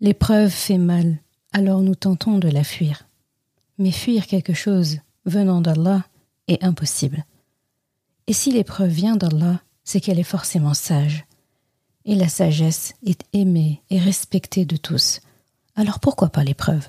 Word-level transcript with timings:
L'épreuve 0.00 0.50
fait 0.50 0.78
mal, 0.78 1.18
alors 1.52 1.80
nous 1.80 1.96
tentons 1.96 2.38
de 2.38 2.48
la 2.48 2.62
fuir. 2.62 3.08
Mais 3.78 3.90
fuir 3.90 4.26
quelque 4.28 4.54
chose 4.54 4.98
venant 5.24 5.60
d'Allah 5.60 6.04
est 6.46 6.62
impossible. 6.62 7.24
Et 8.28 8.32
si 8.32 8.52
l'épreuve 8.52 8.90
vient 8.90 9.16
d'Allah, 9.16 9.60
c'est 9.82 10.00
qu'elle 10.00 10.20
est 10.20 10.22
forcément 10.22 10.74
sage. 10.74 11.24
Et 12.04 12.14
la 12.14 12.28
sagesse 12.28 12.94
est 13.04 13.24
aimée 13.32 13.82
et 13.90 13.98
respectée 13.98 14.64
de 14.64 14.76
tous. 14.76 15.20
Alors 15.74 15.98
pourquoi 15.98 16.28
pas 16.28 16.44
l'épreuve? 16.44 16.88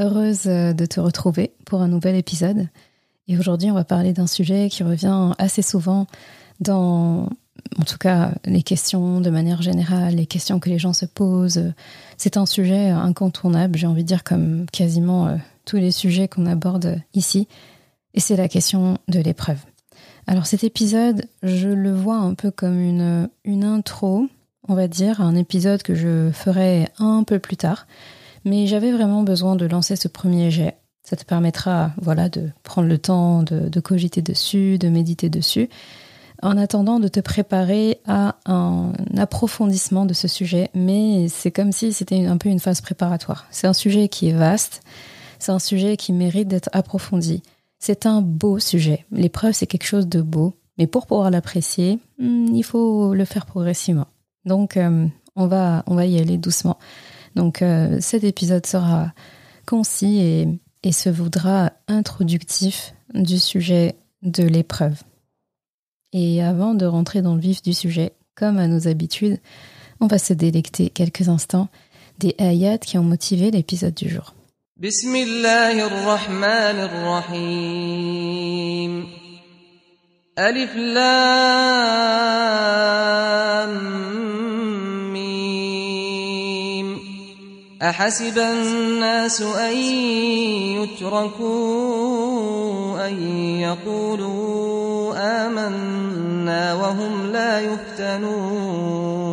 Heureuse 0.00 0.46
euh, 0.46 0.72
de 0.72 0.86
te 0.86 0.98
retrouver 0.98 1.52
pour 1.66 1.80
un 1.80 1.88
nouvel 1.88 2.16
épisode. 2.16 2.68
Et 3.28 3.38
aujourd'hui, 3.38 3.70
on 3.70 3.74
va 3.74 3.84
parler 3.84 4.12
d'un 4.12 4.26
sujet 4.26 4.68
qui 4.68 4.82
revient 4.82 5.32
assez 5.38 5.62
souvent 5.62 6.06
dans, 6.60 7.28
en 7.78 7.84
tout 7.86 7.98
cas, 7.98 8.32
les 8.44 8.62
questions 8.62 9.20
de 9.20 9.30
manière 9.30 9.62
générale, 9.62 10.16
les 10.16 10.26
questions 10.26 10.58
que 10.58 10.68
les 10.68 10.78
gens 10.78 10.92
se 10.92 11.06
posent. 11.06 11.72
C'est 12.16 12.36
un 12.36 12.44
sujet 12.44 12.90
incontournable, 12.90 13.78
j'ai 13.78 13.86
envie 13.86 14.02
de 14.02 14.08
dire, 14.08 14.24
comme 14.24 14.66
quasiment 14.72 15.28
euh, 15.28 15.36
tous 15.64 15.76
les 15.76 15.92
sujets 15.92 16.26
qu'on 16.26 16.46
aborde 16.46 17.00
ici. 17.14 17.46
Et 18.14 18.20
c'est 18.20 18.36
la 18.36 18.48
question 18.48 18.98
de 19.08 19.20
l'épreuve. 19.20 19.58
Alors 20.26 20.46
cet 20.46 20.64
épisode, 20.64 21.26
je 21.42 21.68
le 21.68 21.92
vois 21.92 22.16
un 22.16 22.34
peu 22.34 22.50
comme 22.50 22.80
une, 22.80 23.28
une 23.44 23.64
intro, 23.64 24.26
on 24.68 24.74
va 24.74 24.88
dire, 24.88 25.20
un 25.20 25.36
épisode 25.36 25.82
que 25.82 25.94
je 25.94 26.30
ferai 26.32 26.88
un 26.98 27.22
peu 27.22 27.38
plus 27.38 27.56
tard. 27.56 27.86
Mais 28.44 28.66
j'avais 28.66 28.92
vraiment 28.92 29.22
besoin 29.22 29.56
de 29.56 29.66
lancer 29.66 29.96
ce 29.96 30.08
premier 30.08 30.50
jet. 30.50 30.76
Ça 31.02 31.16
te 31.16 31.24
permettra, 31.24 31.92
voilà, 32.00 32.28
de 32.28 32.50
prendre 32.62 32.88
le 32.88 32.98
temps 32.98 33.42
de, 33.42 33.80
cogiter 33.80 34.22
dessus, 34.22 34.78
de 34.78 34.88
méditer 34.88 35.28
dessus, 35.28 35.68
en 36.42 36.56
attendant 36.56 36.98
de 36.98 37.08
te 37.08 37.20
préparer 37.20 38.00
à 38.06 38.36
un 38.46 38.92
approfondissement 39.16 40.06
de 40.06 40.14
ce 40.14 40.28
sujet. 40.28 40.70
Mais 40.74 41.28
c'est 41.28 41.50
comme 41.50 41.72
si 41.72 41.92
c'était 41.92 42.24
un 42.24 42.38
peu 42.38 42.48
une 42.48 42.60
phase 42.60 42.80
préparatoire. 42.80 43.46
C'est 43.50 43.66
un 43.66 43.74
sujet 43.74 44.08
qui 44.08 44.28
est 44.28 44.34
vaste, 44.34 44.82
c'est 45.38 45.52
un 45.52 45.58
sujet 45.58 45.96
qui 45.96 46.12
mérite 46.12 46.48
d'être 46.48 46.70
approfondi. 46.72 47.42
C'est 47.78 48.06
un 48.06 48.22
beau 48.22 48.58
sujet. 48.58 49.04
L'épreuve, 49.12 49.52
c'est 49.52 49.66
quelque 49.66 49.86
chose 49.86 50.08
de 50.08 50.22
beau. 50.22 50.54
Mais 50.78 50.86
pour 50.86 51.06
pouvoir 51.06 51.30
l'apprécier, 51.30 51.98
hmm, 52.18 52.46
il 52.54 52.64
faut 52.64 53.14
le 53.14 53.24
faire 53.26 53.44
progressivement. 53.44 54.06
Donc, 54.46 54.78
euh, 54.78 55.06
on, 55.36 55.46
va, 55.46 55.84
on 55.86 55.94
va 55.94 56.06
y 56.06 56.18
aller 56.18 56.38
doucement. 56.38 56.78
Donc 57.34 57.62
euh, 57.62 57.98
cet 58.00 58.24
épisode 58.24 58.66
sera 58.66 59.12
concis 59.66 60.20
et, 60.82 60.92
se 60.92 61.08
voudra 61.08 61.72
introductif 61.88 62.94
du 63.14 63.38
sujet 63.38 63.94
de 64.22 64.42
l'épreuve. 64.42 65.02
Et 66.12 66.42
avant 66.42 66.74
de 66.74 66.84
rentrer 66.84 67.22
dans 67.22 67.34
le 67.34 67.40
vif 67.40 67.62
du 67.62 67.72
sujet, 67.72 68.12
comme 68.34 68.58
à 68.58 68.68
nos 68.68 68.86
habitudes, 68.86 69.38
on 70.00 70.06
va 70.06 70.18
se 70.18 70.34
délecter 70.34 70.90
quelques 70.90 71.28
instants 71.30 71.68
des 72.18 72.34
ayats 72.38 72.78
qui 72.78 72.98
ont 72.98 73.02
motivé 73.02 73.50
l'épisode 73.50 73.94
du 73.94 74.10
jour. 74.10 74.34
أحسب 87.82 88.38
الناس 88.38 89.42
أن 89.42 89.76
يتركوا 90.82 91.48
أن 93.08 93.22
يقولوا 93.60 95.14
آمنا 95.46 96.74
وهم 96.74 97.26
لا 97.32 97.60
يفتنون. 97.60 99.24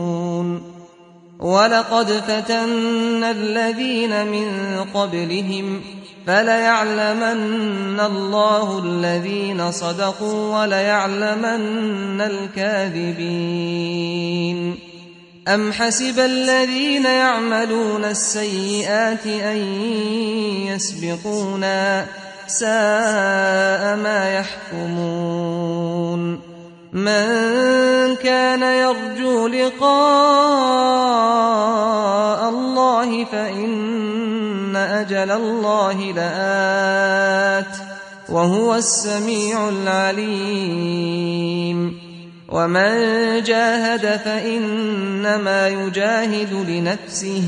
ولقد 1.40 2.12
فتنا 2.12 3.32
الذين 3.32 4.28
من 4.28 4.50
قبلهم 4.94 5.82
فليعلمن 6.28 8.00
الله 8.00 8.80
الذين 8.86 9.72
صدقوا 9.72 10.62
وليعلمن 10.62 12.22
الكاذبين. 12.22 13.72
أم 15.48 15.74
حسب 15.74 16.20
الذين 16.20 17.06
يعملون 17.06 18.06
السيئات 18.06 19.26
أن 19.26 19.58
يسبقونا 20.68 22.06
ساء 22.48 23.96
ما 23.96 24.34
يحكمون 24.74 26.40
من 26.94 28.16
كان 28.16 28.62
يرجو 28.62 29.48
لقاء 29.48 29.90
الله 32.50 33.26
فإن 33.26 34.76
أجل 34.76 35.32
الله 35.32 36.12
لآت 36.12 37.76
وهو 38.30 38.76
السميع 38.76 39.70
العليم 39.70 41.22
ومن 42.51 43.43
جاهد 43.43 44.17
فإنما 44.17 45.69
يجاهد 45.69 46.53
لنفسه 46.53 47.43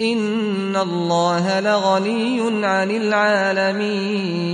إن 0.00 0.76
الله 0.76 1.60
لغني 1.60 2.66
عن 2.66 2.90
العالمين 2.90 4.46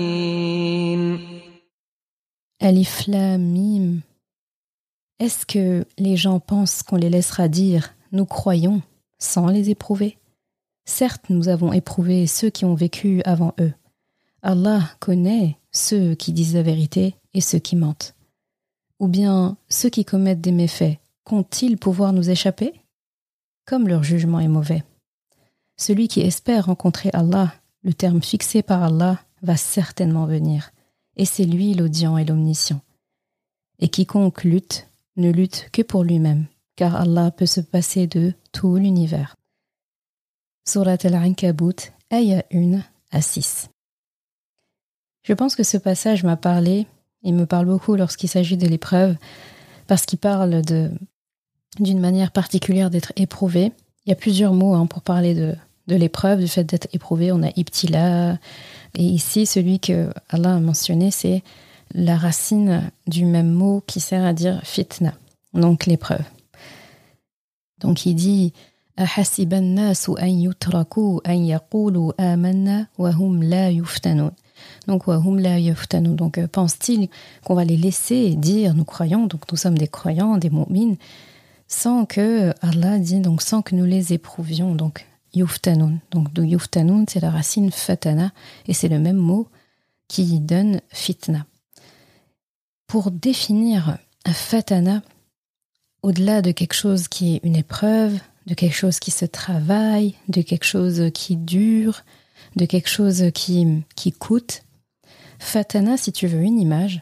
Alif 2.63 3.09
Lam 3.09 3.43
Mim. 3.43 4.03
Est-ce 5.19 5.45
que 5.45 5.85
les 5.99 6.17
gens 6.17 6.39
pensent 6.39 6.85
qu'on 6.85 6.95
les 6.95 7.11
laissera 7.11 7.49
dire 7.49 7.93
nous 8.13 8.25
croyons 8.25 8.83
sans 9.19 9.49
les 9.49 9.69
éprouver 9.71 10.17
Certes, 10.85 11.25
nous 11.29 11.49
avons 11.49 11.73
éprouvé 11.73 12.29
ceux 12.29 12.51
qui 12.51 12.65
ont 12.65 12.75
vécu 12.75 13.21
avant 13.25 13.53
eux. 13.61 13.73
Allah 14.43 14.83
connaît 15.01 15.57
ceux 15.73 16.15
qui 16.15 16.33
disent 16.33 16.55
la 16.55 16.63
vérité 16.63 17.17
et 17.35 17.41
ceux 17.41 17.59
qui 17.59 17.75
mentent. 17.75 18.15
Ou 19.00 19.08
bien 19.08 19.58
ceux 19.70 19.90
qui 19.90 20.06
commettent 20.06 20.42
des 20.42 20.52
méfaits 20.52 21.00
comptent-ils 21.24 21.78
pouvoir 21.78 22.14
nous 22.14 22.30
échapper? 22.30 22.82
Comme 23.66 23.88
leur 23.88 24.04
jugement 24.04 24.40
est 24.40 24.48
mauvais. 24.48 24.84
Celui 25.76 26.08
qui 26.08 26.22
espère 26.22 26.66
rencontrer 26.66 27.10
Allah, 27.14 27.54
le 27.84 27.94
terme 27.94 28.22
fixé 28.22 28.64
par 28.64 28.82
Allah, 28.82 29.20
va 29.44 29.56
certainement 29.56 30.26
venir, 30.26 30.72
et 31.16 31.26
c'est 31.26 31.46
lui 31.46 31.74
l'audient 31.74 32.18
et 32.18 32.26
l'omniscient. 32.26 32.82
Et 33.80 33.90
quiconque 33.90 34.44
lutte, 34.44 34.88
ne 35.18 35.32
lutte 35.32 35.70
que 35.72 35.84
pour 35.84 36.04
lui-même, 36.04 36.46
car 36.76 36.96
Allah 36.96 37.30
peut 37.30 37.46
se 37.46 37.62
passer 37.62 38.08
de 38.08 38.34
tout 38.52 38.78
l'univers. 38.78 39.36
Surat 40.68 40.98
al-Ankabut, 41.04 41.92
ayah 42.12 42.44
1 42.52 42.80
à 43.12 43.22
6. 43.22 43.70
Je 45.24 45.34
pense 45.34 45.56
que 45.56 45.64
ce 45.64 45.78
passage 45.78 46.24
m'a 46.24 46.38
parlé 46.38 46.88
il 47.24 47.34
me 47.34 47.46
parle 47.46 47.66
beaucoup 47.66 47.96
lorsqu'il 47.96 48.30
s'agit 48.30 48.58
de 48.58 48.68
l'épreuve, 48.68 49.16
parce 49.88 50.06
qu'il 50.06 50.20
parle 50.20 50.62
de 50.62 50.92
d'une 51.80 52.00
manière 52.00 52.32
particulière 52.32 52.90
d'être 52.90 53.14
éprouvé. 53.18 53.72
Il 54.06 54.10
y 54.10 54.12
a 54.12 54.16
plusieurs 54.16 54.54
mots 54.54 54.74
hein, 54.74 54.88
pour 54.88 55.04
parler 55.04 55.36
de, 55.36 55.54
de 55.88 55.96
l'épreuve, 55.96 56.40
du 56.40 56.48
fait 56.48 56.64
d'être 56.64 56.88
éprouvé. 56.94 57.32
On 57.32 57.44
a 57.44 57.50
ibtila. 57.56 58.40
Et 58.96 59.04
ici, 59.04 59.46
celui 59.46 59.80
que 59.80 60.10
Allah 60.30 60.56
a 60.56 60.60
mentionné, 60.60 61.12
c'est 61.12 61.44
la 61.94 62.18
racine 62.18 62.90
du 63.06 63.26
même 63.26 63.52
mot 63.52 63.84
qui 63.86 64.00
sert 64.00 64.26
à 64.26 64.34
dire 64.34 64.60
fitna, 64.64 65.14
donc 65.54 65.86
l'épreuve. 65.86 66.24
Donc 67.80 68.06
il 68.06 68.16
dit 68.16 68.54
donc, 74.88 75.06
donc 75.08 76.38
euh, 76.38 76.48
pense-t-il 76.48 77.10
qu'on 77.44 77.56
va 77.56 77.66
les 77.66 77.78
laisser 77.78 78.36
dire 78.36 78.74
nous 78.74 78.86
croyons, 78.86 79.28
donc 79.28 79.44
nous 79.52 79.58
sommes 79.58 79.78
des 79.78 79.88
croyants, 79.88 80.38
des 80.38 80.50
mu'mines, 80.50 80.96
sans 81.68 82.06
que 82.06 82.54
Allah 82.62 82.98
dit 82.98 83.20
donc 83.20 83.42
sans 83.42 83.62
que 83.62 83.76
nous 83.76 83.86
les 83.86 84.14
éprouvions. 84.14 84.74
Donc 84.76 85.06
yuftanun. 85.34 86.00
Donc 86.12 86.30
yuftanun, 86.38 87.06
c'est 87.08 87.20
la 87.20 87.32
racine 87.32 87.72
fatana 87.72 88.32
et 88.68 88.74
c'est 88.74 88.88
le 88.88 89.00
même 89.00 89.18
mot 89.18 89.48
qui 90.08 90.40
donne 90.40 90.82
fitna. 90.90 91.46
Pour 92.88 93.12
définir 93.12 93.98
un 94.26 94.34
fatana, 94.34 95.02
au-delà 96.02 96.42
de 96.42 96.52
quelque 96.52 96.74
chose 96.74 97.10
qui 97.10 97.36
est 97.36 97.42
une 97.44 97.58
épreuve, 97.58 98.18
de 98.46 98.54
quelque 98.54 98.76
chose 98.76 99.00
qui 99.00 99.12
se 99.12 99.26
travaille, 99.26 100.16
de 100.30 100.42
quelque 100.42 100.64
chose 100.64 101.12
qui 101.14 101.36
dure, 101.36 102.04
de 102.56 102.66
quelque 102.66 102.88
chose 102.88 103.26
qui 103.34 104.12
coûte, 104.18 104.64
fatana, 105.40 105.98
si 105.98 106.12
tu 106.12 106.28
veux 106.28 106.42
une 106.42 106.60
image, 106.60 107.02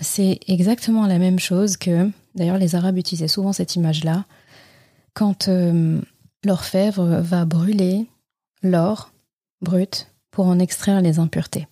c'est 0.00 0.40
exactement 0.46 1.06
la 1.06 1.18
même 1.18 1.38
chose 1.38 1.76
que, 1.76 2.10
d'ailleurs 2.34 2.58
les 2.58 2.74
Arabes 2.74 2.98
utilisaient 2.98 3.28
souvent 3.28 3.52
cette 3.52 3.76
image-là, 3.76 4.24
quand 5.14 5.48
euh, 5.48 6.00
l'orfèvre 6.44 7.20
va 7.20 7.44
brûler 7.44 8.06
l'or 8.62 9.10
brut 9.60 10.12
pour 10.30 10.46
en 10.46 10.58
extraire 10.58 11.00
les 11.00 11.18
impuretés. 11.18 11.66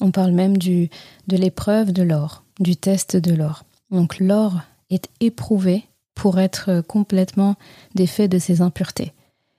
On 0.00 0.10
parle 0.10 0.32
même 0.32 0.58
du, 0.58 0.90
de 1.28 1.36
l'épreuve 1.36 1.92
de 1.92 2.02
l'or, 2.02 2.44
du 2.60 2.76
test 2.76 3.16
de 3.16 3.34
l'or. 3.34 3.64
Donc 3.90 4.18
l'or 4.18 4.60
est 4.90 5.08
éprouvé 5.20 5.84
pour 6.14 6.40
être 6.40 6.80
complètement 6.80 7.56
défait 7.94 8.28
de 8.28 8.38
ses 8.38 8.60
impuretés. 8.60 9.12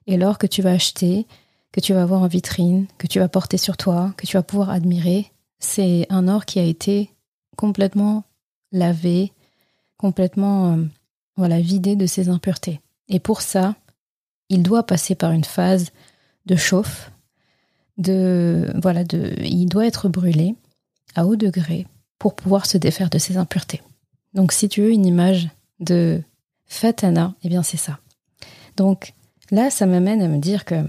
Et 0.05 0.17
l'or 0.17 0.37
que 0.37 0.47
tu 0.47 0.61
vas 0.61 0.71
acheter, 0.71 1.25
que 1.71 1.79
tu 1.79 1.93
vas 1.93 2.05
voir 2.05 2.21
en 2.21 2.27
vitrine, 2.27 2.87
que 2.97 3.07
tu 3.07 3.19
vas 3.19 3.27
porter 3.27 3.57
sur 3.57 3.77
toi, 3.77 4.13
que 4.17 4.25
tu 4.25 4.37
vas 4.37 4.43
pouvoir 4.43 4.69
admirer, 4.69 5.31
c'est 5.59 6.05
un 6.09 6.27
or 6.27 6.45
qui 6.45 6.59
a 6.59 6.63
été 6.63 7.11
complètement 7.55 8.23
lavé, 8.71 9.33
complètement 9.97 10.73
euh, 10.73 10.83
voilà, 11.35 11.59
vidé 11.59 11.95
de 11.95 12.05
ses 12.05 12.29
impuretés. 12.29 12.81
Et 13.09 13.19
pour 13.19 13.41
ça, 13.41 13.75
il 14.49 14.63
doit 14.63 14.85
passer 14.85 15.15
par 15.15 15.31
une 15.31 15.43
phase 15.43 15.91
de 16.45 16.55
chauffe, 16.55 17.11
de 17.97 18.71
voilà, 18.81 19.03
de, 19.03 19.33
il 19.39 19.67
doit 19.67 19.87
être 19.87 20.09
brûlé 20.09 20.55
à 21.15 21.25
haut 21.25 21.35
degré 21.35 21.87
pour 22.19 22.35
pouvoir 22.35 22.65
se 22.65 22.77
défaire 22.77 23.09
de 23.09 23.17
ses 23.17 23.37
impuretés. 23.37 23.81
Donc, 24.33 24.51
si 24.51 24.69
tu 24.69 24.81
veux 24.81 24.91
une 24.91 25.05
image 25.05 25.49
de 25.79 26.21
fatana, 26.65 27.35
eh 27.43 27.49
bien, 27.49 27.63
c'est 27.63 27.77
ça. 27.77 27.99
Donc, 28.75 29.13
là, 29.51 29.69
ça 29.69 29.85
m'amène 29.85 30.21
à 30.21 30.27
me 30.27 30.37
dire 30.37 30.65
que 30.65 30.85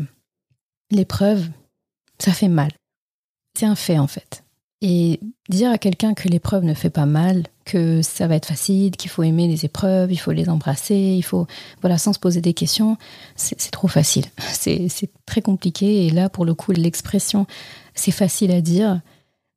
l'épreuve, 0.90 1.48
ça 2.18 2.32
fait 2.32 2.48
mal. 2.48 2.70
C'est 3.58 3.66
un 3.66 3.74
fait, 3.74 3.98
en 3.98 4.06
fait. 4.06 4.44
Et 4.80 5.18
dire 5.48 5.72
à 5.72 5.78
quelqu'un 5.78 6.14
que 6.14 6.28
l'épreuve 6.28 6.62
ne 6.62 6.74
fait 6.74 6.90
pas 6.90 7.06
mal, 7.06 7.44
que 7.64 8.00
ça 8.00 8.28
va 8.28 8.36
être 8.36 8.46
facile, 8.46 8.92
qu'il 8.92 9.10
faut 9.10 9.24
aimer 9.24 9.48
les 9.48 9.64
épreuves, 9.64 10.12
il 10.12 10.16
faut 10.16 10.30
les 10.30 10.48
embrasser, 10.48 10.94
il 10.94 11.22
faut, 11.22 11.48
voilà, 11.80 11.98
sans 11.98 12.12
se 12.12 12.20
poser 12.20 12.40
des 12.40 12.54
questions, 12.54 12.96
c'est 13.34 13.70
trop 13.72 13.88
facile. 13.88 14.26
C'est 14.52 15.10
très 15.26 15.42
compliqué. 15.42 16.06
Et 16.06 16.10
là, 16.10 16.28
pour 16.28 16.44
le 16.44 16.54
coup, 16.54 16.72
l'expression, 16.72 17.46
c'est 17.94 18.12
facile 18.12 18.50
à 18.52 18.60
dire, 18.60 19.00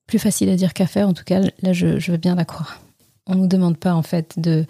plus 0.07 0.19
facile 0.19 0.49
à 0.49 0.55
dire 0.55 0.73
qu'à 0.73 0.87
faire. 0.87 1.07
En 1.07 1.13
tout 1.13 1.23
cas, 1.23 1.39
là, 1.61 1.73
je, 1.73 2.11
veux 2.11 2.17
bien 2.17 2.35
la 2.35 2.45
croire. 2.45 2.81
On 3.27 3.35
ne 3.35 3.41
nous 3.41 3.47
demande 3.47 3.77
pas, 3.77 3.93
en 3.93 4.01
fait, 4.01 4.33
de, 4.37 4.65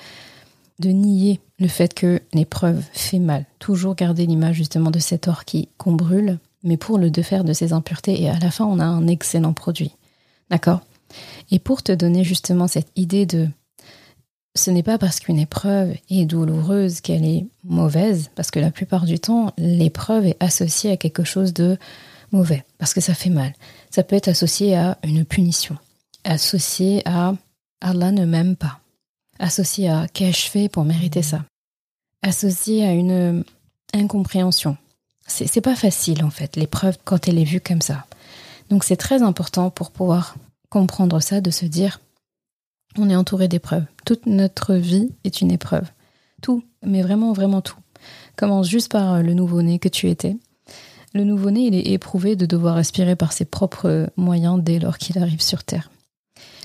de 0.80 0.90
nier 0.90 1.40
le 1.60 1.68
fait 1.68 1.94
que 1.94 2.22
l'épreuve 2.34 2.84
fait 2.92 3.20
mal. 3.20 3.46
Toujours 3.60 3.96
garder 3.96 4.26
l'image, 4.26 4.56
justement, 4.58 4.92
de 4.92 5.00
cet 5.00 5.28
or 5.28 5.46
qui 5.46 5.70
qu'on 5.78 5.94
brûle, 5.94 6.40
mais 6.64 6.78
pour 6.78 6.98
le 6.98 7.10
défaire 7.10 7.44
de 7.44 7.54
ses 7.54 7.74
impuretés. 7.74 8.22
Et 8.22 8.30
à 8.30 8.38
la 8.40 8.52
fin, 8.52 8.66
on 8.66 8.80
a 8.80 8.86
un 8.86 9.08
excellent 9.08 9.54
produit. 9.54 9.96
D'accord 10.52 10.82
Et 11.50 11.58
pour 11.58 11.82
te 11.82 11.92
donner 11.92 12.24
justement 12.24 12.68
cette 12.68 12.92
idée 12.96 13.26
de 13.26 13.48
ce 14.54 14.70
n'est 14.70 14.84
pas 14.84 14.98
parce 14.98 15.22
qu'une 15.22 15.40
épreuve 15.40 15.96
est 16.10 16.26
douloureuse 16.26 17.00
qu'elle 17.00 17.26
est 17.26 17.46
mauvaise, 17.64 18.30
parce 18.36 18.52
que 18.52 18.60
la 18.60 18.70
plupart 18.70 19.06
du 19.06 19.18
temps, 19.18 19.54
l'épreuve 19.58 20.26
est 20.26 20.44
associée 20.44 20.92
à 20.92 20.98
quelque 20.98 21.24
chose 21.24 21.54
de 21.54 21.78
mauvais, 22.34 22.66
parce 22.78 22.94
que 22.94 23.00
ça 23.00 23.14
fait 23.14 23.30
mal. 23.30 23.54
Ça 23.90 24.04
peut 24.04 24.16
être 24.16 24.28
associé 24.28 24.76
à 24.76 24.98
une 25.04 25.24
punition, 25.24 25.78
associé 26.26 27.02
à 27.06 27.34
Allah 27.80 28.12
ne 28.12 28.26
m'aime 28.26 28.58
pas, 28.58 28.82
associé 29.40 29.90
à 29.90 30.08
qu'ai-je 30.10 30.50
fait 30.50 30.68
pour 30.68 30.84
mériter 30.84 31.22
ça, 31.22 31.46
associé 32.22 32.86
à 32.86 32.92
une 32.92 33.46
incompréhension. 33.94 34.76
C'est 35.28 35.62
pas 35.62 35.78
facile 35.78 36.26
en 36.26 36.30
fait, 36.30 36.58
l'épreuve 36.58 36.98
quand 37.06 37.30
elle 37.30 37.40
est 37.40 37.46
vue 37.46 37.62
comme 37.62 37.82
ça. 37.82 38.06
Donc 38.72 38.86
c'est 38.86 38.96
très 38.96 39.22
important 39.22 39.70
pour 39.70 39.92
pouvoir 39.92 40.36
comprendre 40.70 41.20
ça, 41.20 41.42
de 41.42 41.52
se 41.52 41.66
dire, 41.66 42.00
on 42.98 43.10
est 43.10 43.16
entouré 43.18 43.50
d'épreuves. 43.50 43.84
Toute 44.06 44.26
notre 44.26 44.76
vie 44.76 45.12
est 45.26 45.42
une 45.42 45.52
épreuve. 45.52 45.88
Tout, 46.42 46.64
mais 46.82 47.02
vraiment, 47.02 47.34
vraiment 47.34 47.60
tout. 47.60 47.78
Commence 48.38 48.70
juste 48.70 48.90
par 48.90 49.22
le 49.22 49.34
nouveau-né 49.34 49.78
que 49.78 49.90
tu 49.90 50.10
étais. 50.10 50.38
Le 51.14 51.26
nouveau-né, 51.26 51.68
il 51.68 51.76
est 51.76 51.92
éprouvé 51.92 52.38
de 52.38 52.46
devoir 52.46 52.76
respirer 52.76 53.18
par 53.18 53.34
ses 53.34 53.44
propres 53.44 54.10
moyens 54.16 54.64
dès 54.64 54.80
lors 54.80 54.98
qu'il 54.98 55.18
arrive 55.18 55.42
sur 55.42 55.66
Terre. 55.66 55.92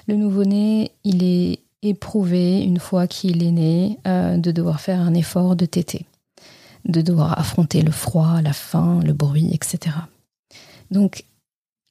Le 0.06 0.14
nouveau-né, 0.14 0.93
il 1.03 1.25
est 1.25 1.58
éprouvé, 1.82 2.62
une 2.62 2.79
fois 2.79 3.08
qu'il 3.08 3.43
est 3.43 3.50
né, 3.50 3.99
euh, 4.06 4.37
de 4.37 4.53
devoir 4.53 4.81
faire 4.81 5.00
un 5.00 5.14
effort 5.14 5.56
de 5.56 5.67
téter, 5.67 6.06
de 6.85 7.00
devoir 7.00 7.37
affronter 7.37 7.82
le 7.82 7.91
froid, 7.91 8.41
la 8.43 8.53
faim, 8.53 9.00
le 9.05 9.12
bruit, 9.12 9.50
etc. 9.53 9.97
Donc, 10.93 11.25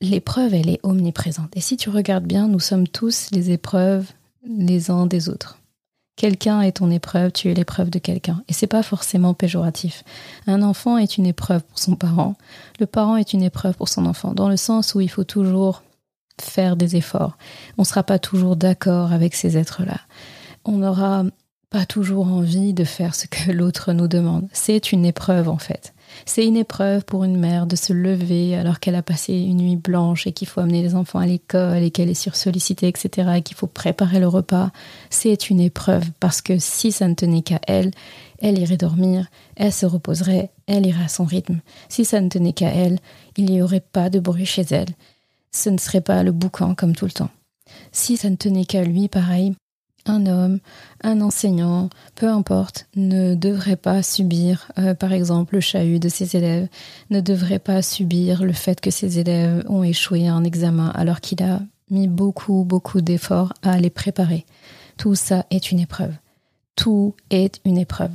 l'épreuve, 0.10 0.54
elle 0.54 0.70
est 0.70 0.80
omniprésente. 0.84 1.56
Et 1.56 1.62
si 1.62 1.78
tu 1.78 1.90
regardes 1.90 2.26
bien, 2.26 2.48
nous 2.48 2.60
sommes 2.60 2.88
tous 2.88 3.30
les 3.32 3.52
épreuves 3.52 4.12
les 4.48 4.92
uns 4.92 5.06
des 5.06 5.30
autres. 5.30 5.60
Quelqu'un 6.16 6.62
est 6.62 6.78
ton 6.78 6.92
épreuve, 6.92 7.32
tu 7.34 7.52
es 7.52 7.54
l'épreuve 7.54 7.90
de 7.90 8.00
quelqu'un. 8.00 8.42
Et 8.48 8.54
c'est 8.54 8.68
pas 8.68 8.84
forcément 8.84 9.34
péjoratif. 9.34 10.04
Un 10.48 10.62
enfant 10.62 10.98
est 10.98 11.18
une 11.18 11.26
épreuve 11.26 11.64
pour 11.64 11.78
son 11.78 11.96
parent. 11.96 12.36
Le 12.80 12.86
parent 12.86 13.18
est 13.18 13.34
une 13.34 13.44
épreuve 13.44 13.76
pour 13.76 13.90
son 13.90 14.06
enfant, 14.06 14.34
dans 14.34 14.48
le 14.48 14.56
sens 14.56 14.96
où 14.96 15.02
il 15.02 15.10
faut 15.10 15.26
toujours 15.26 15.84
faire 16.40 16.78
des 16.78 16.96
efforts. 16.96 17.38
On 17.78 17.82
ne 17.82 17.88
sera 17.88 18.04
pas 18.04 18.20
toujours 18.20 18.56
d'accord 18.56 19.12
avec 19.12 19.36
ces 19.36 19.58
êtres-là. 19.58 20.00
On 20.64 20.78
n'aura 20.78 21.26
pas 21.70 21.86
toujours 21.86 22.28
envie 22.28 22.74
de 22.74 22.86
faire 22.86 23.14
ce 23.14 23.28
que 23.28 23.52
l'autre 23.52 23.92
nous 23.92 24.08
demande. 24.08 24.48
C'est 24.54 24.94
une 24.94 25.06
épreuve 25.06 25.50
en 25.50 25.58
fait. 25.58 25.94
C'est 26.26 26.46
une 26.46 26.58
épreuve 26.58 27.04
pour 27.06 27.24
une 27.24 27.38
mère 27.38 27.68
de 27.68 27.76
se 27.76 27.94
lever 27.94 28.56
alors 28.56 28.80
qu'elle 28.80 28.96
a 28.96 29.02
passé 29.02 29.34
une 29.34 29.58
nuit 29.58 29.76
blanche 29.76 30.28
et 30.28 30.32
qu'il 30.32 30.48
faut 30.48 30.62
amener 30.62 30.82
les 30.82 30.96
enfants 30.96 31.20
à 31.20 31.26
l'école 31.26 31.84
et 31.84 31.92
qu'elle 31.92 32.10
est 32.10 32.14
sursollicitée, 32.14 32.88
etc. 32.88 33.30
et 33.36 33.42
qu'il 33.42 33.58
faut 33.58 33.68
préparer 33.68 34.20
le 34.20 34.28
repas. 34.28 34.72
C'est 35.10 35.50
une 35.50 35.60
épreuve 35.60 36.06
parce 36.20 36.42
que 36.42 36.58
si 36.58 36.92
ça 36.92 37.08
ne 37.08 37.14
tenait 37.14 37.42
qu'à 37.42 37.60
elle, 37.68 37.92
elle 38.40 38.60
irait 38.60 38.78
dormir, 38.78 39.28
elle 39.56 39.74
se 39.74 39.86
reposerait, 39.86 40.52
elle 40.68 40.86
irait 40.86 41.06
à 41.06 41.10
son 41.10 41.26
rythme. 41.26 41.60
Si 41.90 42.06
ça 42.06 42.22
ne 42.22 42.30
tenait 42.30 42.54
qu'à 42.54 42.70
elle, 42.70 43.00
il 43.38 43.46
n'y 43.46 43.62
aurait 43.62 43.80
pas 43.80 44.10
de 44.10 44.20
bruit 44.20 44.46
chez 44.46 44.66
elle. 44.72 44.90
Ce 45.52 45.70
ne 45.70 45.78
serait 45.78 46.02
pas 46.02 46.24
le 46.24 46.32
boucan 46.32 46.76
comme 46.76 46.96
tout 46.96 47.06
le 47.06 47.12
temps. 47.12 47.32
Si 47.92 48.18
ça 48.18 48.30
ne 48.30 48.36
tenait 48.36 48.66
qu'à 48.66 48.84
lui, 48.84 49.08
pareil, 49.08 49.54
un 50.06 50.26
homme, 50.26 50.60
un 51.04 51.22
enseignant, 51.22 51.90
peu 52.16 52.28
importe, 52.30 52.88
ne 52.96 53.36
devrait 53.36 53.76
pas 53.76 54.04
subir, 54.04 54.72
euh, 54.78 54.94
par 54.94 55.14
exemple, 55.14 55.56
le 55.56 55.62
chahut 55.62 56.00
de 56.00 56.10
ses 56.10 56.36
élèves, 56.36 56.68
ne 57.10 57.22
devrait 57.22 57.60
pas 57.60 57.82
subir 57.82 58.44
le 58.44 58.54
fait 58.54 58.80
que 58.82 58.92
ses 58.92 59.20
élèves 59.20 59.64
ont 59.68 59.84
échoué 59.84 60.28
à 60.28 60.34
un 60.34 60.44
examen 60.44 60.90
alors 60.90 61.22
qu'il 61.22 61.44
a 61.44 61.62
mis 61.90 62.08
beaucoup, 62.08 62.64
beaucoup 62.64 63.02
d'efforts 63.02 63.54
à 63.62 63.78
les 63.80 63.90
préparer. 63.90 64.46
Tout 64.98 65.16
ça 65.16 65.46
est 65.52 65.72
une 65.72 65.80
épreuve. 65.80 66.14
Tout 66.76 67.16
est 67.30 67.60
une 67.66 67.78
épreuve. 67.78 68.12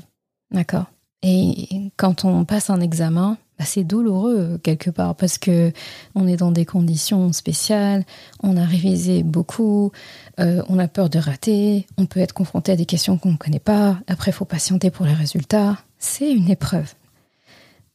D'accord? 0.50 0.86
Et 1.22 1.92
quand 1.96 2.24
on 2.24 2.44
passe 2.44 2.70
un 2.70 2.80
examen, 2.80 3.36
c'est 3.64 3.84
douloureux 3.84 4.58
quelque 4.62 4.90
part 4.90 5.14
parce 5.14 5.38
que 5.38 5.72
on 6.14 6.26
est 6.26 6.36
dans 6.36 6.50
des 6.50 6.64
conditions 6.64 7.32
spéciales, 7.32 8.04
on 8.42 8.56
a 8.56 8.64
révisé 8.64 9.22
beaucoup, 9.22 9.92
euh, 10.38 10.62
on 10.68 10.78
a 10.78 10.88
peur 10.88 11.10
de 11.10 11.18
rater, 11.18 11.86
on 11.98 12.06
peut 12.06 12.20
être 12.20 12.32
confronté 12.32 12.72
à 12.72 12.76
des 12.76 12.86
questions 12.86 13.18
qu'on 13.18 13.32
ne 13.32 13.36
connaît 13.36 13.58
pas, 13.58 13.98
après 14.06 14.30
il 14.30 14.34
faut 14.34 14.44
patienter 14.44 14.90
pour 14.90 15.06
les 15.06 15.14
résultats. 15.14 15.78
C'est 15.98 16.30
une 16.30 16.50
épreuve. 16.50 16.94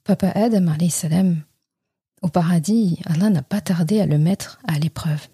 Papa 0.04 0.30
Adam, 0.36 0.66
salam, 0.90 1.42
au 2.22 2.28
paradis, 2.28 3.00
Allah 3.06 3.30
n'a 3.30 3.42
pas 3.42 3.62
tardé 3.62 4.00
à 4.00 4.06
le 4.06 4.18
mettre 4.18 4.60
à 4.68 4.78
l'épreuve. 4.78 5.28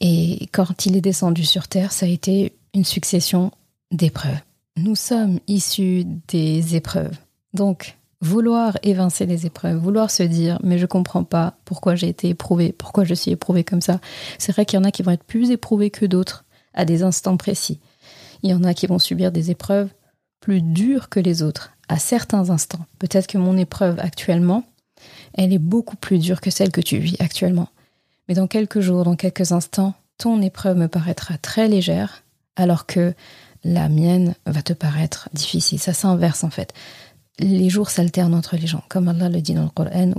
Et 0.00 0.48
quand 0.52 0.86
il 0.86 0.96
est 0.96 1.00
descendu 1.00 1.44
sur 1.44 1.68
terre, 1.68 1.92
ça 1.92 2.06
a 2.06 2.08
été 2.08 2.52
une 2.74 2.84
succession 2.84 3.52
d'épreuves. 3.90 4.40
Nous 4.76 4.96
sommes 4.96 5.38
issus 5.46 6.04
des 6.28 6.76
épreuves. 6.76 7.16
Donc, 7.54 7.96
vouloir 8.22 8.78
évincer 8.82 9.26
les 9.26 9.46
épreuves, 9.46 9.76
vouloir 9.76 10.10
se 10.10 10.22
dire 10.22 10.58
mais 10.62 10.78
je 10.78 10.86
comprends 10.86 11.24
pas 11.24 11.56
pourquoi 11.64 11.96
j'ai 11.96 12.08
été 12.08 12.28
éprouvé, 12.28 12.72
pourquoi 12.72 13.04
je 13.04 13.14
suis 13.14 13.32
éprouvé 13.32 13.64
comme 13.64 13.80
ça. 13.82 14.00
C'est 14.38 14.52
vrai 14.52 14.64
qu'il 14.64 14.78
y 14.78 14.80
en 14.80 14.84
a 14.84 14.92
qui 14.92 15.02
vont 15.02 15.10
être 15.10 15.24
plus 15.24 15.50
éprouvés 15.50 15.90
que 15.90 16.06
d'autres 16.06 16.44
à 16.72 16.84
des 16.84 17.02
instants 17.02 17.36
précis. 17.36 17.80
Il 18.42 18.50
y 18.50 18.54
en 18.54 18.64
a 18.64 18.74
qui 18.74 18.86
vont 18.86 19.00
subir 19.00 19.32
des 19.32 19.50
épreuves 19.50 19.90
plus 20.40 20.62
dures 20.62 21.08
que 21.08 21.20
les 21.20 21.42
autres 21.42 21.72
à 21.88 21.98
certains 21.98 22.50
instants. 22.50 22.86
Peut-être 22.98 23.26
que 23.26 23.38
mon 23.38 23.56
épreuve 23.56 23.98
actuellement, 23.98 24.64
elle 25.34 25.52
est 25.52 25.58
beaucoup 25.58 25.96
plus 25.96 26.18
dure 26.18 26.40
que 26.40 26.50
celle 26.50 26.70
que 26.70 26.80
tu 26.80 26.98
vis 26.98 27.16
actuellement. 27.18 27.68
Mais 28.28 28.34
dans 28.34 28.46
quelques 28.46 28.80
jours, 28.80 29.04
dans 29.04 29.16
quelques 29.16 29.52
instants, 29.52 29.94
ton 30.16 30.40
épreuve 30.40 30.76
me 30.76 30.88
paraîtra 30.88 31.38
très 31.38 31.68
légère, 31.68 32.22
alors 32.54 32.86
que 32.86 33.14
la 33.64 33.88
mienne 33.88 34.34
va 34.46 34.62
te 34.62 34.72
paraître 34.72 35.28
difficile. 35.32 35.78
Ça 35.78 35.92
s'inverse 35.92 36.44
en 36.44 36.50
fait 36.50 36.72
les 37.38 37.68
jours 37.68 37.90
s'alternent 37.90 38.34
entre 38.34 38.56
les 38.56 38.66
gens, 38.66 38.82
comme 38.88 39.08
Allah 39.08 39.28
le 39.28 39.40
dit 39.40 39.54
dans 39.54 39.64
le 39.64 39.68
Coran, 39.68 40.12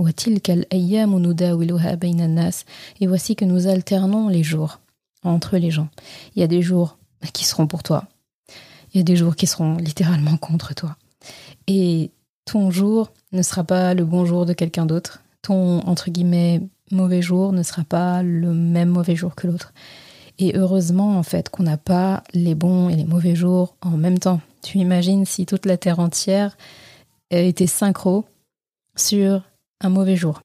et 3.00 3.06
voici 3.06 3.36
que 3.36 3.44
nous 3.44 3.66
alternons 3.66 4.28
les 4.28 4.42
jours 4.42 4.80
entre 5.22 5.56
les 5.56 5.70
gens. 5.70 5.88
Il 6.34 6.40
y 6.40 6.42
a 6.42 6.48
des 6.48 6.62
jours 6.62 6.98
qui 7.32 7.44
seront 7.44 7.66
pour 7.66 7.82
toi, 7.82 8.06
il 8.92 8.98
y 8.98 9.00
a 9.00 9.04
des 9.04 9.16
jours 9.16 9.36
qui 9.36 9.46
seront 9.46 9.76
littéralement 9.76 10.36
contre 10.36 10.74
toi. 10.74 10.96
Et 11.66 12.10
ton 12.44 12.70
jour 12.70 13.10
ne 13.32 13.42
sera 13.42 13.64
pas 13.64 13.94
le 13.94 14.04
bon 14.04 14.26
jour 14.26 14.44
de 14.46 14.52
quelqu'un 14.52 14.86
d'autre, 14.86 15.22
ton 15.42 15.80
entre 15.86 16.10
guillemets 16.10 16.60
mauvais 16.90 17.22
jour 17.22 17.52
ne 17.52 17.62
sera 17.62 17.84
pas 17.84 18.22
le 18.22 18.52
même 18.52 18.90
mauvais 18.90 19.16
jour 19.16 19.34
que 19.34 19.46
l'autre. 19.46 19.72
Et 20.38 20.56
heureusement 20.56 21.16
en 21.18 21.22
fait 21.22 21.48
qu'on 21.48 21.62
n'a 21.62 21.76
pas 21.76 22.22
les 22.32 22.54
bons 22.54 22.88
et 22.88 22.96
les 22.96 23.04
mauvais 23.04 23.34
jours 23.34 23.76
en 23.82 23.90
même 23.90 24.18
temps. 24.18 24.40
Tu 24.62 24.78
imagines 24.78 25.24
si 25.24 25.46
toute 25.46 25.66
la 25.66 25.76
terre 25.76 26.00
entière 26.00 26.56
était 27.30 27.66
synchro 27.66 28.26
sur 28.96 29.42
un 29.80 29.88
mauvais 29.88 30.16
jour. 30.16 30.40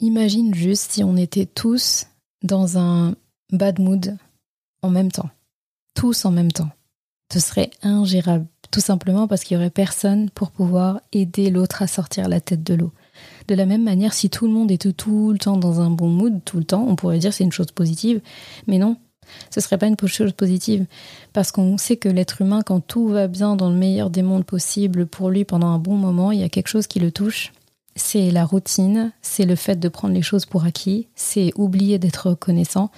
Imagine 0.00 0.54
juste 0.54 0.92
si 0.92 1.04
on 1.04 1.16
était 1.16 1.46
tous 1.46 2.06
dans 2.42 2.78
un 2.78 3.14
bad 3.52 3.80
mood 3.80 4.16
en 4.82 4.90
même 4.90 5.10
temps. 5.10 5.30
Tous 5.94 6.24
en 6.24 6.30
même 6.30 6.52
temps. 6.52 6.70
Ce 7.32 7.40
serait 7.40 7.70
ingérable. 7.82 8.46
Tout 8.70 8.80
simplement 8.80 9.26
parce 9.26 9.44
qu'il 9.44 9.56
n'y 9.56 9.62
aurait 9.62 9.70
personne 9.70 10.30
pour 10.30 10.50
pouvoir 10.50 11.00
aider 11.12 11.50
l'autre 11.50 11.82
à 11.82 11.86
sortir 11.86 12.28
la 12.28 12.40
tête 12.40 12.62
de 12.62 12.74
l'eau. 12.74 12.92
De 13.48 13.54
la 13.54 13.66
même 13.66 13.82
manière, 13.82 14.12
si 14.12 14.28
tout 14.28 14.46
le 14.46 14.52
monde 14.52 14.70
était 14.70 14.92
tout 14.92 15.32
le 15.32 15.38
temps 15.38 15.56
dans 15.56 15.80
un 15.80 15.90
bon 15.90 16.08
mood, 16.08 16.44
tout 16.44 16.58
le 16.58 16.64
temps, 16.64 16.84
on 16.86 16.94
pourrait 16.94 17.18
dire 17.18 17.32
c'est 17.32 17.44
une 17.44 17.52
chose 17.52 17.72
positive. 17.72 18.20
Mais 18.66 18.78
non, 18.78 18.96
ce 19.50 19.60
serait 19.60 19.78
pas 19.78 19.86
une 19.86 19.96
chose 20.06 20.32
positive. 20.32 20.86
Parce 21.32 21.50
qu'on 21.50 21.78
sait 21.78 21.96
que 21.96 22.08
l'être 22.08 22.42
humain, 22.42 22.62
quand 22.62 22.80
tout 22.80 23.08
va 23.08 23.28
bien 23.28 23.56
dans 23.56 23.70
le 23.70 23.76
meilleur 23.76 24.10
des 24.10 24.22
mondes 24.22 24.44
possibles 24.44 25.06
pour 25.06 25.30
lui 25.30 25.44
pendant 25.44 25.68
un 25.68 25.78
bon 25.78 25.96
moment, 25.96 26.32
il 26.32 26.40
y 26.40 26.44
a 26.44 26.48
quelque 26.48 26.68
chose 26.68 26.86
qui 26.86 27.00
le 27.00 27.12
touche. 27.12 27.52
C'est 27.96 28.30
la 28.30 28.44
routine, 28.44 29.12
c'est 29.22 29.44
le 29.44 29.56
fait 29.56 29.80
de 29.80 29.88
prendre 29.88 30.14
les 30.14 30.22
choses 30.22 30.46
pour 30.46 30.64
acquis, 30.64 31.08
c'est 31.16 31.52
oublier 31.56 31.98
d'être 31.98 32.30
reconnaissant 32.30 32.90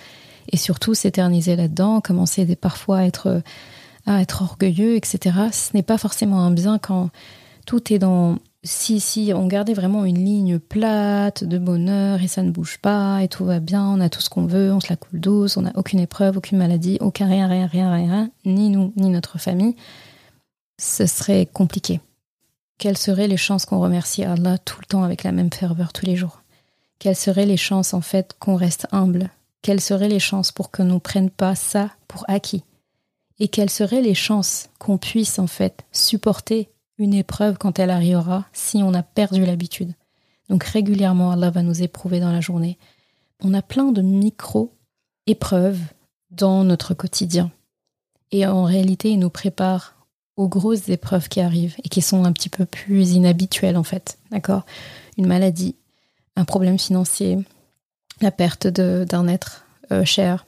et 0.53 0.57
surtout 0.57 0.95
s'éterniser 0.95 1.57
là-dedans, 1.57 2.01
commencer 2.01 2.55
parfois 2.57 2.99
à 2.99 3.05
être, 3.05 3.43
à 4.07 4.21
être 4.21 4.43
orgueilleux, 4.43 4.97
etc. 4.97 5.37
Ce 5.53 5.71
n'est 5.75 5.83
pas 5.83 5.97
forcément 5.97 6.41
un 6.41 6.51
bien 6.51 6.79
quand 6.79 7.11
tout 7.67 7.93
est 7.93 7.99
dans 7.99 8.37
si, 8.63 9.01
si 9.01 9.33
on 9.35 9.47
gardait 9.47 9.73
vraiment 9.73 10.05
une 10.05 10.23
ligne 10.23 10.59
plate 10.59 11.45
de 11.45 11.59
bonheur 11.59 12.23
et 12.23 12.29
ça 12.29 12.43
ne 12.43 12.51
bouge 12.51 12.79
pas 12.79 13.23
et 13.23 13.29
tout 13.29 13.45
va 13.45 13.59
bien, 13.59 13.85
on 13.87 14.01
a 14.01 14.11
tout 14.11 14.21
ce 14.21 14.29
qu'on 14.29 14.47
veut, 14.47 14.73
on 14.73 14.81
se 14.81 14.91
la 14.91 14.97
coule 14.97 15.21
douce, 15.21 15.57
on 15.57 15.63
n'a 15.63 15.73
aucune 15.77 16.01
épreuve, 16.01 16.37
aucune 16.37 16.59
maladie, 16.59 16.99
aucun 17.01 17.27
rien, 17.27 17.47
rien, 17.47 17.67
rien, 17.67 17.93
rien, 17.93 18.31
ni 18.45 18.69
nous, 18.69 18.93
ni 18.97 19.09
notre 19.09 19.39
famille, 19.39 19.77
ce 20.79 21.07
serait 21.07 21.47
compliqué. 21.47 22.01
Quelles 22.79 22.99
seraient 22.99 23.29
les 23.29 23.37
chances 23.37 23.65
qu'on 23.65 23.81
remercie 23.81 24.25
Allah 24.25 24.59
tout 24.59 24.79
le 24.81 24.87
temps 24.87 25.05
avec 25.05 25.23
la 25.25 25.33
même 25.33 25.53
ferveur 25.53 25.93
tous 25.93 26.07
les 26.07 26.17
jours? 26.17 26.43
Quelles 26.99 27.17
seraient 27.17 27.47
les 27.47 27.57
chances 27.57 27.95
en 27.95 28.01
fait 28.03 28.37
qu'on 28.39 28.57
reste 28.57 28.87
humble? 28.93 29.31
Quelles 29.63 29.81
seraient 29.81 30.09
les 30.09 30.19
chances 30.19 30.53
pour 30.53 30.71
qu'on 30.71 30.85
ne 30.85 30.99
prenne 30.99 31.31
pas 31.31 31.55
ça 31.55 31.91
pour 32.09 32.25
acquis? 32.29 32.65
Et 33.39 33.49
quelles 33.49 33.71
seraient 33.71 34.03
les 34.03 34.15
chances 34.15 34.69
qu'on 34.79 34.99
puisse 34.99 35.39
en 35.39 35.47
fait 35.47 35.85
supporter 35.93 36.69
une 37.01 37.15
épreuve 37.15 37.57
quand 37.59 37.79
elle 37.79 37.91
arrivera 37.91 38.45
si 38.53 38.83
on 38.83 38.95
a 38.95 39.03
perdu 39.03 39.45
l'habitude. 39.45 39.95
Donc 40.49 40.65
régulièrement, 40.65 41.31
Allah 41.31 41.51
va 41.51 41.63
nous 41.63 41.83
éprouver 41.83 42.21
dans 42.21 42.31
la 42.31 42.41
journée. 42.41 42.79
On 43.43 43.55
a 43.55 43.63
plein 43.63 43.91
de 43.91 44.03
micro-épreuves 44.03 45.81
dans 46.31 46.63
notre 46.63 46.93
quotidien. 46.93 47.51
Et 48.31 48.47
en 48.47 48.65
réalité, 48.65 49.11
il 49.11 49.19
nous 49.19 49.31
prépare 49.31 49.97
aux 50.37 50.49
grosses 50.49 50.89
épreuves 50.89 51.29
qui 51.29 51.41
arrivent 51.41 51.77
et 51.83 51.89
qui 51.89 52.03
sont 52.03 52.25
un 52.25 52.33
petit 52.33 52.49
peu 52.49 52.67
plus 52.67 53.13
inhabituelles 53.13 53.77
en 53.77 53.83
fait. 53.83 54.19
D'accord? 54.31 54.65
Une 55.17 55.27
maladie, 55.27 55.77
un 56.37 56.45
problème 56.45 56.79
financier, 56.79 57.39
la 58.21 58.31
perte 58.31 58.67
d'un 58.67 59.27
être 59.27 59.65
euh, 59.91 60.05
cher, 60.05 60.47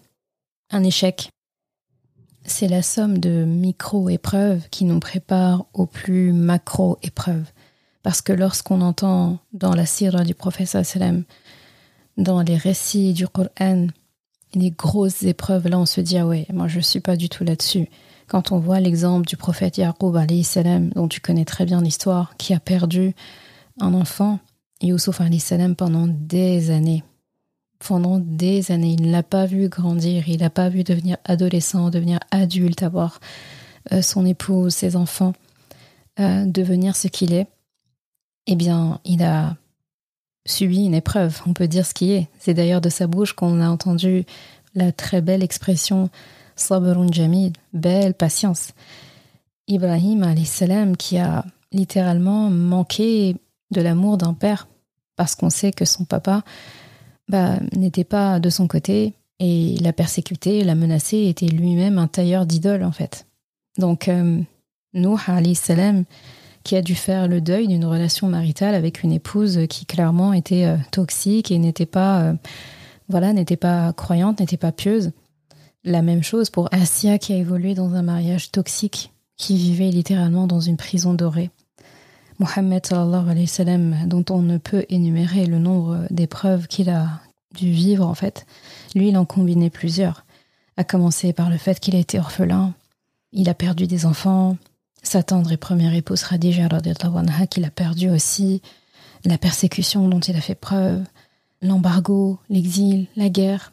un 0.71 0.85
échec, 0.85 1.31
c'est 2.45 2.69
la 2.69 2.83
somme 2.83 3.19
de 3.19 3.45
micro-épreuves 3.45 4.69
qui 4.71 4.85
nous 4.85 5.01
préparent 5.01 5.67
aux 5.73 5.87
plus 5.87 6.33
macro-épreuves. 6.33 7.51
Parce 8.03 8.21
que 8.21 8.33
lorsqu'on 8.33 8.81
entend 8.81 9.39
dans 9.53 9.75
la 9.75 9.87
sira 9.87 10.25
du 10.25 10.35
prophète 10.35 10.77
dans 12.17 12.43
les 12.43 12.57
récits 12.57 13.13
du 13.13 13.29
Coran, 13.29 13.87
les 14.55 14.71
grosses 14.71 15.23
épreuves, 15.23 15.69
là 15.69 15.79
on 15.79 15.87
se 15.87 16.01
dit 16.01 16.19
ah 16.19 16.27
ouais, 16.27 16.47
moi 16.53 16.69
je 16.69 16.81
suis 16.81 17.01
pas 17.01 17.17
du 17.17 17.29
tout 17.29 17.45
là-dessus. 17.45 17.89
Quand 18.27 18.53
on 18.53 18.59
voit 18.59 18.81
l'exemple 18.81 19.27
du 19.27 19.37
prophète 19.37 19.79
Yaqub 19.79 20.17
salam, 20.43 20.91
dont 20.91 21.09
tu 21.09 21.21
connais 21.21 21.45
très 21.45 21.65
bien 21.65 21.81
l'histoire, 21.81 22.37
qui 22.37 22.55
a 22.55 22.61
perdu 22.61 23.15
un 23.81 23.95
enfant, 23.95 24.41
Youssouf 24.81 25.21
salam, 25.39 25.77
pendant 25.77 26.07
des 26.09 26.71
années 26.71 27.05
pendant 27.87 28.19
des 28.19 28.71
années. 28.71 28.97
Il 28.99 29.07
ne 29.07 29.13
l'a 29.13 29.23
pas 29.23 29.47
vu 29.47 29.69
grandir, 29.69 30.29
il 30.29 30.41
n'a 30.41 30.51
pas 30.51 30.69
vu 30.69 30.85
devenir 30.85 31.17
adolescent, 31.25 31.91
devenir 31.91 32.21
adulte, 32.31 32.83
avoir 32.83 33.21
euh, 33.93 34.03
son 34.03 34.25
épouse, 34.25 34.75
ses 34.75 34.97
enfants, 34.97 35.33
euh, 36.21 36.45
devenir 36.47 36.97
ce 36.97 37.09
qu'il 37.09 37.33
est. 37.33 37.49
Eh 38.47 38.57
bien, 38.57 39.01
il 39.05 39.23
a 39.23 39.57
subi 40.47 40.85
une 40.85 40.95
épreuve, 40.95 41.41
on 41.47 41.53
peut 41.53 41.69
dire 41.69 41.87
ce 41.87 41.95
qui 41.95 42.13
est. 42.13 42.29
C'est 42.39 42.55
d'ailleurs 42.55 42.81
de 42.81 42.89
sa 42.89 43.07
bouche 43.07 43.33
qu'on 43.33 43.61
a 43.61 43.69
entendu 43.69 44.25
la 44.75 44.93
très 44.93 45.21
belle 45.21 45.43
expression 45.43 46.11
sabrun 46.57 47.11
jamid, 47.11 47.57
belle 47.73 48.15
patience. 48.15 48.73
Ibrahim 49.69 50.25
salam 50.45 50.97
qui 50.97 51.19
a 51.19 51.45
littéralement 51.73 52.51
manqué 52.51 53.37
de 53.71 53.81
l'amour 53.81 54.19
d'un 54.19 54.35
père 54.35 54.69
parce 55.17 55.35
qu'on 55.35 55.51
sait 55.51 55.73
que 55.73 55.85
son 55.85 56.05
papa 56.05 56.43
bah, 57.33 57.59
n'était 57.75 58.05
pas 58.05 58.39
de 58.41 58.51
son 58.51 58.69
côté 58.69 59.15
et 59.41 59.77
l'a 59.81 59.95
persécuté, 59.95 60.63
l'a 60.65 60.75
menacé, 60.75 61.27
était 61.27 61.47
lui-même 61.47 61.97
un 61.97 62.07
tailleur 62.07 62.45
d'idoles 62.45 62.85
en 62.85 62.93
fait. 62.93 63.27
Donc 63.79 64.09
euh, 64.09 64.41
Nuh 64.93 65.55
salam 65.55 66.05
qui 66.63 66.77
a 66.77 66.83
dû 66.83 66.95
faire 66.95 67.27
le 67.27 67.41
deuil 67.41 67.69
d'une 67.69 67.87
relation 67.87 68.29
maritale 68.29 68.75
avec 68.75 69.03
une 69.03 69.13
épouse 69.13 69.61
qui 69.71 69.87
clairement 69.87 70.35
était 70.35 70.67
euh, 70.67 70.77
toxique 70.91 71.51
et 71.51 71.59
n'était 71.59 71.87
pas 71.87 72.21
euh, 72.21 72.35
voilà, 73.09 73.33
n'était 73.33 73.57
pas 73.57 73.95
croyante, 73.95 74.41
n'était 74.41 74.59
pas 74.59 74.73
pieuse. 74.73 75.13
La 75.85 76.03
même 76.03 76.23
chose 76.23 76.51
pour 76.51 76.69
Asia 76.71 77.19
qui 77.19 77.33
a 77.33 77.37
évolué 77.37 77.75
dans 77.75 77.95
un 77.95 78.03
mariage 78.03 78.51
toxique, 78.53 79.11
qui 79.39 79.57
vivait 79.57 79.91
littéralement 79.91 80.47
dans 80.47 80.61
une 80.61 80.77
prison 80.77 81.15
dorée. 81.15 81.51
Mohammed 82.39 82.83
dont 84.07 84.25
on 84.31 84.43
ne 84.43 84.59
peut 84.59 84.85
énumérer 84.89 85.47
le 85.47 85.59
nombre 85.59 86.07
d'épreuves 86.11 86.67
qu'il 86.67 86.91
a 86.91 87.21
dû 87.55 87.71
vivre 87.71 88.07
en 88.07 88.15
fait, 88.15 88.47
lui 88.95 89.09
il 89.09 89.17
en 89.17 89.25
combinait 89.25 89.71
plusieurs. 89.71 90.25
À 90.77 90.85
commencer 90.85 91.33
par 91.33 91.51
le 91.51 91.59
fait 91.59 91.79
qu'il 91.81 91.95
a 91.95 91.99
été 91.99 92.19
orphelin, 92.19 92.73
il 93.33 93.49
a 93.49 93.55
perdu 93.55 93.87
des 93.87 94.07
enfants, 94.07 94.57
sa 95.03 95.23
tendre 95.23 95.53
et 95.53 95.57
première 95.57 95.95
épouse 95.95 96.23
Khadija 96.23 96.67
anha 96.67 97.47
qu'il 97.47 97.65
a 97.65 97.71
perdu 97.71 98.09
aussi, 98.09 98.63
la 99.25 99.39
persécution 99.39 100.09
dont 100.09 100.21
il 100.21 100.37
a 100.37 100.41
fait 100.41 100.55
preuve, 100.55 101.03
l'embargo, 101.61 102.39
l'exil, 102.49 103.07
la 103.17 103.29
guerre, 103.29 103.73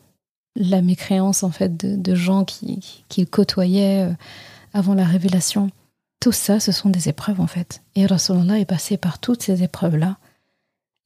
la 0.56 0.82
mécréance 0.82 1.44
en 1.44 1.51
fait 1.51 1.78
de, 1.78 2.16
gens 2.16 2.44
qu'il 2.44 2.80
qui 3.08 3.25
côtoyait 3.25 4.04
euh, 4.04 4.13
avant 4.74 4.94
la 4.94 5.06
révélation. 5.06 5.72
Tout 6.19 6.31
ça, 6.31 6.59
ce 6.59 6.71
sont 6.71 6.89
des 6.89 7.09
épreuves 7.09 7.39
en 7.39 7.47
fait. 7.47 7.81
Et 7.95 8.05
Rasulallah 8.05 8.59
est 8.59 8.65
passé 8.65 8.97
par 8.97 9.19
toutes 9.19 9.43
ces 9.43 9.63
épreuves-là, 9.63 10.17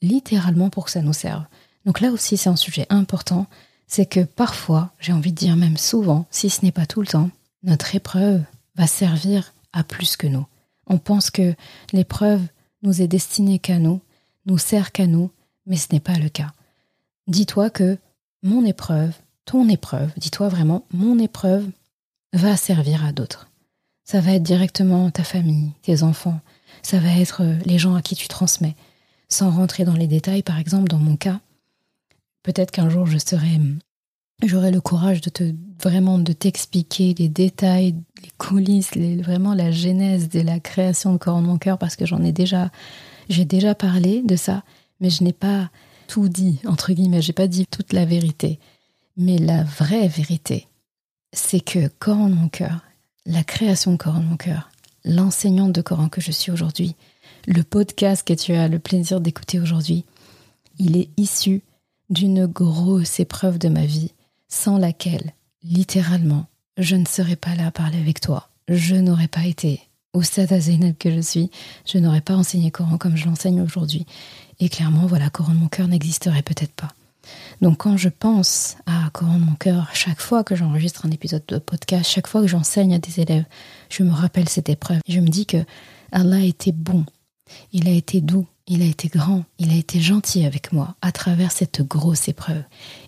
littéralement 0.02 0.70
pour 0.70 0.86
que 0.86 0.92
ça 0.92 1.02
nous 1.02 1.14
serve. 1.14 1.44
Donc 1.86 2.00
là 2.00 2.12
aussi, 2.12 2.38
c'est 2.38 2.50
un 2.50 2.56
sujet 2.56 2.88
important, 2.90 3.48
c'est 3.88 4.06
que 4.06 4.22
parfois, 4.22 4.92
j'ai 5.00 5.14
envie 5.14 5.32
de 5.32 5.38
dire 5.38 5.56
même 5.56 5.78
souvent, 5.78 6.26
si 6.32 6.50
ce 6.50 6.64
n'est 6.64 6.72
pas 6.72 6.86
tout 6.86 7.02
le 7.02 7.08
temps, 7.08 7.30
notre 7.64 7.96
épreuve 7.96 8.42
va 8.76 8.88
servir 8.88 9.54
à 9.72 9.84
plus 9.84 10.18
que 10.18 10.28
nous. 10.28 10.46
On 10.88 10.98
pense 10.98 11.30
que 11.30 11.54
l'épreuve 11.92 12.42
nous 12.82 13.02
est 13.02 13.08
destinée 13.08 13.60
qu'à 13.60 13.80
nous, 13.80 14.02
nous 14.46 14.58
sert 14.58 14.92
qu'à 14.92 15.08
nous, 15.08 15.32
mais 15.66 15.78
ce 15.78 15.88
n'est 15.92 16.00
pas 16.00 16.18
le 16.18 16.30
cas. 16.30 16.52
Dis-toi 17.28 17.70
que 17.70 17.98
mon 18.42 18.66
épreuve, 18.66 19.14
ton 19.46 19.70
épreuve, 19.70 20.12
dis-toi 20.18 20.50
vraiment, 20.50 20.86
mon 20.92 21.20
épreuve 21.20 21.70
va 22.34 22.58
servir 22.58 23.06
à 23.06 23.12
d'autres. 23.12 23.48
Ça 24.04 24.20
va 24.20 24.34
être 24.34 24.44
directement 24.44 25.10
ta 25.12 25.24
famille, 25.24 25.72
tes 25.82 26.04
enfants, 26.04 26.40
Ça 26.82 27.00
va 27.00 27.10
être 27.18 27.44
euh, 27.44 27.56
les 27.66 27.78
gens 27.78 27.96
à 27.96 28.02
qui 28.02 28.16
tu 28.16 28.28
transmets. 28.28 28.76
Sans 29.30 29.50
rentrer 29.50 29.86
dans 29.86 29.94
les 29.94 30.08
détails, 30.08 30.44
par 30.44 30.60
exemple, 30.60 30.90
dans 30.90 31.00
mon 31.00 31.16
cas, 31.16 31.40
peut-être 32.44 32.72
qu'un 32.72 32.90
jour 32.90 33.06
je 33.08 33.18
serai 33.18 33.60
j'aurai 34.44 34.72
le 34.72 34.82
courage 34.82 35.22
de 35.22 35.30
te 35.30 35.54
vraiment 35.82 36.20
de 36.20 36.34
t'expliquer 36.34 37.16
les 37.18 37.30
détails, 37.30 37.96
les 38.22 38.32
coulisses, 38.38 38.92
vraiment 38.96 39.54
la 39.54 39.72
genèse 39.72 40.30
de 40.30 40.42
la 40.42 40.60
création 40.60 41.14
de 41.14 41.18
corps 41.18 41.38
en 41.38 41.42
mon 41.42 41.58
cœur 41.58 41.78
parce 41.78 41.96
que 41.96 42.06
j'en 42.06 42.24
ai 42.24 42.32
déjà 42.32 42.70
j'ai 43.30 43.46
déjà 43.46 43.74
parlé 43.74 44.22
de 44.22 44.36
ça, 44.36 44.64
mais 45.00 45.10
je 45.10 45.24
n'ai 45.24 45.34
pas 45.34 45.70
tout 46.08 46.28
dit 46.28 46.60
entre 46.66 46.92
guillemets, 46.92 47.22
j'ai 47.22 47.34
pas 47.34 47.48
dit 47.48 47.66
toute 47.66 47.94
la 47.94 48.06
vérité. 48.06 48.60
Mais 49.16 49.38
la 49.38 49.64
vraie 49.64 50.08
vérité, 50.08 50.68
c'est 51.32 51.62
que 51.62 51.88
corps 52.00 52.18
en 52.18 52.30
mon 52.30 52.50
cœur, 52.50 52.82
la 53.26 53.44
création 53.44 53.92
de 53.92 53.98
corps 53.98 54.16
en 54.16 54.22
mon 54.22 54.38
cœur, 54.38 54.70
l'enseignante 55.06 55.72
de 55.72 55.82
Coran 55.82 56.10
que 56.10 56.22
je 56.22 56.32
suis 56.32 56.52
aujourd'hui, 56.52 56.96
le 57.48 57.64
podcast 57.64 58.28
que 58.28 58.34
tu 58.34 58.54
as 58.54 58.68
le 58.68 58.80
plaisir 58.80 59.22
d'écouter 59.22 59.60
aujourd'hui, 59.60 60.06
il 60.80 60.98
est 60.98 61.10
issu 61.18 61.62
d'une 62.10 62.46
grosse 62.46 63.20
épreuve 63.20 63.58
de 63.60 63.70
ma 63.70 63.86
vie 63.86 64.12
sans 64.48 64.78
laquelle, 64.78 65.34
littéralement, 65.64 66.48
je 66.78 66.96
ne 66.96 67.06
serais 67.06 67.36
pas 67.36 67.56
là 67.56 67.68
à 67.68 67.72
parler 67.72 68.00
avec 68.00 68.20
toi. 68.20 68.50
Je 68.68 68.96
n'aurais 68.96 69.28
pas 69.28 69.46
été 69.46 69.82
au 70.14 70.22
stade 70.22 70.54
à 70.54 70.60
Zeynep 70.60 70.98
que 70.98 71.12
je 71.12 71.22
suis, 71.22 71.50
je 71.86 71.98
n'aurais 71.98 72.22
pas 72.22 72.36
enseigné 72.36 72.72
Coran 72.72 72.98
comme 72.98 73.18
je 73.18 73.26
l'enseigne 73.26 73.62
aujourd'hui. 73.62 74.06
Et 74.60 74.70
clairement, 74.70 75.08
voilà, 75.08 75.30
Coran 75.30 75.54
de 75.54 75.60
mon 75.60 75.68
cœur 75.68 75.88
n'existerait 75.88 76.44
peut-être 76.44 76.74
pas. 76.74 76.90
Donc 77.64 77.78
quand 77.78 77.96
je 77.96 78.10
pense 78.10 78.76
à 78.86 79.10
de 79.22 79.26
mon 79.26 79.56
cœur, 79.56 79.88
chaque 79.94 80.20
fois 80.20 80.44
que 80.44 80.54
j'enregistre 80.54 81.06
un 81.06 81.12
épisode 81.12 81.46
de 81.48 81.60
podcast, 81.60 82.12
chaque 82.12 82.28
fois 82.28 82.42
que 82.42 82.48
j'enseigne 82.48 82.94
à 82.94 83.00
des 83.00 83.22
élèves, 83.22 83.46
je 83.90 84.04
me 84.04 84.12
rappelle 84.12 84.50
cette 84.50 84.68
épreuve. 84.68 85.00
Je 85.08 85.22
me 85.22 85.30
dis 85.30 85.46
que 85.46 85.64
Allah 86.12 86.42
été 86.42 86.74
bon, 86.74 87.06
il 87.72 87.88
a 87.88 87.92
été 87.92 88.20
doux, 88.20 88.46
il 88.68 88.82
a 88.82 88.86
été 88.86 89.08
grand, 89.08 89.46
il 89.60 89.72
a 89.72 89.76
été 89.76 90.02
gentil 90.02 90.46
avec 90.46 90.74
moi 90.74 90.98
à 91.02 91.14
travers 91.14 91.54
cette 91.54 91.82
grosse 91.84 92.28
épreuve. 92.28 92.64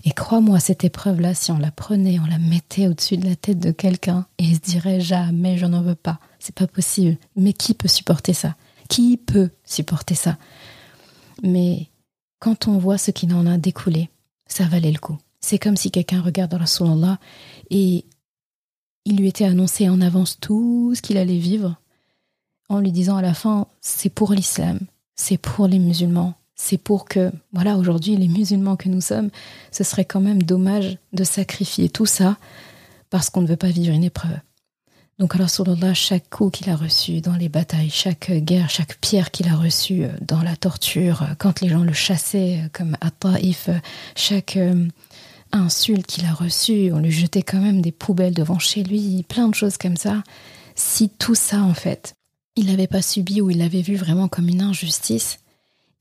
Et 0.05 0.11
crois-moi, 0.11 0.61
cette 0.61 0.85
épreuve-là, 0.85 1.33
si 1.33 1.51
on 1.51 1.57
la 1.57 1.71
prenait, 1.71 2.21
on 2.21 2.25
la 2.25 2.39
mettait 2.39 2.87
au-dessus 2.87 3.17
de 3.17 3.27
la 3.27 3.35
tête 3.35 3.59
de 3.59 3.71
quelqu'un, 3.71 4.25
et 4.37 4.45
il 4.45 4.55
se 4.55 4.61
dirait 4.61 5.01
jamais, 5.01 5.57
je 5.57 5.65
n'en 5.65 5.81
veux 5.81 5.95
pas, 5.95 6.21
c'est 6.39 6.55
pas 6.55 6.67
possible. 6.67 7.17
Mais 7.35 7.51
qui 7.51 7.73
peut 7.73 7.89
supporter 7.89 8.31
ça? 8.31 8.55
Qui 8.87 9.17
peut 9.17 9.49
supporter 9.65 10.15
ça? 10.15 10.37
Mais 11.43 11.89
quand 12.39 12.69
on 12.69 12.77
voit 12.77 12.97
ce 12.97 13.11
qui 13.11 13.27
en 13.33 13.45
a 13.47 13.57
découlé, 13.57 14.09
ça 14.47 14.65
valait 14.65 14.91
le 14.91 14.99
coup. 14.99 15.17
C'est 15.39 15.59
comme 15.59 15.77
si 15.77 15.91
quelqu'un 15.91 16.21
regarde 16.21 16.53
Rasulallah 16.53 17.19
et 17.69 18.05
il 19.05 19.17
lui 19.17 19.27
était 19.27 19.45
annoncé 19.45 19.89
en 19.89 20.01
avance 20.01 20.39
tout 20.39 20.93
ce 20.95 21.01
qu'il 21.01 21.17
allait 21.17 21.37
vivre 21.37 21.75
en 22.69 22.79
lui 22.79 22.91
disant 22.91 23.17
à 23.17 23.21
la 23.21 23.33
fin, 23.33 23.67
c'est 23.81 24.09
pour 24.09 24.33
l'islam, 24.33 24.79
c'est 25.15 25.37
pour 25.37 25.67
les 25.67 25.79
musulmans. 25.79 26.33
C'est 26.55 26.77
pour 26.77 27.05
que, 27.05 27.31
voilà, 27.51 27.77
aujourd'hui, 27.77 28.15
les 28.15 28.29
musulmans 28.29 28.77
que 28.77 28.87
nous 28.87 29.01
sommes, 29.01 29.29
ce 29.71 29.83
serait 29.83 30.05
quand 30.05 30.21
même 30.21 30.41
dommage 30.41 30.97
de 31.11 31.25
sacrifier 31.25 31.89
tout 31.89 32.05
ça 32.05 32.37
parce 33.09 33.29
qu'on 33.29 33.41
ne 33.41 33.47
veut 33.47 33.57
pas 33.57 33.69
vivre 33.69 33.93
une 33.93 34.05
épreuve. 34.05 34.39
Donc, 35.17 35.33
alors, 35.35 35.49
Allah, 35.65 35.93
chaque 35.93 36.29
coup 36.29 36.49
qu'il 36.49 36.69
a 36.69 36.75
reçu 36.75 37.21
dans 37.21 37.35
les 37.35 37.47
batailles, 37.47 37.89
chaque 37.89 38.31
guerre, 38.31 38.69
chaque 38.69 38.97
pierre 38.99 39.31
qu'il 39.31 39.47
a 39.47 39.55
reçue 39.55 40.03
euh, 40.03 40.09
dans 40.21 40.41
la 40.41 40.57
torture, 40.57 41.23
euh, 41.23 41.35
quand 41.37 41.61
les 41.61 41.69
gens 41.69 41.83
le 41.83 41.93
chassaient, 41.93 42.59
euh, 42.59 42.69
comme 42.73 42.97
à 42.99 43.11
chaque 44.15 44.59
insulte 45.53 46.05
qu'il 46.05 46.25
a 46.25 46.33
reçue, 46.33 46.91
on 46.91 46.99
lui 46.99 47.11
jetait 47.11 47.43
quand 47.43 47.61
même 47.61 47.81
des 47.81 47.93
poubelles 47.93 48.33
devant 48.33 48.59
chez 48.59 48.83
lui, 48.83 49.23
plein 49.23 49.47
de 49.47 49.55
choses 49.55 49.77
comme 49.77 49.95
ça. 49.95 50.21
Si 50.75 51.07
tout 51.07 51.35
ça, 51.35 51.61
en 51.61 51.73
fait, 51.73 52.15
il 52.57 52.65
n'avait 52.65 52.87
pas 52.87 53.01
subi 53.01 53.39
ou 53.39 53.49
il 53.49 53.59
l'avait 53.59 53.81
vu 53.81 53.95
vraiment 53.95 54.27
comme 54.27 54.49
une 54.49 54.61
injustice, 54.61 55.39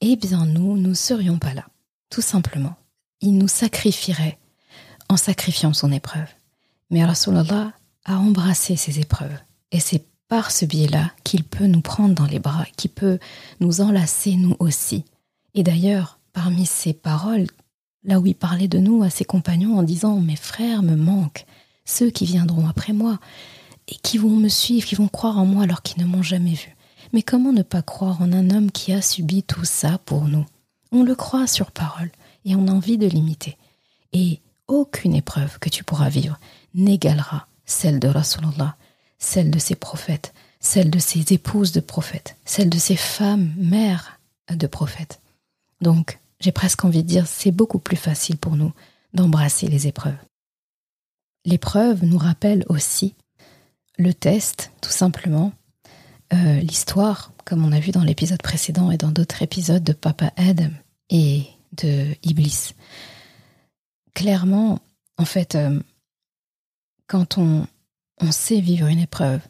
eh 0.01 0.17
bien 0.17 0.45
nous, 0.45 0.77
nous 0.77 0.89
ne 0.89 0.95
serions 0.95 1.39
pas 1.39 1.55
là, 1.55 1.67
tout 2.11 2.21
simplement. 2.21 2.75
Il 3.21 3.39
nous 3.39 3.49
sacrifierait 3.49 4.39
en 5.09 5.17
sacrifiant 5.17 5.73
son 5.73 5.93
épreuve. 5.93 6.27
Mais 6.91 7.05
Rasulallah 7.05 7.73
a 8.05 8.19
embrassé 8.19 8.77
ses 8.77 9.01
épreuves. 9.01 9.39
Et 9.73 9.81
c'est 9.81 10.05
par 10.29 10.51
ce 10.51 10.65
biais-là 10.65 11.13
qu'il 11.23 11.45
peut 11.45 11.67
nous 11.67 11.81
prendre 11.81 12.15
dans 12.15 12.27
les 12.27 12.39
bras, 12.39 12.67
qu'il 12.77 12.91
peut 12.91 13.19
nous 13.61 13.81
enlacer 13.81 14.37
nous 14.37 14.57
aussi. 14.59 15.05
Et 15.55 15.63
d'ailleurs, 15.63 16.19
parmi 16.33 16.67
ces 16.67 16.93
paroles, 16.93 17.47
là 18.03 18.21
où 18.21 18.27
il 18.27 18.35
parlait 18.35 18.69
de 18.69 18.79
nous 18.79 19.03
à 19.03 19.11
ses 19.11 19.25
compagnons 19.25 19.79
en 19.79 19.83
disant 19.83 20.21
Mes 20.21 20.37
frères 20.37 20.83
me 20.83 20.97
manquent, 20.97 21.47
ceux 21.85 22.11
qui 22.11 22.25
viendront 22.25 22.67
après 22.69 22.93
moi, 22.93 23.19
et 23.89 23.97
qui 23.97 24.19
vont 24.19 24.37
me 24.37 24.49
suivre, 24.49 24.87
qui 24.87 24.95
vont 24.95 25.09
croire 25.09 25.39
en 25.39 25.45
moi 25.45 25.65
alors 25.65 25.83
qu'ils 25.83 26.03
ne 26.03 26.09
m'ont 26.09 26.23
jamais 26.23 26.55
vu. 26.55 26.75
Mais 27.13 27.23
comment 27.23 27.53
ne 27.53 27.63
pas 27.63 27.83
croire 27.83 28.21
en 28.23 28.33
un 28.33 28.51
homme 28.51 28.71
qui 28.71 28.93
a 28.93 29.03
subi 29.03 29.43
tout 29.43 29.65
ça 29.65 29.99
pour 29.99 30.25
nous? 30.25 30.47
On 30.91 31.03
le 31.03 31.15
croit 31.15 31.47
sur 31.47 31.71
parole 31.71 32.11
et 32.45 32.57
on 32.57 32.67
a 32.67 32.73
envie 32.73 32.99
de 32.99 33.07
l'imiter. 33.07 33.57
Et 34.13 34.41
aucune 34.69 35.15
épreuve 35.15 35.59
que 35.59 35.69
tu 35.69 35.85
pourras 35.85 36.09
vivre 36.09 36.39
n'égalera 36.75 37.47
celle 37.65 38.01
de 38.01 38.09
Rasulullah, 38.09 38.77
celle 39.19 39.51
de 39.51 39.59
ses 39.59 39.75
prophètes, 39.75 40.35
celle 40.61 40.91
de 40.91 40.99
ses 40.99 41.33
épouses 41.33 41.73
de 41.73 41.81
prophètes, 41.81 42.37
celle 42.45 42.71
de 42.71 42.79
ses 42.79 42.97
femmes, 42.97 43.53
mères 43.57 44.21
de 44.51 44.67
prophètes. 44.67 45.21
Donc, 45.81 46.19
j'ai 46.41 46.53
presque 46.53 46.85
envie 46.85 47.03
de 47.03 47.09
dire, 47.09 47.27
c'est 47.27 47.51
beaucoup 47.51 47.79
plus 47.79 47.97
facile 47.97 48.37
pour 48.37 48.57
nous 48.57 48.73
d'embrasser 49.13 49.69
les 49.69 49.87
épreuves. 49.87 50.17
L'épreuve 51.45 52.05
nous 52.05 52.19
rappelle 52.19 52.65
aussi 52.69 53.15
le 53.99 54.13
test, 54.13 54.73
tout 54.81 54.91
simplement, 54.91 55.53
euh, 56.33 56.61
l'histoire, 56.61 57.33
comme 57.45 57.65
on 57.65 57.73
a 57.73 57.81
vu 57.81 57.93
dans 57.93 58.03
l'épisode 58.03 58.43
précédent 58.43 58.91
et 58.91 58.97
dans 58.97 59.11
d'autres 59.11 59.43
épisodes 59.43 59.85
de 59.85 59.93
Papa 59.93 60.33
Adam 60.37 60.71
et 61.11 61.45
de 61.77 62.15
Iblis. 62.23 62.73
Clairement, 64.15 64.81
en 65.19 65.25
fait, 65.25 65.55
euh, 65.55 65.81
quand 67.07 67.39
on, 67.39 67.67
on 68.21 68.33
sait 68.33 68.61
vivre 68.61 68.87
une 68.87 69.01
épreuve, 69.01 69.41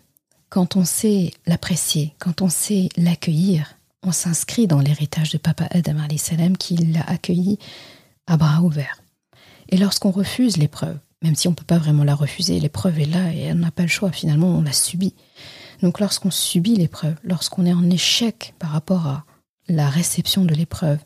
quand 0.48 0.76
on 0.76 0.84
sait 0.84 1.32
l'apprécier, 1.46 2.14
quand 2.18 2.42
on 2.42 2.48
sait 2.48 2.88
l'accueillir, 2.96 3.74
on 4.02 4.12
s'inscrit 4.12 4.66
dans 4.66 4.80
l'héritage 4.80 5.30
de 5.30 5.38
Papa 5.38 5.66
Adam 5.70 5.98
salam 6.16 6.56
qui 6.56 6.76
l'a 6.76 7.02
accueilli 7.02 7.58
à 8.26 8.36
bras 8.36 8.60
ouverts. 8.60 9.02
Et 9.70 9.76
lorsqu'on 9.76 10.10
refuse 10.10 10.56
l'épreuve, 10.56 10.98
même 11.22 11.34
si 11.34 11.48
on 11.48 11.52
ne 11.52 11.56
peut 11.56 11.64
pas 11.64 11.78
vraiment 11.78 12.04
la 12.04 12.14
refuser, 12.14 12.60
l'épreuve 12.60 13.00
est 13.00 13.06
là 13.06 13.32
et 13.32 13.50
on 13.52 13.56
n'a 13.56 13.70
pas 13.70 13.82
le 13.82 13.88
choix, 13.88 14.12
finalement 14.12 14.58
on 14.58 14.62
la 14.62 14.72
subit. 14.72 15.14
Donc 15.82 16.00
lorsqu'on 16.00 16.30
subit 16.30 16.76
l'épreuve, 16.76 17.16
lorsqu'on 17.24 17.66
est 17.66 17.72
en 17.72 17.88
échec 17.90 18.54
par 18.58 18.70
rapport 18.70 19.06
à 19.06 19.24
la 19.68 19.88
réception 19.88 20.44
de 20.44 20.54
l'épreuve, 20.54 20.98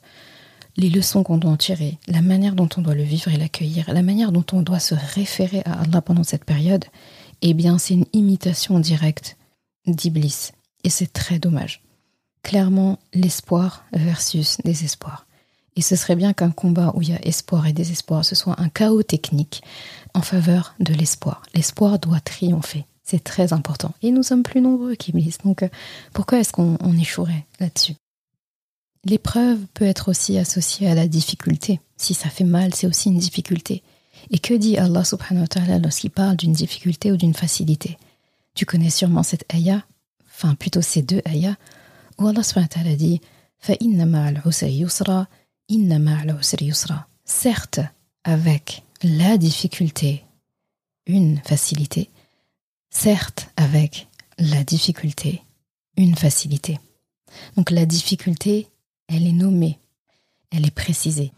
les 0.78 0.88
leçons 0.88 1.24
qu'on 1.24 1.38
doit 1.38 1.50
en 1.50 1.56
tirer, 1.56 1.98
la 2.06 2.22
manière 2.22 2.54
dont 2.54 2.68
on 2.76 2.82
doit 2.82 2.94
le 2.94 3.02
vivre 3.02 3.28
et 3.28 3.36
l'accueillir, 3.36 3.92
la 3.92 4.02
manière 4.02 4.30
dont 4.30 4.44
on 4.52 4.62
doit 4.62 4.78
se 4.78 4.94
référer 4.94 5.60
à 5.64 5.80
Allah 5.80 6.00
pendant 6.00 6.22
cette 6.22 6.44
période, 6.44 6.84
eh 7.42 7.52
bien 7.52 7.78
c'est 7.78 7.94
une 7.94 8.06
imitation 8.12 8.78
directe 8.78 9.36
d'Iblis. 9.86 10.52
Et 10.84 10.90
c'est 10.90 11.12
très 11.12 11.40
dommage. 11.40 11.82
Clairement, 12.44 12.98
l'espoir 13.12 13.84
versus 13.92 14.58
désespoir. 14.64 15.26
Et 15.74 15.82
ce 15.82 15.96
serait 15.96 16.16
bien 16.16 16.32
qu'un 16.32 16.50
combat 16.50 16.92
où 16.94 17.02
il 17.02 17.10
y 17.10 17.12
a 17.12 17.26
espoir 17.26 17.66
et 17.66 17.72
désespoir, 17.72 18.24
ce 18.24 18.36
soit 18.36 18.60
un 18.60 18.68
chaos 18.68 19.02
technique 19.02 19.62
en 20.14 20.22
faveur 20.22 20.74
de 20.78 20.94
l'espoir. 20.94 21.42
L'espoir 21.54 21.98
doit 21.98 22.20
triompher. 22.20 22.84
C'est 23.02 23.24
très 23.24 23.52
important. 23.52 23.94
Et 24.02 24.12
nous 24.12 24.22
sommes 24.22 24.42
plus 24.44 24.60
nombreux 24.60 24.94
qu'Iblis. 24.94 25.38
Donc 25.44 25.62
euh, 25.62 25.68
pourquoi 26.12 26.38
est-ce 26.38 26.52
qu'on 26.52 26.76
échouerait 26.98 27.46
là-dessus? 27.58 27.94
L'épreuve 29.04 29.58
peut 29.74 29.84
être 29.84 30.08
aussi 30.08 30.38
associée 30.38 30.88
à 30.88 30.94
la 30.94 31.08
difficulté. 31.08 31.80
Si 31.96 32.14
ça 32.14 32.28
fait 32.28 32.44
mal, 32.44 32.74
c'est 32.74 32.87
aussi 32.87 33.08
une 33.08 33.18
difficulté. 33.18 33.82
Et 34.30 34.38
que 34.38 34.54
dit 34.54 34.76
Allah 34.76 35.04
subhanahu 35.04 35.42
wa 35.42 35.48
ta'ala 35.48 35.78
lorsqu'il 35.78 36.11
parle 36.11 36.37
d'une 36.37 36.52
difficulté 36.52 37.12
ou 37.12 37.16
d'une 37.16 37.34
facilité? 37.34 37.96
Tu 38.54 38.66
connais 38.66 38.90
sûrement 38.90 39.22
cette 39.22 39.44
ayah, 39.54 39.84
enfin 40.26 40.54
plutôt 40.54 40.82
ces 40.82 41.02
deux 41.02 41.22
ayahs, 41.24 41.56
où 42.18 42.26
Allah 42.26 42.42
subhanahu 42.42 42.68
wa 42.70 42.82
ta'ala 42.82 42.96
dit 42.96 43.20
Certes, 47.24 47.80
avec 48.24 48.82
la 49.02 49.38
difficulté, 49.38 50.24
une 51.06 51.38
facilité. 51.44 52.11
Certes, 52.90 53.50
avec 53.56 54.08
la 54.38 54.64
difficulté, 54.64 55.42
une 55.96 56.16
facilité. 56.16 56.78
Donc 57.56 57.70
la 57.70 57.84
difficulté, 57.87 58.68
elle 59.09 59.27
est 59.27 59.33
nommée, 59.33 59.79
elle 60.51 60.66
est 60.66 60.75
précisée. 60.75 61.33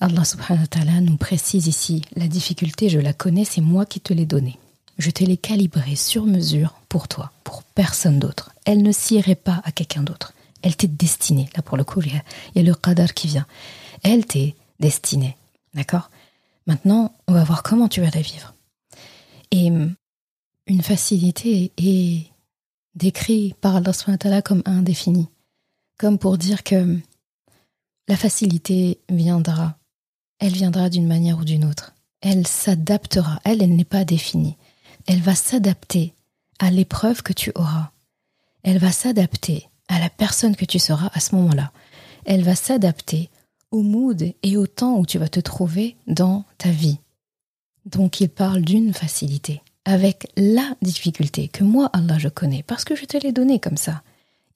Allah 0.00 0.24
subhanahu 0.24 0.62
wa 0.62 0.66
ta'ala 0.68 1.00
nous 1.00 1.16
précise 1.16 1.66
ici, 1.66 2.02
la 2.14 2.28
difficulté, 2.28 2.88
je 2.88 3.00
la 3.00 3.12
connais, 3.12 3.44
c'est 3.44 3.60
moi 3.60 3.84
qui 3.84 4.00
te 4.00 4.12
l'ai 4.12 4.26
donnée. 4.26 4.58
Je 4.98 5.10
te 5.10 5.24
l'ai 5.24 5.36
calibrée 5.36 5.96
sur 5.96 6.24
mesure 6.24 6.74
pour 6.88 7.08
toi, 7.08 7.32
pour 7.44 7.62
personne 7.62 8.18
d'autre. 8.18 8.52
Elle 8.64 8.82
ne 8.82 8.92
s'irait 8.92 9.34
pas 9.34 9.60
à 9.64 9.72
quelqu'un 9.72 10.02
d'autre. 10.02 10.34
Elle 10.62 10.76
t'est 10.76 10.88
destinée. 10.88 11.48
Là, 11.56 11.62
pour 11.62 11.76
le 11.76 11.84
coup, 11.84 12.00
il 12.02 12.12
y 12.12 12.58
a, 12.58 12.62
le 12.62 12.74
qadar 12.74 13.14
qui 13.14 13.28
vient. 13.28 13.46
Elle 14.02 14.26
t'est 14.26 14.56
destinée. 14.80 15.36
D'accord? 15.74 16.10
Maintenant, 16.66 17.14
on 17.28 17.32
va 17.32 17.44
voir 17.44 17.62
comment 17.62 17.88
tu 17.88 18.00
vas 18.00 18.10
la 18.10 18.20
vivre. 18.20 18.54
Et 19.50 19.70
hum, 19.70 19.94
une 20.66 20.82
facilité 20.82 21.72
est 21.76 22.26
décrit 22.94 23.54
par 23.60 23.76
Allah 23.76 24.42
comme 24.42 24.62
indéfini, 24.66 25.28
comme 25.96 26.18
pour 26.18 26.38
dire 26.38 26.62
que 26.64 26.98
la 28.08 28.16
facilité 28.16 28.98
viendra, 29.08 29.76
elle 30.38 30.52
viendra 30.52 30.88
d'une 30.88 31.06
manière 31.06 31.38
ou 31.38 31.44
d'une 31.44 31.64
autre, 31.64 31.94
elle 32.20 32.46
s'adaptera, 32.46 33.40
elle, 33.44 33.62
elle 33.62 33.76
n'est 33.76 33.84
pas 33.84 34.04
définie, 34.04 34.56
elle 35.06 35.20
va 35.20 35.34
s'adapter 35.34 36.14
à 36.58 36.70
l'épreuve 36.70 37.22
que 37.22 37.32
tu 37.32 37.52
auras, 37.54 37.90
elle 38.62 38.78
va 38.78 38.90
s'adapter 38.90 39.68
à 39.88 40.00
la 40.00 40.10
personne 40.10 40.56
que 40.56 40.64
tu 40.64 40.78
seras 40.78 41.10
à 41.12 41.20
ce 41.20 41.34
moment-là, 41.36 41.70
elle 42.24 42.42
va 42.42 42.54
s'adapter 42.54 43.30
au 43.70 43.82
mood 43.82 44.34
et 44.42 44.56
au 44.56 44.66
temps 44.66 44.98
où 44.98 45.06
tu 45.06 45.18
vas 45.18 45.28
te 45.28 45.40
trouver 45.40 45.96
dans 46.06 46.44
ta 46.56 46.70
vie. 46.70 46.98
Donc 47.84 48.20
il 48.20 48.28
parle 48.28 48.62
d'une 48.62 48.92
facilité, 48.94 49.62
avec 49.84 50.30
la 50.36 50.74
difficulté 50.82 51.48
que 51.48 51.64
moi, 51.64 51.90
Allah, 51.92 52.18
je 52.18 52.28
connais, 52.28 52.62
parce 52.62 52.84
que 52.84 52.94
je 52.96 53.04
te 53.04 53.16
l'ai 53.16 53.32
donnée 53.32 53.58
comme 53.58 53.76
ça. 53.76 54.02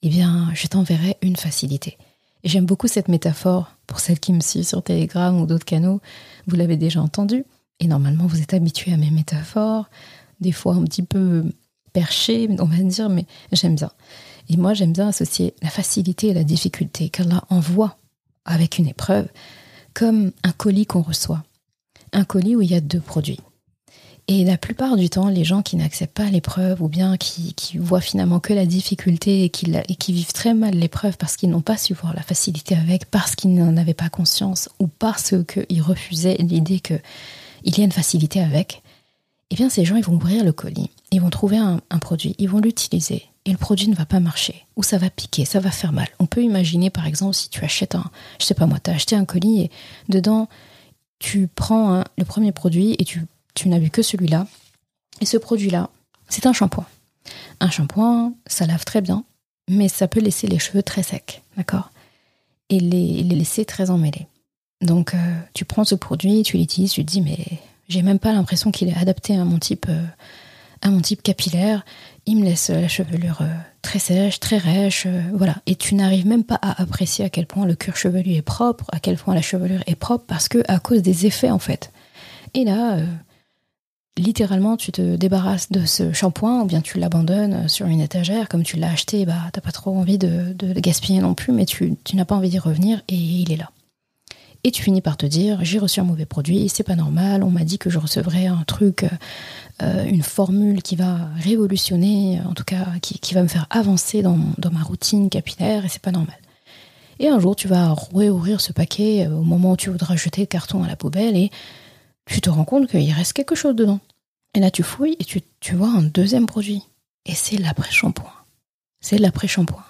Eh 0.01 0.09
bien, 0.09 0.51
je 0.53 0.67
t'enverrai 0.67 1.17
une 1.21 1.35
facilité. 1.37 1.97
J'aime 2.43 2.65
beaucoup 2.65 2.87
cette 2.87 3.07
métaphore, 3.07 3.71
pour 3.87 3.99
celles 3.99 4.19
qui 4.19 4.33
me 4.33 4.41
suivent 4.41 4.67
sur 4.67 4.83
Telegram 4.83 5.39
ou 5.39 5.45
d'autres 5.45 5.65
canaux, 5.65 6.01
vous 6.45 6.55
l'avez 6.55 6.75
déjà 6.75 7.01
entendu, 7.01 7.45
et 7.79 7.87
normalement 7.87 8.27
vous 8.27 8.41
êtes 8.41 8.53
habitué 8.53 8.91
à 8.91 8.97
mes 8.97 9.11
métaphores, 9.11 9.89
des 10.41 10.51
fois 10.51 10.75
un 10.75 10.83
petit 10.83 11.03
peu 11.03 11.45
perchées, 11.93 12.49
on 12.59 12.65
va 12.65 12.77
dire, 12.77 13.09
mais 13.09 13.25
j'aime 13.51 13.75
bien. 13.75 13.91
Et 14.49 14.57
moi, 14.57 14.73
j'aime 14.73 14.91
bien 14.91 15.07
associer 15.07 15.53
la 15.61 15.69
facilité 15.69 16.27
et 16.27 16.33
la 16.33 16.43
difficulté 16.43 17.09
qu'Allah 17.09 17.43
envoie 17.49 17.97
avec 18.45 18.77
une 18.77 18.87
épreuve, 18.87 19.27
comme 19.93 20.31
un 20.43 20.51
colis 20.51 20.85
qu'on 20.85 21.01
reçoit. 21.01 21.43
Un 22.11 22.25
colis 22.25 22.55
où 22.55 22.61
il 22.61 22.71
y 22.71 22.75
a 22.75 22.81
deux 22.81 22.99
produits. 22.99 23.39
Et 24.29 24.45
la 24.45 24.57
plupart 24.57 24.95
du 24.95 25.09
temps, 25.09 25.27
les 25.27 25.43
gens 25.43 25.61
qui 25.61 25.75
n'acceptent 25.75 26.15
pas 26.15 26.29
l'épreuve 26.29 26.81
ou 26.81 26.87
bien 26.87 27.17
qui, 27.17 27.53
voient 27.77 27.99
finalement 27.99 28.39
que 28.39 28.53
la 28.53 28.65
difficulté 28.65 29.43
et 29.43 29.49
qui, 29.49 30.13
vivent 30.13 30.31
très 30.31 30.53
mal 30.53 30.75
l'épreuve 30.75 31.17
parce 31.17 31.35
qu'ils 31.35 31.49
n'ont 31.49 31.61
pas 31.61 31.75
su 31.75 31.93
voir 31.93 32.13
la 32.13 32.21
facilité 32.21 32.75
avec, 32.75 33.05
parce 33.05 33.35
qu'ils 33.35 33.53
n'en 33.53 33.75
avaient 33.75 33.93
pas 33.93 34.09
conscience 34.09 34.69
ou 34.79 34.87
parce 34.87 35.35
qu'ils 35.45 35.81
refusaient 35.81 36.37
l'idée 36.39 36.79
qu'il 36.79 37.01
y 37.65 37.81
a 37.81 37.83
une 37.83 37.91
facilité 37.91 38.39
avec, 38.39 38.81
eh 39.49 39.55
bien 39.55 39.69
ces 39.69 39.83
gens, 39.83 39.97
ils 39.97 40.05
vont 40.05 40.13
ouvrir 40.13 40.45
le 40.45 40.53
colis, 40.53 40.89
ils 41.11 41.21
vont 41.21 41.29
trouver 41.29 41.57
un, 41.57 41.81
un 41.89 41.99
produit, 41.99 42.35
ils 42.37 42.49
vont 42.49 42.59
l'utiliser. 42.59 43.25
Et 43.45 43.51
le 43.51 43.57
produit 43.57 43.89
ne 43.89 43.95
va 43.95 44.05
pas 44.05 44.21
marcher. 44.21 44.65
Ou 44.77 44.83
ça 44.83 44.97
va 44.97 45.09
piquer, 45.09 45.43
ça 45.43 45.59
va 45.59 45.69
faire 45.69 45.91
mal. 45.91 46.07
On 46.19 46.27
peut 46.27 46.41
imaginer 46.41 46.89
par 46.89 47.05
exemple 47.05 47.35
si 47.35 47.49
tu 47.49 47.61
achètes 47.65 47.93
un, 47.93 48.09
je 48.39 48.45
sais 48.45 48.53
pas 48.53 48.67
moi, 48.67 48.79
tu 48.79 48.89
as 48.89 48.93
acheté 48.93 49.17
un 49.17 49.25
colis 49.25 49.63
et 49.63 49.71
dedans 50.07 50.47
tu 51.19 51.47
prends 51.47 52.03
le 52.17 52.25
premier 52.25 52.51
produit 52.51 52.95
et 52.99 53.05
tu, 53.05 53.25
tu 53.53 53.69
n'as 53.69 53.79
vu 53.79 53.89
que 53.89 54.01
celui-là. 54.01 54.47
Et 55.21 55.25
ce 55.25 55.37
produit-là, 55.37 55.89
c'est 56.29 56.45
un 56.45 56.53
shampoing. 56.53 56.85
Un 57.59 57.69
shampoing, 57.69 58.33
ça 58.47 58.65
lave 58.65 58.85
très 58.85 59.01
bien, 59.01 59.23
mais 59.69 59.87
ça 59.87 60.07
peut 60.07 60.19
laisser 60.19 60.47
les 60.47 60.59
cheveux 60.59 60.83
très 60.83 61.03
secs, 61.03 61.41
d'accord? 61.57 61.91
Et 62.69 62.79
les, 62.79 63.23
laisser 63.23 63.65
très 63.65 63.89
emmêlés. 63.89 64.27
Donc 64.81 65.13
euh, 65.13 65.17
tu 65.53 65.65
prends 65.65 65.85
ce 65.85 65.95
produit, 65.95 66.43
tu 66.43 66.57
l'utilises, 66.57 66.91
tu 66.91 67.05
te 67.05 67.11
dis 67.11 67.21
mais 67.21 67.37
j'ai 67.87 68.01
même 68.01 68.19
pas 68.19 68.33
l'impression 68.33 68.71
qu'il 68.71 68.89
est 68.89 68.97
adapté 68.97 69.35
à 69.35 69.45
mon 69.45 69.59
type, 69.59 69.85
euh, 69.87 70.05
à 70.81 70.89
mon 70.89 70.99
type 70.99 71.23
capillaire 71.23 71.83
il 72.25 72.37
me 72.37 72.45
laisse 72.45 72.69
la 72.69 72.87
chevelure 72.87 73.39
euh, 73.41 73.53
très 73.81 73.99
sèche, 73.99 74.39
très 74.39 74.57
rêche, 74.57 75.05
euh, 75.07 75.21
voilà. 75.33 75.55
Et 75.65 75.75
tu 75.75 75.95
n'arrives 75.95 76.27
même 76.27 76.43
pas 76.43 76.59
à 76.61 76.81
apprécier 76.81 77.25
à 77.25 77.29
quel 77.29 77.45
point 77.45 77.65
le 77.65 77.75
cuir 77.75 77.95
chevelu 77.95 78.33
est 78.33 78.41
propre, 78.41 78.85
à 78.91 78.99
quel 78.99 79.17
point 79.17 79.35
la 79.35 79.41
chevelure 79.41 79.83
est 79.87 79.95
propre, 79.95 80.25
parce 80.25 80.47
que 80.47 80.59
à 80.67 80.79
cause 80.79 81.01
des 81.01 81.25
effets 81.25 81.51
en 81.51 81.59
fait. 81.59 81.91
Et 82.53 82.63
là, 82.63 82.97
euh, 82.97 83.05
littéralement, 84.17 84.77
tu 84.77 84.91
te 84.91 85.15
débarrasses 85.15 85.71
de 85.71 85.85
ce 85.85 86.13
shampoing, 86.13 86.61
ou 86.61 86.65
bien 86.65 86.81
tu 86.81 86.99
l'abandonnes 86.99 87.67
sur 87.67 87.87
une 87.87 88.01
étagère, 88.01 88.49
comme 88.49 88.63
tu 88.63 88.77
l'as 88.77 88.91
acheté, 88.91 89.25
bah 89.25 89.49
t'as 89.51 89.61
pas 89.61 89.71
trop 89.71 89.95
envie 89.95 90.17
de, 90.17 90.53
de, 90.53 90.79
gaspiller 90.79 91.19
non 91.19 91.33
plus, 91.33 91.53
mais 91.53 91.65
tu, 91.65 91.95
tu 92.03 92.15
n'as 92.15 92.25
pas 92.25 92.35
envie 92.35 92.49
d'y 92.49 92.59
revenir, 92.59 93.01
et 93.07 93.15
il 93.15 93.51
est 93.51 93.57
là. 93.57 93.71
Et 94.65 94.71
tu 94.71 94.81
finis 94.81 95.01
par 95.01 95.17
te 95.17 95.25
dire, 95.25 95.59
j'ai 95.63 95.77
reçu 95.77 95.99
un 95.99 96.05
mauvais 96.05 96.25
produit, 96.25 96.69
c'est 96.69 96.83
pas 96.83 96.95
normal, 96.95 97.43
on 97.43 97.49
m'a 97.49 97.65
dit 97.65 97.77
que 97.77 97.89
je 97.89 97.99
recevrais 97.99 98.47
un 98.47 98.63
truc 98.65 99.05
euh, 99.81 100.05
une 100.05 100.23
formule 100.23 100.81
qui 100.81 100.95
va 100.95 101.17
révolutionner, 101.41 102.39
en 102.47 102.53
tout 102.53 102.63
cas 102.63 102.85
qui, 103.01 103.33
va 103.33 103.43
me 103.43 103.49
faire 103.49 103.67
avancer 103.69 104.21
dans, 104.21 104.37
ma 104.71 104.81
routine 104.81 105.29
capillaire 105.29 105.83
et 105.83 105.89
c'est 105.89 106.01
pas 106.01 106.11
normal. 106.11 106.37
Et 107.19 107.27
un 107.27 107.39
jour, 107.39 107.57
tu 107.57 107.67
vas 107.67 107.93
réouvrir 108.13 108.61
ce 108.61 108.71
paquet 108.71 109.27
euh, 109.27 109.35
au 109.35 109.43
moment 109.43 109.73
où 109.73 109.77
tu 109.77 109.89
voudras 109.89 110.15
jeter 110.15 110.41
le 110.41 110.47
carton 110.47 110.81
à 110.81 110.87
la 110.87 110.95
poubelle 110.95 111.35
et 111.35 111.51
tu 112.25 112.41
te 112.41 112.49
rends 112.49 112.65
compte 112.65 112.89
qu'il 112.89 113.11
reste 113.11 113.33
quelque 113.33 113.55
chose 113.55 113.75
dedans. 113.75 113.99
Et 114.53 114.59
là, 114.59 114.71
tu 114.71 114.83
fouilles 114.83 115.15
et 115.19 115.25
tu, 115.25 115.41
tu 115.59 115.75
vois 115.75 115.89
un 115.89 116.03
deuxième 116.03 116.45
produit. 116.45 116.83
Et 117.25 117.33
c'est 117.33 117.57
l'après-shampoing. 117.57 118.31
C'est 119.01 119.17
l'après-shampoing. 119.17 119.83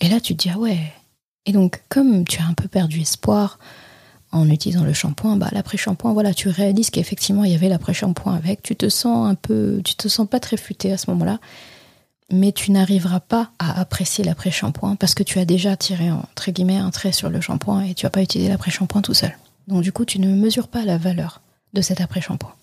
Et 0.00 0.08
là, 0.08 0.20
tu 0.20 0.36
te 0.36 0.42
dis, 0.42 0.50
ah 0.54 0.58
ouais. 0.58 0.78
Et 1.46 1.52
donc, 1.52 1.82
comme 1.88 2.26
tu 2.26 2.40
as 2.40 2.46
un 2.46 2.54
peu 2.54 2.68
perdu 2.68 3.00
espoir 3.00 3.58
en 4.32 4.48
utilisant 4.50 4.84
le 4.84 4.92
shampoing, 4.92 5.36
bah, 5.36 5.48
l'après-shampoing, 5.52 6.12
voilà, 6.12 6.34
tu 6.34 6.48
réalises 6.48 6.90
qu'effectivement 6.90 7.44
il 7.44 7.52
y 7.52 7.54
avait 7.54 7.68
l'après-shampoing 7.68 8.34
avec. 8.34 8.62
Tu 8.62 8.76
te 8.76 8.88
sens 8.88 9.28
un 9.28 9.34
peu, 9.34 9.80
tu 9.84 9.94
te 9.94 10.08
sens 10.08 10.28
pas 10.28 10.40
très 10.40 10.56
futé 10.56 10.92
à 10.92 10.98
ce 10.98 11.10
moment-là, 11.10 11.38
mais 12.30 12.52
tu 12.52 12.70
n'arriveras 12.70 13.20
pas 13.20 13.50
à 13.58 13.80
apprécier 13.80 14.24
l'après-shampoing 14.24 14.96
parce 14.96 15.14
que 15.14 15.22
tu 15.22 15.38
as 15.38 15.46
déjà 15.46 15.76
tiré 15.76 16.10
entre 16.10 16.50
guillemets 16.50 16.76
un 16.76 16.90
trait 16.90 17.12
sur 17.12 17.30
le 17.30 17.40
shampoing 17.40 17.82
et 17.84 17.94
tu 17.94 18.04
vas 18.04 18.10
pas 18.10 18.22
utiliser 18.22 18.50
l'après-shampoing 18.50 19.00
tout 19.00 19.14
seul. 19.14 19.32
Donc 19.68 19.82
du 19.82 19.92
coup, 19.92 20.04
tu 20.04 20.18
ne 20.18 20.34
mesures 20.34 20.68
pas 20.68 20.84
la 20.84 20.96
valeur 20.96 21.42
de 21.74 21.82
cet 21.82 22.00
après-shampoing. 22.00 22.54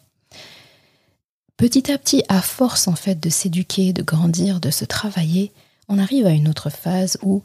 Petit 1.55 1.91
à 1.91 1.97
petit, 1.97 2.23
à 2.27 2.41
force 2.41 2.87
en 2.87 2.95
fait 2.95 3.19
de 3.19 3.29
s'éduquer, 3.29 3.93
de 3.93 4.01
grandir, 4.01 4.59
de 4.59 4.71
se 4.71 4.83
travailler, 4.83 5.53
on 5.87 5.99
arrive 5.99 6.25
à 6.25 6.31
une 6.31 6.49
autre 6.49 6.69
phase 6.69 7.17
où 7.21 7.43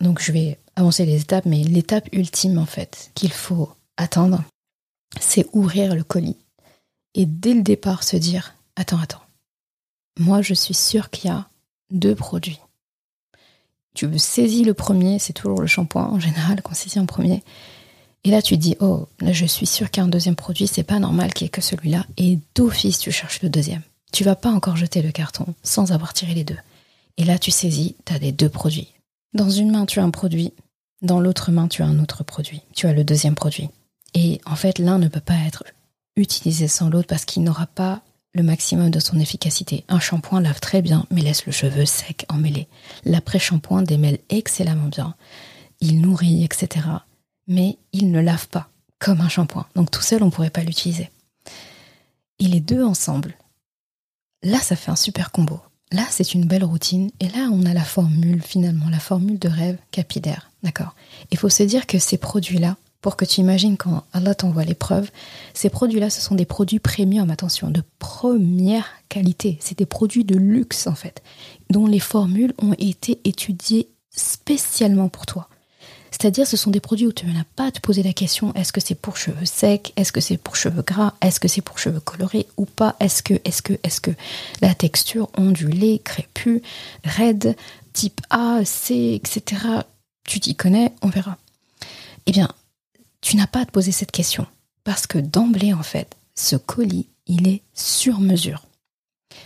donc 0.00 0.20
je 0.20 0.30
vais 0.30 0.58
avancer 0.76 1.06
les 1.06 1.22
étapes, 1.22 1.46
mais 1.46 1.64
l'étape 1.64 2.08
ultime 2.12 2.58
en 2.58 2.66
fait 2.66 3.10
qu'il 3.14 3.32
faut 3.32 3.72
atteindre, 3.96 4.44
c'est 5.18 5.46
ouvrir 5.52 5.96
le 5.96 6.04
colis 6.04 6.36
et 7.14 7.26
dès 7.26 7.54
le 7.54 7.62
départ 7.62 8.04
se 8.04 8.16
dire 8.16 8.54
attends, 8.76 9.00
attends, 9.00 9.22
moi 10.20 10.42
je 10.42 10.54
suis 10.54 10.74
sûre 10.74 11.10
qu'il 11.10 11.30
y 11.30 11.32
a 11.32 11.48
deux 11.90 12.14
produits. 12.14 12.60
Tu 13.94 14.18
saisis 14.18 14.62
le 14.62 14.74
premier, 14.74 15.18
c'est 15.18 15.32
toujours 15.32 15.60
le 15.60 15.66
shampoing 15.66 16.06
en 16.06 16.20
général 16.20 16.62
qu'on 16.62 16.74
saisit 16.74 17.00
en 17.00 17.06
premier. 17.06 17.42
Et 18.24 18.30
là 18.30 18.42
tu 18.42 18.56
dis 18.56 18.76
oh, 18.80 19.08
je 19.22 19.46
suis 19.46 19.66
sûre 19.66 19.90
qu'il 19.90 20.00
y 20.00 20.04
a 20.04 20.06
un 20.06 20.10
deuxième 20.10 20.36
produit, 20.36 20.66
c'est 20.66 20.82
pas 20.82 20.98
normal 20.98 21.32
qu'il 21.32 21.44
y 21.44 21.48
ait 21.48 21.50
que 21.50 21.60
celui-là. 21.60 22.04
Et 22.16 22.38
d'office 22.54 22.98
tu 22.98 23.12
cherches 23.12 23.42
le 23.42 23.48
deuxième. 23.48 23.82
Tu 24.12 24.24
vas 24.24 24.36
pas 24.36 24.50
encore 24.50 24.76
jeter 24.76 25.02
le 25.02 25.12
carton 25.12 25.46
sans 25.62 25.92
avoir 25.92 26.14
tiré 26.14 26.34
les 26.34 26.44
deux. 26.44 26.58
Et 27.16 27.24
là 27.24 27.38
tu 27.38 27.50
saisis, 27.50 27.96
tu 28.04 28.12
as 28.12 28.18
les 28.18 28.32
deux 28.32 28.48
produits. 28.48 28.92
Dans 29.34 29.50
une 29.50 29.70
main 29.70 29.86
tu 29.86 30.00
as 30.00 30.04
un 30.04 30.10
produit, 30.10 30.52
dans 31.00 31.20
l'autre 31.20 31.52
main, 31.52 31.68
tu 31.68 31.82
as 31.82 31.86
un 31.86 32.00
autre 32.00 32.24
produit. 32.24 32.62
Tu 32.74 32.86
as 32.86 32.92
le 32.92 33.04
deuxième 33.04 33.36
produit. 33.36 33.68
Et 34.14 34.40
en 34.46 34.56
fait, 34.56 34.78
l'un 34.78 34.98
ne 34.98 35.08
peut 35.08 35.20
pas 35.20 35.36
être 35.46 35.62
utilisé 36.16 36.66
sans 36.66 36.90
l'autre 36.90 37.06
parce 37.06 37.24
qu'il 37.24 37.44
n'aura 37.44 37.66
pas 37.66 38.02
le 38.34 38.42
maximum 38.42 38.90
de 38.90 38.98
son 38.98 39.18
efficacité. 39.20 39.84
Un 39.88 40.00
shampoing 40.00 40.40
lave 40.40 40.60
très 40.60 40.82
bien, 40.82 41.06
mais 41.10 41.22
laisse 41.22 41.46
le 41.46 41.52
cheveu 41.52 41.86
sec, 41.86 42.26
emmêlé. 42.28 42.66
L'après-shampoing 43.04 43.82
démêle 43.82 44.18
excellemment 44.28 44.88
bien. 44.88 45.14
Il 45.80 46.00
nourrit, 46.00 46.42
etc. 46.42 46.86
Mais 47.48 47.78
il 47.92 48.12
ne 48.12 48.20
lave 48.20 48.48
pas, 48.48 48.70
comme 48.98 49.20
un 49.20 49.28
shampoing. 49.28 49.66
Donc 49.74 49.90
tout 49.90 50.02
seul, 50.02 50.22
on 50.22 50.26
ne 50.26 50.30
pourrait 50.30 50.50
pas 50.50 50.62
l'utiliser. 50.62 51.10
Et 52.38 52.44
les 52.44 52.60
deux 52.60 52.84
ensemble, 52.84 53.34
là, 54.42 54.58
ça 54.58 54.76
fait 54.76 54.90
un 54.90 54.96
super 54.96 55.32
combo. 55.32 55.60
Là, 55.90 56.04
c'est 56.10 56.34
une 56.34 56.44
belle 56.44 56.64
routine. 56.64 57.10
Et 57.20 57.28
là, 57.28 57.48
on 57.52 57.64
a 57.64 57.72
la 57.72 57.82
formule, 57.82 58.42
finalement, 58.42 58.88
la 58.90 59.00
formule 59.00 59.38
de 59.38 59.48
rêve 59.48 59.78
capillaire. 59.90 60.50
D'accord 60.62 60.94
Il 61.30 61.38
faut 61.38 61.48
se 61.48 61.62
dire 61.62 61.86
que 61.86 61.98
ces 61.98 62.18
produits-là, 62.18 62.76
pour 63.00 63.16
que 63.16 63.24
tu 63.24 63.40
imagines 63.40 63.76
quand 63.76 64.04
Allah 64.12 64.34
t'envoie 64.34 64.64
l'épreuve, 64.64 65.10
ces 65.54 65.70
produits-là, 65.70 66.10
ce 66.10 66.20
sont 66.20 66.34
des 66.34 66.44
produits 66.44 66.80
premium, 66.80 67.30
attention, 67.30 67.70
de 67.70 67.82
première 67.98 68.86
qualité. 69.08 69.56
C'est 69.60 69.78
des 69.78 69.86
produits 69.86 70.24
de 70.24 70.36
luxe, 70.36 70.86
en 70.86 70.94
fait, 70.94 71.22
dont 71.70 71.86
les 71.86 72.00
formules 72.00 72.54
ont 72.58 72.74
été 72.78 73.20
étudiées 73.24 73.88
spécialement 74.10 75.08
pour 75.08 75.26
toi. 75.26 75.48
C'est-à-dire, 76.20 76.48
ce 76.48 76.56
sont 76.56 76.72
des 76.72 76.80
produits 76.80 77.06
où 77.06 77.12
tu 77.12 77.26
n'as 77.26 77.44
pas 77.54 77.66
à 77.66 77.70
te 77.70 77.78
poser 77.80 78.02
la 78.02 78.12
question 78.12 78.52
est-ce 78.54 78.72
que 78.72 78.80
c'est 78.80 78.96
pour 78.96 79.16
cheveux 79.16 79.44
secs 79.44 79.92
Est-ce 79.96 80.10
que 80.10 80.20
c'est 80.20 80.36
pour 80.36 80.56
cheveux 80.56 80.82
gras 80.82 81.14
Est-ce 81.20 81.38
que 81.38 81.46
c'est 81.46 81.60
pour 81.60 81.78
cheveux 81.78 82.00
colorés 82.00 82.48
ou 82.56 82.64
pas 82.64 82.96
Est-ce 82.98 83.22
que, 83.22 83.34
est-ce 83.44 83.62
que, 83.62 83.74
est-ce 83.84 84.00
que 84.00 84.10
la 84.60 84.74
texture 84.74 85.28
ondulée, 85.36 86.00
crépue, 86.04 86.62
raide, 87.04 87.56
type 87.92 88.20
A, 88.30 88.64
C, 88.64 89.20
etc. 89.22 89.62
Tu 90.24 90.40
t'y 90.40 90.56
connais, 90.56 90.92
on 91.02 91.08
verra. 91.08 91.38
Eh 92.26 92.32
bien, 92.32 92.48
tu 93.20 93.36
n'as 93.36 93.46
pas 93.46 93.60
à 93.60 93.66
te 93.66 93.70
poser 93.70 93.92
cette 93.92 94.12
question 94.12 94.46
parce 94.82 95.06
que 95.06 95.18
d'emblée, 95.18 95.72
en 95.72 95.84
fait, 95.84 96.16
ce 96.34 96.56
colis, 96.56 97.06
il 97.26 97.46
est 97.46 97.62
sur 97.74 98.18
mesure. 98.18 98.64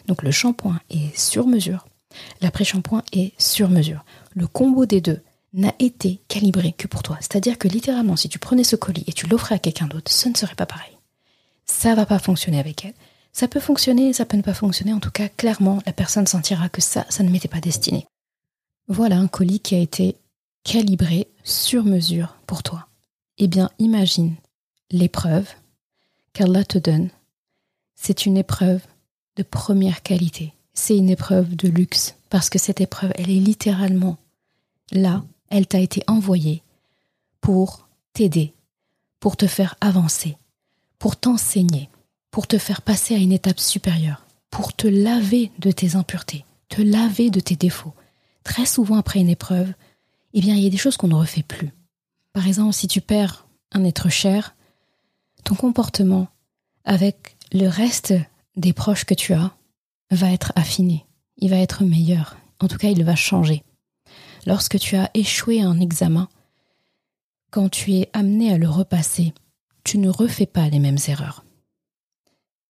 Donc 0.07 0.23
le 0.23 0.31
shampoing 0.31 0.81
est 0.89 1.17
sur 1.19 1.47
mesure, 1.47 1.87
l'après-shampoing 2.41 3.03
est 3.13 3.33
sur 3.39 3.69
mesure. 3.69 4.05
Le 4.35 4.47
combo 4.47 4.87
des 4.87 5.01
deux, 5.01 5.21
n'a 5.53 5.75
été 5.79 6.21
calibré 6.29 6.73
que 6.73 6.87
pour 6.87 7.03
toi. 7.03 7.19
C'est-à-dire 7.21 7.59
que 7.59 7.69
littéralement, 7.69 8.17
si 8.17 8.29
tu 8.29 8.39
prenais 8.39 8.65
ce 8.65 8.77
colis 8.77 9.05
et 9.07 9.13
tu 9.13 9.27
l'offrais 9.27 9.57
à 9.57 9.59
quelqu'un 9.59 9.87
d'autre, 9.87 10.11
ce 10.11 10.29
ne 10.29 10.35
serait 10.35 10.55
pas 10.55 10.67
pareil. 10.67 10.97
Ça 11.67 11.95
va 11.95 12.07
pas 12.07 12.19
fonctionner 12.19 12.59
avec 12.59 12.85
elle. 12.85 12.95
Ça 13.33 13.49
peut 13.49 13.61
fonctionner, 13.61 14.13
ça 14.13 14.27
peut 14.27 14.37
ne 14.37 14.43
pas 14.43 14.55
fonctionner. 14.55 14.93
En 14.93 15.01
tout 15.01 15.11
cas, 15.11 15.29
clairement, 15.29 15.81
la 15.87 15.93
personne 15.93 16.27
sentira 16.27 16.69
que 16.69 16.83
ça, 16.83 17.07
ça 17.09 17.23
ne 17.23 17.31
m'était 17.31 17.49
pas 17.49 17.61
destiné. 17.61 18.07
Voilà 18.89 19.17
un 19.17 19.29
colis 19.29 19.61
qui 19.61 19.75
a 19.75 19.79
été 19.79 20.17
calibré 20.65 21.29
sur 21.45 21.85
mesure 21.85 22.37
pour 22.47 22.63
toi. 22.63 22.89
Eh 23.39 23.49
bien, 23.49 23.71
imagine 23.79 24.35
l'épreuve 24.91 25.49
qu'Allah 26.33 26.65
te 26.65 26.79
donne. 26.79 27.11
C'est 27.95 28.27
une 28.27 28.37
épreuve 28.37 28.83
de 29.37 29.43
première 29.43 30.03
qualité. 30.03 30.53
C'est 30.75 30.97
une 30.97 31.11
épreuve 31.11 31.57
de 31.57 31.69
luxe 31.69 32.17
parce 32.31 32.51
que 32.51 32.59
cette 32.59 32.81
épreuve, 32.81 33.13
elle 33.17 33.31
est 33.31 33.41
littéralement 33.41 34.19
là, 34.91 35.23
elle 35.53 35.67
t'a 35.67 35.79
été 35.79 36.03
envoyée 36.07 36.63
pour 37.43 37.87
t'aider, 38.15 38.55
pour 39.21 39.37
te 39.37 39.47
faire 39.47 39.77
avancer, 39.83 40.39
pour 40.99 41.15
t'enseigner, 41.17 41.91
pour 42.31 42.47
te 42.47 42.57
faire 42.57 42.81
passer 42.81 43.15
à 43.15 43.19
une 43.19 43.33
étape 43.33 43.61
supérieure, 43.61 44.27
pour 44.51 44.73
te 44.73 44.89
laver 44.89 45.53
de 45.59 45.71
tes 45.71 45.95
impuretés, 45.95 46.47
te 46.71 46.81
laver 46.81 47.29
de 47.29 47.39
tes 47.39 47.55
défauts. 47.55 47.93
Très 48.45 48.65
souvent 48.65 48.97
après 48.97 49.21
une 49.21 49.29
épreuve, 49.29 49.73
eh 50.33 50.41
bien, 50.41 50.57
il 50.57 50.63
y 50.63 50.67
a 50.67 50.71
des 50.71 50.79
choses 50.79 50.97
qu'on 50.97 51.09
ne 51.09 51.15
refait 51.15 51.43
plus. 51.43 51.71
Par 52.33 52.47
exemple, 52.47 52.73
si 52.73 52.89
tu 52.89 53.03
perds 53.03 53.47
un 53.73 53.85
être 53.85 54.09
cher, 54.09 54.57
ton 55.45 55.55
comportement 55.55 56.29
avec 56.87 57.37
le 57.53 57.69
reste 57.69 58.15
des 58.57 58.73
proches 58.73 59.05
que 59.05 59.15
tu 59.15 59.35
as 59.35 59.55
va 60.11 60.33
être 60.33 60.53
affiné, 60.57 61.05
il 61.37 61.51
va 61.51 61.59
être 61.59 61.85
meilleur, 61.85 62.39
en 62.59 62.69
tout 62.69 62.79
cas 62.79 62.89
il 62.89 63.05
va 63.05 63.17
changer. 63.17 63.63
Lorsque 64.47 64.79
tu 64.79 64.97
as 64.97 65.11
échoué 65.15 65.61
un 65.61 65.79
examen, 65.81 66.29
quand 67.51 67.69
tu 67.69 67.93
es 67.95 68.11
amené 68.13 68.53
à 68.53 68.59
le 68.59 68.69
repasser, 68.69 69.35
tu 69.85 69.99
ne 69.99 70.09
refais 70.09 70.47
pas 70.47 70.69
les 70.69 70.79
mêmes 70.79 70.99
erreurs. 71.07 71.45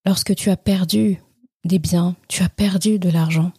Lorsque 0.05 0.35
tu 0.35 0.51
as 0.51 0.57
perdu 0.57 1.23
des 1.65 1.79
biens, 1.79 2.17
tu 2.29 2.43
as 2.43 2.49
perdu 2.49 2.99
de 2.99 3.09
l'argent, 3.09 3.53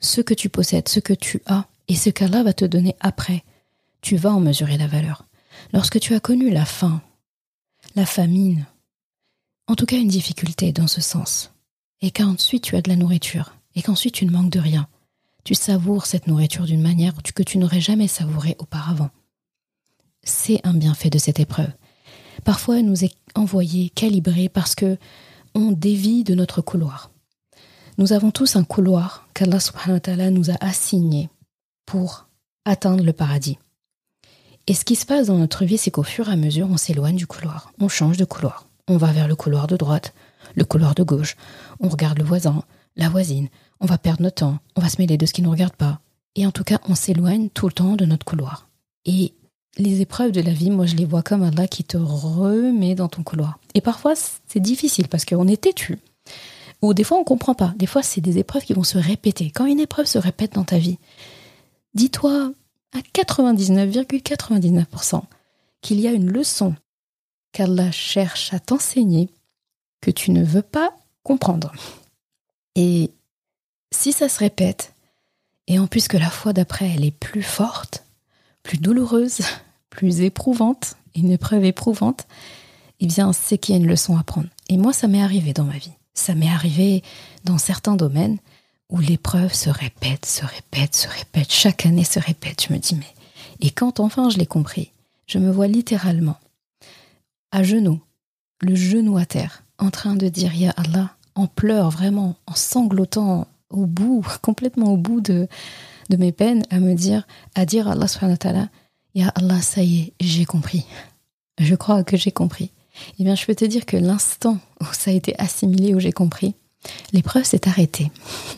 ce 0.00 0.20
que 0.20 0.34
tu 0.34 0.48
possèdes, 0.48 0.88
ce 0.88 1.00
que 1.00 1.12
tu 1.12 1.42
as 1.46 1.66
et 1.88 1.94
ce 1.94 2.10
qu'Allah 2.10 2.42
va 2.42 2.52
te 2.52 2.64
donner 2.64 2.96
après, 3.00 3.44
tu 4.00 4.16
vas 4.16 4.32
en 4.32 4.40
mesurer 4.40 4.78
la 4.78 4.86
valeur. 4.86 5.26
Lorsque 5.72 6.00
tu 6.00 6.14
as 6.14 6.20
connu 6.20 6.50
la 6.50 6.64
faim, 6.64 7.02
la 7.94 8.06
famine, 8.06 8.66
en 9.66 9.76
tout 9.76 9.86
cas 9.86 9.96
une 9.96 10.08
difficulté 10.08 10.72
dans 10.72 10.86
ce 10.86 11.00
sens, 11.00 11.52
et 12.00 12.10
qu'ensuite 12.10 12.64
tu 12.64 12.76
as 12.76 12.82
de 12.82 12.88
la 12.88 12.96
nourriture, 12.96 13.54
et 13.74 13.82
qu'ensuite 13.82 14.14
tu 14.14 14.24
ne 14.24 14.30
manques 14.30 14.50
de 14.50 14.60
rien, 14.60 14.88
tu 15.44 15.54
savoures 15.54 16.06
cette 16.06 16.26
nourriture 16.26 16.64
d'une 16.64 16.82
manière 16.82 17.14
que 17.34 17.42
tu 17.42 17.58
n'aurais 17.58 17.80
jamais 17.80 18.08
savourée 18.08 18.56
auparavant. 18.58 19.10
C'est 20.22 20.60
un 20.64 20.74
bienfait 20.74 21.10
de 21.10 21.18
cette 21.18 21.40
épreuve. 21.40 21.72
Parfois, 22.44 22.78
elle 22.78 22.86
nous 22.86 23.04
est 23.04 23.14
envoyée, 23.34 23.90
calibrée, 23.90 24.48
parce 24.48 24.74
que 24.74 24.98
on 25.54 25.72
dévie 25.72 26.24
de 26.24 26.34
notre 26.34 26.60
couloir. 26.60 27.10
Nous 27.98 28.12
avons 28.12 28.30
tous 28.30 28.56
un 28.56 28.64
couloir 28.64 29.26
qu'Allah 29.34 29.60
subhanahu 29.60 30.00
wa 30.06 30.30
nous 30.30 30.50
a 30.50 30.56
assigné 30.60 31.28
pour 31.86 32.28
atteindre 32.64 33.04
le 33.04 33.12
paradis. 33.12 33.58
Et 34.66 34.74
ce 34.74 34.84
qui 34.84 34.94
se 34.94 35.06
passe 35.06 35.26
dans 35.26 35.38
notre 35.38 35.64
vie, 35.64 35.78
c'est 35.78 35.90
qu'au 35.90 36.02
fur 36.02 36.28
et 36.28 36.32
à 36.32 36.36
mesure, 36.36 36.68
on 36.70 36.76
s'éloigne 36.76 37.16
du 37.16 37.26
couloir, 37.26 37.72
on 37.80 37.88
change 37.88 38.16
de 38.16 38.24
couloir. 38.24 38.66
On 38.88 38.96
va 38.96 39.12
vers 39.12 39.28
le 39.28 39.34
couloir 39.34 39.66
de 39.66 39.76
droite, 39.76 40.14
le 40.54 40.64
couloir 40.64 40.94
de 40.94 41.02
gauche, 41.02 41.36
on 41.80 41.88
regarde 41.88 42.18
le 42.18 42.24
voisin, 42.24 42.62
la 42.96 43.08
voisine, 43.08 43.48
on 43.80 43.86
va 43.86 43.98
perdre 43.98 44.22
notre 44.22 44.36
temps, 44.36 44.58
on 44.76 44.80
va 44.80 44.88
se 44.88 45.00
mêler 45.00 45.16
de 45.16 45.26
ce 45.26 45.32
qui 45.32 45.42
ne 45.42 45.46
nous 45.46 45.52
regarde 45.52 45.74
pas. 45.74 46.00
Et 46.36 46.46
en 46.46 46.52
tout 46.52 46.64
cas, 46.64 46.78
on 46.88 46.94
s'éloigne 46.94 47.48
tout 47.50 47.66
le 47.66 47.72
temps 47.72 47.96
de 47.96 48.04
notre 48.04 48.24
couloir. 48.24 48.68
Et 49.04 49.32
les 49.76 50.00
épreuves 50.00 50.32
de 50.32 50.40
la 50.40 50.52
vie, 50.52 50.70
moi 50.70 50.86
je 50.86 50.96
les 50.96 51.06
vois 51.06 51.22
comme 51.22 51.42
Allah 51.42 51.66
qui 51.66 51.84
te 51.84 51.96
remet 51.96 52.94
dans 52.94 53.08
ton 53.08 53.22
couloir. 53.22 53.58
Et 53.74 53.80
parfois, 53.80 54.14
c'est 54.14 54.60
difficile 54.60 55.08
parce 55.08 55.24
qu'on 55.24 55.48
est 55.48 55.62
têtu. 55.62 55.98
Ou 56.82 56.94
des 56.94 57.04
fois, 57.04 57.18
on 57.18 57.20
ne 57.20 57.26
comprend 57.26 57.54
pas. 57.54 57.72
Des 57.76 57.86
fois, 57.86 58.02
c'est 58.02 58.20
des 58.20 58.38
épreuves 58.38 58.64
qui 58.64 58.72
vont 58.72 58.84
se 58.84 58.98
répéter. 58.98 59.50
Quand 59.50 59.66
une 59.66 59.80
épreuve 59.80 60.06
se 60.06 60.18
répète 60.18 60.54
dans 60.54 60.64
ta 60.64 60.78
vie, 60.78 60.98
dis-toi 61.94 62.52
à 62.92 62.98
99,99% 63.14 65.22
qu'il 65.82 66.00
y 66.00 66.08
a 66.08 66.12
une 66.12 66.30
leçon 66.30 66.74
qu'Allah 67.52 67.90
cherche 67.90 68.54
à 68.54 68.60
t'enseigner 68.60 69.28
que 70.00 70.10
tu 70.10 70.30
ne 70.30 70.44
veux 70.44 70.62
pas 70.62 70.94
comprendre. 71.22 71.72
Et 72.76 73.10
si 73.92 74.12
ça 74.12 74.28
se 74.28 74.38
répète, 74.38 74.94
et 75.66 75.78
en 75.78 75.86
plus 75.86 76.08
que 76.08 76.16
la 76.16 76.30
foi 76.30 76.52
d'après 76.52 76.90
elle 76.90 77.04
est 77.04 77.10
plus 77.10 77.42
forte, 77.42 78.04
plus 78.62 78.78
douloureuse, 78.78 79.40
plus 79.90 80.20
éprouvante, 80.20 80.96
une 81.14 81.30
épreuve 81.30 81.64
éprouvante, 81.64 82.26
eh 83.00 83.06
bien 83.06 83.32
c'est 83.32 83.58
qu'il 83.58 83.74
y 83.74 83.78
a 83.78 83.80
une 83.80 83.88
leçon 83.88 84.16
à 84.16 84.22
prendre. 84.22 84.48
Et 84.68 84.76
moi 84.76 84.92
ça 84.92 85.08
m'est 85.08 85.22
arrivé 85.22 85.52
dans 85.52 85.64
ma 85.64 85.78
vie. 85.78 85.92
Ça 86.14 86.34
m'est 86.34 86.50
arrivé 86.50 87.02
dans 87.44 87.58
certains 87.58 87.96
domaines 87.96 88.38
où 88.90 88.98
l'épreuve 88.98 89.54
se 89.54 89.70
répète, 89.70 90.26
se 90.26 90.44
répète, 90.44 90.94
se 90.94 91.08
répète, 91.08 91.52
chaque 91.52 91.86
année 91.86 92.04
se 92.04 92.18
répète. 92.18 92.66
Je 92.68 92.72
me 92.72 92.78
dis, 92.78 92.96
mais. 92.96 93.14
Et 93.60 93.70
quand 93.70 94.00
enfin 94.00 94.30
je 94.30 94.38
l'ai 94.38 94.46
compris, 94.46 94.90
je 95.26 95.38
me 95.38 95.50
vois 95.50 95.68
littéralement 95.68 96.38
à 97.52 97.62
genoux, 97.62 98.00
le 98.60 98.74
genou 98.74 99.16
à 99.16 99.26
terre, 99.26 99.62
en 99.78 99.90
train 99.90 100.14
de 100.14 100.28
dire 100.28 100.54
Ya 100.54 100.70
Allah, 100.76 101.14
en 101.34 101.46
pleurs 101.46 101.90
vraiment, 101.90 102.36
en 102.46 102.54
sanglotant 102.54 103.46
au 103.70 103.86
bout, 103.86 104.24
complètement 104.42 104.92
au 104.92 104.96
bout 104.96 105.20
de, 105.20 105.48
de 106.10 106.16
mes 106.16 106.32
peines, 106.32 106.62
à 106.70 106.80
me 106.80 106.94
dire, 106.94 107.26
à 107.54 107.64
dire 107.64 107.88
à 107.88 107.92
Allah 107.92 108.08
subhanahu 108.08 108.34
wa 108.34 108.38
ta'ala, 108.38 108.68
Ya 109.14 109.28
Allah, 109.34 109.60
ça 109.60 109.82
y 109.82 110.00
est, 110.00 110.12
j'ai 110.20 110.44
compris. 110.44 110.84
Je 111.58 111.74
crois 111.74 112.04
que 112.04 112.16
j'ai 112.16 112.30
compris. 112.30 112.70
Eh 113.18 113.24
bien, 113.24 113.34
je 113.34 113.44
peux 113.44 113.54
te 113.54 113.64
dire 113.64 113.86
que 113.86 113.96
l'instant 113.96 114.58
où 114.80 114.84
ça 114.92 115.10
a 115.10 115.14
été 115.14 115.38
assimilé, 115.38 115.94
où 115.94 116.00
j'ai 116.00 116.12
compris, 116.12 116.54
l'épreuve 117.12 117.44
s'est 117.44 117.68
arrêtée. 117.68 118.10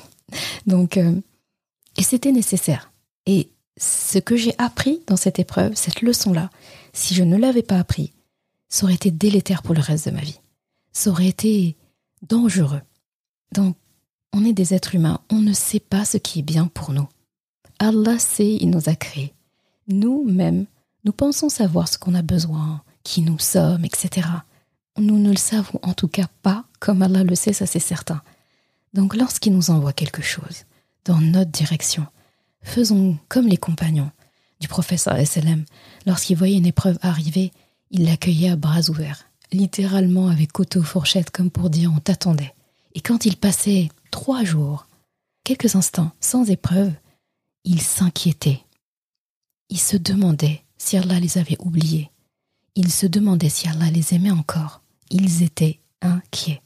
Donc, 0.67 0.97
euh, 0.97 1.15
et 1.97 2.03
c'était 2.03 2.33
nécessaire. 2.33 2.93
Et 3.27 3.49
ce 3.79 4.19
que 4.19 4.37
j'ai 4.37 4.55
appris 4.59 5.01
dans 5.07 5.17
cette 5.17 5.39
épreuve, 5.39 5.75
cette 5.75 6.03
leçon-là, 6.03 6.51
si 6.93 7.15
je 7.15 7.23
ne 7.23 7.37
l'avais 7.37 7.63
pas 7.63 7.79
appris, 7.79 8.13
ça 8.69 8.85
aurait 8.85 8.95
été 8.95 9.11
délétère 9.11 9.63
pour 9.63 9.75
le 9.75 9.81
reste 9.81 10.09
de 10.09 10.15
ma 10.15 10.21
vie. 10.21 10.41
Ça 10.93 11.11
aurait 11.11 11.29
été 11.29 11.77
dangereux. 12.29 12.83
Donc, 13.53 13.77
on 14.33 14.45
est 14.45 14.53
des 14.53 14.75
êtres 14.75 14.95
humains, 14.95 15.21
on 15.31 15.41
ne 15.41 15.53
sait 15.53 15.81
pas 15.81 16.05
ce 16.05 16.17
qui 16.17 16.41
est 16.41 16.43
bien 16.43 16.67
pour 16.67 16.93
nous. 16.93 17.09
Allah 17.79 18.19
sait, 18.19 18.57
il 18.61 18.71
nous 18.71 18.89
a 18.89 18.95
créés. 18.95 19.35
Nous-mêmes, 19.89 20.67
nous 21.05 21.13
pensons 21.13 21.49
savoir 21.49 21.89
ce 21.89 21.99
qu'on 21.99 22.15
a 22.15 22.23
besoin, 22.23 22.83
qui 23.03 23.23
nous 23.23 23.39
sommes, 23.39 23.85
etc. 23.85 24.29
Nous 24.99 25.19
ne 25.19 25.31
le 25.31 25.37
savons 25.37 25.81
en 25.83 25.95
tout 25.95 26.09
cas 26.09 26.29
pas 26.43 26.65
comme 26.79 27.03
Allah 27.03 27.25
le 27.25 27.35
sait, 27.35 27.53
ça 27.53 27.67
c'est 27.67 27.79
certain. 27.79 28.23
Donc 28.95 29.17
lorsqu'il 29.17 29.53
nous 29.53 29.71
envoie 29.71 29.93
quelque 29.93 30.23
chose 30.23 30.65
dans 31.05 31.21
notre 31.21 31.51
direction, 31.51 32.07
faisons 32.63 33.19
comme 33.29 33.49
les 33.49 33.57
compagnons 33.57 34.11
du 34.61 34.69
professeur 34.69 35.19
SLM. 35.19 35.65
Lorsqu'il 36.07 36.37
voyait 36.37 36.59
une 36.59 36.67
épreuve 36.67 36.99
arriver, 37.03 37.53
il 37.91 38.05
l'accueillait 38.05 38.51
à 38.51 38.57
bras 38.57 38.89
ouverts, 38.89 39.25
littéralement 39.51 40.29
avec 40.29 40.53
couteau 40.53 40.83
fourchette 40.83 41.31
comme 41.31 41.51
pour 41.51 41.69
dire 41.69 41.93
on 41.95 41.99
t'attendait. 41.99 42.55
Et 42.95 43.01
quand 43.01 43.27
il 43.27 43.37
passait 43.37 43.89
trois 44.11 44.45
jours, 44.45 44.87
quelques 45.45 45.77
instants, 45.77 46.13
sans 46.21 46.51
épreuve, 46.51 46.93
il 47.65 47.81
s'inquiétait. 47.81 48.61
Il 49.69 49.79
se 49.79 49.97
demandait 49.97 50.65
si 50.77 50.97
Allah 50.97 51.21
les 51.21 51.39
avait 51.39 51.57
oubliés. 51.61 52.11
Il 52.75 52.91
se 52.91 53.07
demandait 53.07 53.49
si 53.49 53.69
Allah 53.69 53.91
les 53.91 54.15
aimait 54.15 54.31
encore. 54.31 54.83
Ils 55.11 55.43
étaient 55.43 55.81
inquiets. 56.01 56.63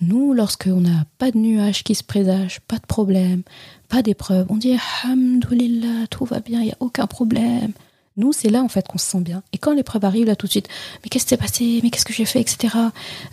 Nous, 0.00 0.32
lorsqu'on 0.32 0.80
n'a 0.80 1.06
pas 1.18 1.30
de 1.30 1.38
nuages 1.38 1.82
qui 1.82 1.94
se 1.94 2.04
présagent, 2.04 2.58
pas 2.68 2.78
de 2.78 2.86
problème, 2.86 3.42
pas 3.88 4.02
d'épreuve, 4.02 4.46
on 4.50 4.56
dit 4.56 4.76
Alhamdulillah, 5.04 6.06
tout 6.08 6.24
va 6.24 6.40
bien, 6.40 6.60
il 6.60 6.66
n'y 6.66 6.72
a 6.72 6.76
aucun 6.80 7.06
problème. 7.06 7.72
Nous, 8.16 8.32
c'est 8.32 8.48
là 8.48 8.62
en 8.62 8.68
fait 8.68 8.86
qu'on 8.88 8.98
se 8.98 9.06
sent 9.06 9.20
bien. 9.20 9.42
Et 9.52 9.58
quand 9.58 9.74
l'épreuve 9.74 10.04
arrive, 10.04 10.26
là 10.26 10.36
tout 10.36 10.46
de 10.46 10.50
suite, 10.50 10.68
mais 11.02 11.10
qu'est-ce 11.10 11.24
qui 11.24 11.30
s'est 11.30 11.36
passé? 11.36 11.80
Mais 11.82 11.90
qu'est-ce 11.90 12.04
que 12.04 12.14
j'ai 12.14 12.24
fait? 12.24 12.40
Etc. 12.40 12.74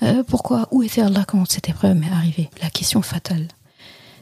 Euh, 0.02 0.24
pourquoi? 0.24 0.68
Où 0.72 0.84
était 0.84 1.02
Allah 1.02 1.24
quand 1.26 1.50
cette 1.50 1.70
épreuve 1.70 1.96
m'est 1.96 2.12
arrivée? 2.12 2.50
La 2.62 2.70
question 2.70 3.02
fatale. 3.02 3.48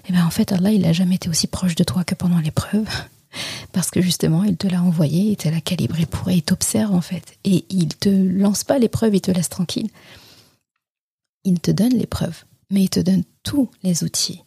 Eh 0.07 0.11
bien 0.11 0.25
en 0.25 0.29
fait, 0.29 0.51
Allah, 0.51 0.71
il 0.71 0.81
n'a 0.81 0.93
jamais 0.93 1.15
été 1.15 1.29
aussi 1.29 1.47
proche 1.47 1.75
de 1.75 1.83
toi 1.83 2.03
que 2.03 2.15
pendant 2.15 2.39
l'épreuve. 2.39 2.87
Parce 3.71 3.89
que 3.89 4.01
justement, 4.01 4.43
il 4.43 4.57
te 4.57 4.67
l'a 4.67 4.83
envoyé, 4.83 5.31
il 5.31 5.37
te 5.37 5.49
l'a 5.49 5.61
calibré 5.61 6.05
pour, 6.05 6.29
et 6.29 6.35
il 6.35 6.43
t'observe 6.43 6.93
en 6.93 7.01
fait. 7.01 7.37
Et 7.43 7.65
il 7.69 7.87
te 7.87 8.09
lance 8.09 8.63
pas 8.63 8.77
l'épreuve, 8.77 9.15
il 9.15 9.21
te 9.21 9.31
laisse 9.31 9.49
tranquille. 9.49 9.89
Il 11.43 11.59
te 11.59 11.71
donne 11.71 11.93
l'épreuve, 11.93 12.43
mais 12.69 12.83
il 12.83 12.89
te 12.89 12.99
donne 12.99 13.23
tous 13.41 13.69
les 13.83 14.03
outils, 14.03 14.43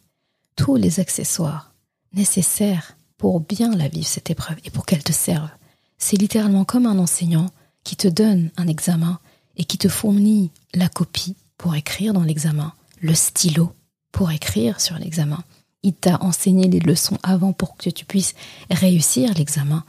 tous 0.55 0.75
les 0.75 0.99
accessoires 0.99 1.73
nécessaires 2.13 2.95
pour 3.17 3.41
bien 3.41 3.75
la 3.75 3.87
vivre, 3.87 4.07
cette 4.07 4.29
épreuve, 4.29 4.57
et 4.63 4.69
pour 4.69 4.85
qu'elle 4.85 5.03
te 5.03 5.11
serve. 5.11 5.49
C'est 5.97 6.17
littéralement 6.17 6.65
comme 6.65 6.85
un 6.85 6.99
enseignant 6.99 7.49
qui 7.83 7.95
te 7.95 8.07
donne 8.07 8.51
un 8.57 8.67
examen 8.67 9.19
et 9.57 9.63
qui 9.63 9.77
te 9.77 9.87
fournit 9.87 10.51
la 10.73 10.89
copie 10.89 11.35
pour 11.57 11.75
écrire 11.75 12.13
dans 12.13 12.23
l'examen, 12.23 12.73
le 13.01 13.13
stylo 13.13 13.73
pour 14.11 14.31
écrire 14.31 14.81
sur 14.81 14.97
l'examen. 14.97 15.43
Il 15.83 15.93
t'a 15.93 16.21
enseigné 16.21 16.67
les 16.67 16.79
leçons 16.79 17.17
avant 17.23 17.53
pour 17.53 17.77
que 17.77 17.89
tu 17.89 18.05
puisses 18.05 18.33
réussir 18.71 19.33
l'examen. 19.35 19.83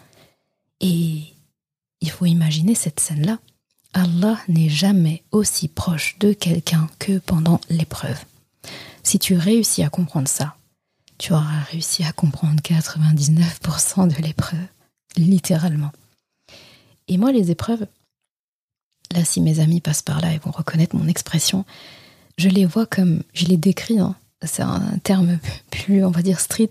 Et 0.80 1.22
il 2.00 2.10
faut 2.10 2.26
imaginer 2.26 2.74
cette 2.74 3.00
scène-là. 3.00 3.38
Allah 3.94 4.38
n'est 4.48 4.68
jamais 4.68 5.22
aussi 5.32 5.68
proche 5.68 6.18
de 6.18 6.32
quelqu'un 6.32 6.88
que 6.98 7.18
pendant 7.18 7.60
l'épreuve. 7.70 8.18
Si 9.02 9.18
tu 9.18 9.36
réussis 9.36 9.82
à 9.82 9.88
comprendre 9.88 10.28
ça, 10.28 10.56
tu 11.18 11.32
auras 11.32 11.62
réussi 11.70 12.04
à 12.04 12.12
comprendre 12.12 12.60
99% 12.60 14.14
de 14.14 14.22
l'épreuve, 14.22 14.66
littéralement. 15.16 15.92
Et 17.08 17.18
moi, 17.18 17.32
les 17.32 17.50
épreuves, 17.50 17.86
là, 19.12 19.24
si 19.24 19.40
mes 19.40 19.60
amis 19.60 19.80
passent 19.80 20.02
par 20.02 20.20
là, 20.20 20.32
ils 20.32 20.40
vont 20.40 20.50
reconnaître 20.50 20.96
mon 20.96 21.08
expression, 21.08 21.64
je 22.38 22.48
les 22.48 22.66
vois 22.66 22.86
comme, 22.86 23.22
je 23.32 23.46
les 23.46 23.56
décris, 23.56 23.98
hein, 23.98 24.16
c'est 24.42 24.62
un 24.62 24.98
terme 25.02 25.38
plus, 25.70 26.04
on 26.04 26.10
va 26.10 26.22
dire, 26.22 26.40
street, 26.40 26.70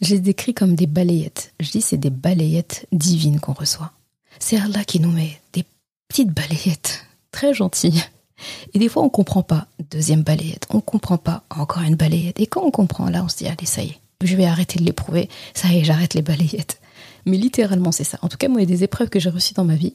je 0.00 0.14
les 0.14 0.20
décris 0.20 0.54
comme 0.54 0.74
des 0.74 0.86
balayettes. 0.86 1.54
Je 1.60 1.70
dis 1.70 1.80
c'est 1.80 1.96
des 1.96 2.10
balayettes 2.10 2.86
divines 2.92 3.40
qu'on 3.40 3.52
reçoit. 3.52 3.92
C'est 4.38 4.58
Allah 4.58 4.84
qui 4.84 5.00
nous 5.00 5.10
met 5.10 5.40
des 5.52 5.64
petites 6.08 6.30
balayettes, 6.30 7.06
très 7.30 7.54
gentilles. 7.54 8.02
Et 8.74 8.78
des 8.78 8.88
fois, 8.88 9.02
on 9.02 9.08
comprend 9.08 9.42
pas. 9.42 9.66
Deuxième 9.90 10.22
balayette, 10.22 10.66
on 10.70 10.80
comprend 10.80 11.18
pas. 11.18 11.44
Encore 11.50 11.82
une 11.82 11.94
balayette. 11.94 12.40
Et 12.40 12.46
quand 12.46 12.62
on 12.62 12.70
comprend, 12.70 13.08
là, 13.08 13.24
on 13.24 13.28
se 13.28 13.36
dit, 13.36 13.46
allez, 13.46 13.64
ça 13.64 13.82
y 13.82 13.88
est, 13.88 14.00
je 14.22 14.36
vais 14.36 14.44
arrêter 14.44 14.78
de 14.78 14.84
l'éprouver. 14.84 15.28
Ça 15.54 15.68
y 15.68 15.78
est, 15.78 15.84
j'arrête 15.84 16.14
les 16.14 16.22
balayettes. 16.22 16.80
Mais 17.26 17.36
littéralement, 17.36 17.92
c'est 17.92 18.04
ça. 18.04 18.18
En 18.22 18.28
tout 18.28 18.36
cas, 18.36 18.48
moi, 18.48 18.60
il 18.60 18.70
y 18.70 18.72
a 18.72 18.76
des 18.76 18.84
épreuves 18.84 19.08
que 19.08 19.18
j'ai 19.18 19.30
reçues 19.30 19.54
dans 19.54 19.64
ma 19.64 19.76
vie. 19.76 19.94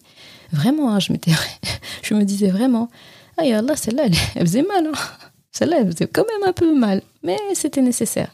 Vraiment, 0.51 0.93
hein, 0.93 0.99
je, 0.99 1.13
me 2.13 2.23
disais 2.23 2.49
vraiment, 2.49 2.89
ah, 3.37 3.43
Allah, 3.43 3.75
celle-là, 3.75 4.03
elle, 4.35 4.47
faisait 4.47 4.63
mal. 4.63 4.87
Hein. 4.87 4.97
Celle-là, 5.51 5.77
elle 5.81 5.91
faisait 5.91 6.07
quand 6.07 6.25
même 6.25 6.49
un 6.49 6.53
peu 6.53 6.77
mal. 6.77 7.01
Mais 7.23 7.37
c'était 7.53 7.81
nécessaire. 7.81 8.31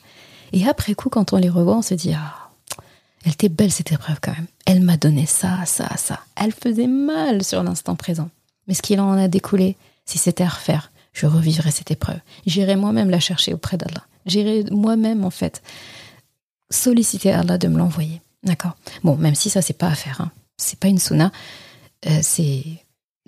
Et 0.53 0.67
après 0.67 0.93
coup, 0.93 1.09
quand 1.09 1.33
on 1.33 1.37
les 1.37 1.49
revoit, 1.49 1.77
on 1.77 1.81
se 1.81 1.93
dit, 1.93 2.13
ah, 2.13 2.49
elle 3.25 3.33
était 3.33 3.49
belle 3.49 3.71
cette 3.71 3.91
épreuve 3.91 4.19
quand 4.21 4.33
même. 4.33 4.47
Elle 4.65 4.81
m'a 4.81 4.97
donné 4.97 5.25
ça, 5.25 5.65
ça, 5.65 5.89
ça. 5.97 6.19
Elle 6.35 6.53
faisait 6.53 6.87
mal 6.87 7.43
sur 7.43 7.63
l'instant 7.63 7.95
présent. 7.95 8.29
Mais 8.67 8.73
ce 8.73 8.81
qu'il 8.81 8.99
en 8.99 9.13
a 9.13 9.27
découlé, 9.27 9.77
si 10.05 10.17
c'était 10.17 10.43
à 10.43 10.49
refaire, 10.49 10.91
je 11.13 11.25
revivrais 11.25 11.71
cette 11.71 11.91
épreuve. 11.91 12.19
J'irais 12.45 12.75
moi-même 12.75 13.09
la 13.09 13.19
chercher 13.19 13.53
auprès 13.53 13.77
d'Allah. 13.77 14.05
J'irais 14.25 14.63
moi-même, 14.71 15.25
en 15.25 15.29
fait, 15.29 15.61
solliciter 16.69 17.31
Allah 17.31 17.57
de 17.57 17.67
me 17.67 17.77
l'envoyer. 17.77 18.21
D'accord 18.45 18.77
Bon, 19.03 19.17
même 19.17 19.35
si 19.35 19.49
ça, 19.49 19.61
c'est 19.61 19.73
pas 19.73 19.87
à 19.87 19.95
faire. 19.95 20.21
Hein. 20.21 20.31
C'est 20.57 20.79
pas 20.79 20.87
une 20.87 20.99
sunna. 20.99 21.31
Euh, 22.07 22.19
c'est 22.21 22.63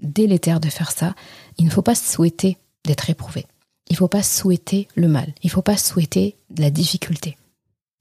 délétère 0.01 0.59
de 0.59 0.69
faire 0.69 0.91
ça. 0.91 1.15
Il 1.57 1.65
ne 1.65 1.71
faut 1.71 1.81
pas 1.81 1.95
souhaiter 1.95 2.57
d'être 2.85 3.09
éprouvé. 3.09 3.45
Il 3.89 3.93
ne 3.93 3.97
faut 3.97 4.07
pas 4.07 4.23
souhaiter 4.23 4.87
le 4.95 5.07
mal. 5.07 5.33
Il 5.43 5.47
ne 5.47 5.51
faut 5.51 5.61
pas 5.61 5.77
souhaiter 5.77 6.35
la 6.57 6.69
difficulté. 6.69 7.37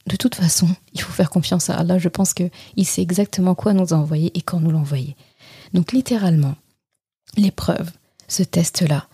De 0.06 0.16
toute 0.16 0.34
façon, 0.34 0.68
il 0.92 1.00
faut 1.00 1.12
faire 1.12 1.30
confiance 1.30 1.70
à 1.70 1.76
Allah. 1.76 1.98
Je 1.98 2.08
pense 2.08 2.34
qu'il 2.34 2.86
sait 2.86 3.02
exactement 3.02 3.54
quoi 3.54 3.72
nous 3.72 3.92
envoyer 3.92 4.30
et 4.36 4.42
quand 4.42 4.60
nous 4.60 4.70
l'envoyer. 4.70 5.16
Donc 5.72 5.92
littéralement, 5.92 6.54
l'épreuve, 7.36 7.90
ce 8.28 8.42
test-là, 8.42 9.08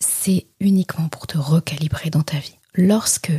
c'est 0.00 0.46
uniquement 0.60 1.08
pour 1.08 1.26
te 1.26 1.38
recalibrer 1.38 2.10
dans 2.10 2.22
ta 2.22 2.38
vie. 2.38 2.56
Lorsque 2.74 3.32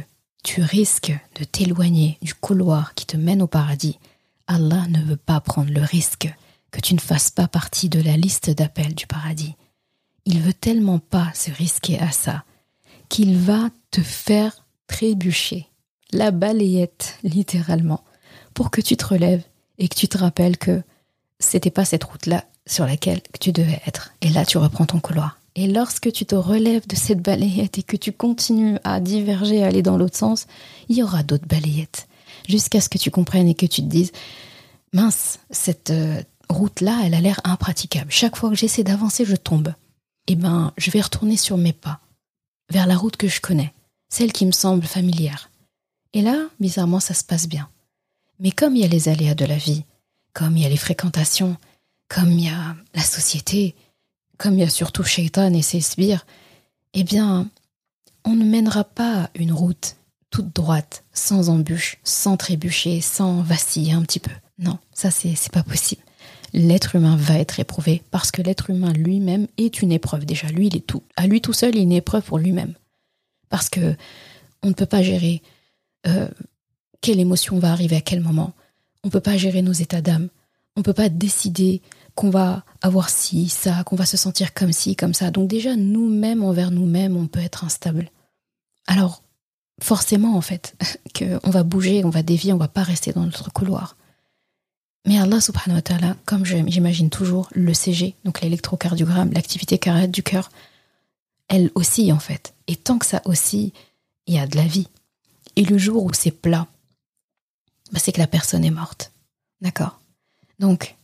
tu 0.43 0.62
risques 0.62 1.13
de 1.39 1.43
t'éloigner 1.43 2.17
du 2.21 2.34
couloir 2.34 2.93
qui 2.93 3.06
te 3.06 3.17
mène 3.17 3.41
au 3.41 3.47
paradis, 3.47 3.99
Allah 4.47 4.86
ne 4.89 5.01
veut 5.04 5.17
pas 5.17 5.39
prendre 5.39 5.71
le 5.71 5.82
risque 5.82 6.34
que 6.71 6.80
tu 6.80 6.93
ne 6.93 6.99
fasses 6.99 7.30
pas 7.30 7.47
partie 7.47 7.89
de 7.89 8.01
la 8.01 8.17
liste 8.17 8.49
d'appels 8.49 8.95
du 8.95 9.08
paradis. 9.08 9.56
Il 10.25 10.41
veut 10.41 10.54
tellement 10.54 10.99
pas 10.99 11.32
se 11.34 11.51
risquer 11.51 11.99
à 11.99 12.12
ça 12.12 12.43
qu'il 13.10 13.38
va 13.38 13.69
te 13.91 14.01
faire 14.01 14.65
trébucher, 14.88 15.67
la 16.12 16.32
balayette 16.32 17.17
littéralement, 17.23 18.04
pour 18.54 18.71
que 18.71 18.82
tu 18.82 18.95
te 18.95 19.06
relèves 19.06 19.43
et 19.77 19.88
que 19.88 19.95
tu 19.95 20.08
te 20.08 20.17
rappelles 20.17 20.58
que 20.58 20.82
c'était 21.39 21.71
pas 21.71 21.86
cette 21.86 22.04
route-là 22.04 22.45
sur 22.65 22.86
laquelle 22.86 23.21
tu 23.39 23.51
devais 23.51 23.82
être. 23.86 24.13
Et 24.21 24.30
là, 24.30 24.45
tu 24.45 24.58
reprends 24.58 24.86
ton 24.86 24.99
couloir. 24.99 25.40
Et 25.56 25.68
lorsque 25.68 26.12
tu 26.12 26.26
te 26.26 26.36
relèves 26.36 26.88
de 26.88 26.96
cette 26.96 27.22
balayette 27.22 27.78
et 27.78 27.84
que 27.84 27.98
tu 27.98 28.12
continues 28.14 28.78
à 28.84 29.00
diverger, 29.00 29.64
à 29.64 29.68
aller 29.68 29.82
dans 29.82 29.98
l'autre 29.98 30.18
sens, 30.18 30.48
il 30.88 30.98
y 30.98 31.04
aura 31.04 31.24
d'autres 31.24 31.48
balayettes. 31.48 32.08
Jusqu'à 32.48 32.80
ce 32.80 32.90
que 32.90 32.98
tu 32.98 33.12
comprennes 33.12 33.48
et 33.48 33.56
que 33.56 33.66
tu 33.66 33.82
te 33.82 33.88
dises, 33.88 34.12
mince, 34.94 35.40
cette 35.50 35.90
euh, 35.90 36.22
route-là, 36.50 37.02
elle 37.04 37.14
a 37.14 37.22
l'air 37.22 37.42
impraticable. 37.44 38.12
Chaque 38.12 38.38
fois 38.38 38.50
que 38.50 38.56
j'essaie 38.56 38.84
d'avancer, 38.84 39.26
je 39.26 39.36
tombe. 39.36 39.74
Eh 40.28 40.36
ben, 40.36 40.72
je 40.78 40.92
vais 40.92 41.02
retourner 41.02 41.38
sur 41.38 41.58
mes 41.58 41.74
pas, 41.74 42.00
vers 42.70 42.88
la 42.88 42.98
route 42.98 43.18
que 43.18 43.28
je 43.28 43.42
connais, 43.42 43.74
celle 44.10 44.32
qui 44.32 44.46
me 44.46 44.52
semble 44.52 44.86
familière. 44.86 45.50
Et 46.14 46.22
là, 46.22 46.48
bizarrement, 46.60 47.00
ça 47.00 47.14
se 47.14 47.24
passe 47.24 47.48
bien. 47.48 47.70
Mais 48.40 48.52
comme 48.52 48.76
il 48.76 48.82
y 48.82 48.86
a 48.86 48.90
les 48.90 49.10
aléas 49.10 49.36
de 49.36 49.46
la 49.46 49.58
vie, 49.58 49.84
comme 50.34 50.56
il 50.58 50.64
y 50.64 50.66
a 50.66 50.70
les 50.70 50.78
fréquentations, 50.78 51.58
comme 52.08 52.32
il 52.32 52.46
y 52.46 52.50
a 52.50 52.76
la 52.94 53.04
société, 53.04 53.76
comme 54.41 54.56
il 54.56 54.62
y 54.62 54.63
a 54.63 54.69
surtout 54.69 55.04
Shaitan 55.04 55.54
et 55.54 55.62
ses 55.62 55.82
sbires, 55.82 56.25
eh 56.95 57.04
bien, 57.04 57.47
on 58.25 58.36
ne 58.36 58.43
mènera 58.43 58.84
pas 58.84 59.30
une 59.36 59.51
route 59.51 59.97
toute 60.32 60.56
droite, 60.56 61.04
sans 61.13 61.49
embûche, 61.49 61.99
sans 62.04 62.38
trébucher, 62.38 63.01
sans 63.01 63.41
vaciller 63.41 63.93
un 63.93 64.01
petit 64.01 64.19
peu. 64.19 64.32
Non, 64.58 64.80
ça 64.93 65.12
c'est 65.12 65.51
pas 65.51 65.62
possible. 65.62 66.01
L'être 66.54 66.95
humain 66.95 67.15
va 67.17 67.38
être 67.38 67.60
éprouvé 67.60 68.01
parce 68.10 68.32
que 68.32 68.41
l'être 68.41 68.71
humain 68.71 68.91
lui-même 68.93 69.47
est 69.58 69.84
une 69.84 69.91
épreuve 69.91 70.25
déjà. 70.25 70.47
Lui, 70.47 70.67
il 70.67 70.75
est 70.75 70.88
tout. 70.88 71.04
À 71.15 71.27
lui 71.27 71.39
tout 71.39 71.54
seul, 71.54 71.75
il 71.75 71.80
est 71.80 71.84
une 71.84 71.91
épreuve 71.91 72.23
pour 72.23 72.39
lui-même. 72.39 72.73
Parce 73.49 73.69
que 73.69 73.95
on 74.63 74.69
ne 74.69 74.73
peut 74.73 74.88
pas 74.88 75.04
gérer 75.04 75.43
euh, 76.08 76.27
quelle 77.01 77.19
émotion 77.19 77.60
va 77.60 77.71
arriver 77.71 77.97
à 77.97 78.01
quel 78.01 78.21
moment. 78.21 78.54
On 79.04 79.08
ne 79.10 79.12
peut 79.12 79.19
pas 79.19 79.38
gérer 79.38 79.62
nos 79.62 79.71
états 79.71 80.01
d'âme. 80.01 80.30
On 80.76 80.82
ne 80.82 80.84
peut 80.84 80.94
pas 80.94 81.10
décider 81.10 81.82
qu'on 82.16 82.30
va 82.30 82.64
avoir 82.82 83.10
ci, 83.10 83.50
ça, 83.50 83.84
qu'on 83.84 83.96
va 83.96 84.06
se 84.06 84.18
sentir 84.18 84.54
comme 84.54 84.74
ci, 84.74 84.96
comme 84.96 85.14
ça. 85.14 85.32
Donc 85.32 85.50
déjà, 85.50 85.76
nous-mêmes, 85.76 86.44
envers 86.44 86.72
nous-mêmes, 86.72 87.16
on 87.16 87.28
peut 87.28 87.40
être 87.40 87.64
instable. 87.64 88.10
Alors, 88.88 89.24
forcément, 89.82 90.36
en 90.36 90.42
fait, 90.42 90.76
qu'on 91.18 91.50
va 91.50 91.64
bouger, 91.64 92.04
on 92.04 92.10
va 92.10 92.24
dévier, 92.24 92.54
on 92.54 92.58
va 92.58 92.68
pas 92.68 92.84
rester 92.84 93.14
dans 93.14 93.26
notre 93.26 93.52
couloir. 93.52 93.96
Mais 95.08 95.20
Allah 95.20 95.42
subhanahu 95.42 95.78
wa 95.78 95.82
ta'ala, 95.82 96.16
comme 96.26 96.46
j'imagine 96.46 97.10
toujours, 97.10 97.50
le 97.54 97.74
CG, 97.74 98.16
donc 98.24 98.42
l'électrocardiogramme, 98.42 99.32
l'activité 99.32 99.80
cardiaque 99.80 100.12
du 100.12 100.22
cœur, 100.22 100.52
elle 101.48 101.72
oscille 101.76 102.14
en 102.14 102.20
fait. 102.20 102.54
Et 102.68 102.76
tant 102.76 103.00
que 103.00 103.06
ça 103.06 103.22
oscille, 103.26 103.72
il 104.28 104.36
y 104.36 104.40
a 104.40 104.46
de 104.46 104.56
la 104.56 104.66
vie. 104.66 104.88
Et 105.56 105.64
le 105.64 105.78
jour 105.78 106.04
où 106.04 106.14
c'est 106.14 106.32
plat, 106.32 106.68
bah, 107.92 108.00
c'est 108.02 108.12
que 108.12 108.20
la 108.20 108.28
personne 108.28 108.64
est 108.64 108.72
morte. 108.72 109.12
D'accord? 109.60 110.01
Donc, 110.62 110.95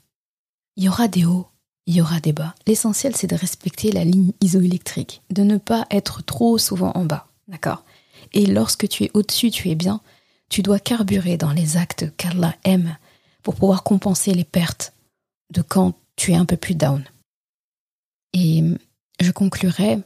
il 0.75 0.83
y 0.83 0.89
aura 0.89 1.07
des 1.07 1.25
hauts, 1.25 1.47
il 1.87 1.95
y 1.95 2.01
aura 2.01 2.19
des 2.19 2.31
bas. 2.31 2.53
L'essentiel, 2.67 3.15
c'est 3.15 3.27
de 3.27 3.35
respecter 3.35 3.91
la 3.91 4.05
ligne 4.05 4.31
isoélectrique, 4.39 5.23
de 5.31 5.41
ne 5.41 5.57
pas 5.57 5.87
être 5.89 6.21
trop 6.21 6.59
souvent 6.59 6.91
en 6.93 7.05
bas, 7.05 7.27
d'accord? 7.47 7.83
Et 8.33 8.45
lorsque 8.45 8.87
tu 8.87 9.03
es 9.03 9.11
au-dessus, 9.15 9.49
tu 9.49 9.69
es 9.69 9.75
bien, 9.75 9.99
tu 10.47 10.61
dois 10.61 10.79
carburer 10.79 11.37
dans 11.37 11.51
les 11.51 11.75
actes 11.75 12.15
qu'Allah 12.17 12.55
aime 12.65 12.95
pour 13.41 13.55
pouvoir 13.55 13.83
compenser 13.83 14.33
les 14.33 14.43
pertes 14.43 14.93
de 15.51 15.63
quand 15.63 15.95
tu 16.15 16.33
es 16.33 16.35
un 16.35 16.45
peu 16.45 16.57
plus 16.57 16.75
down. 16.75 17.03
Et 18.33 18.63
je 19.19 19.31
conclurai 19.31 19.97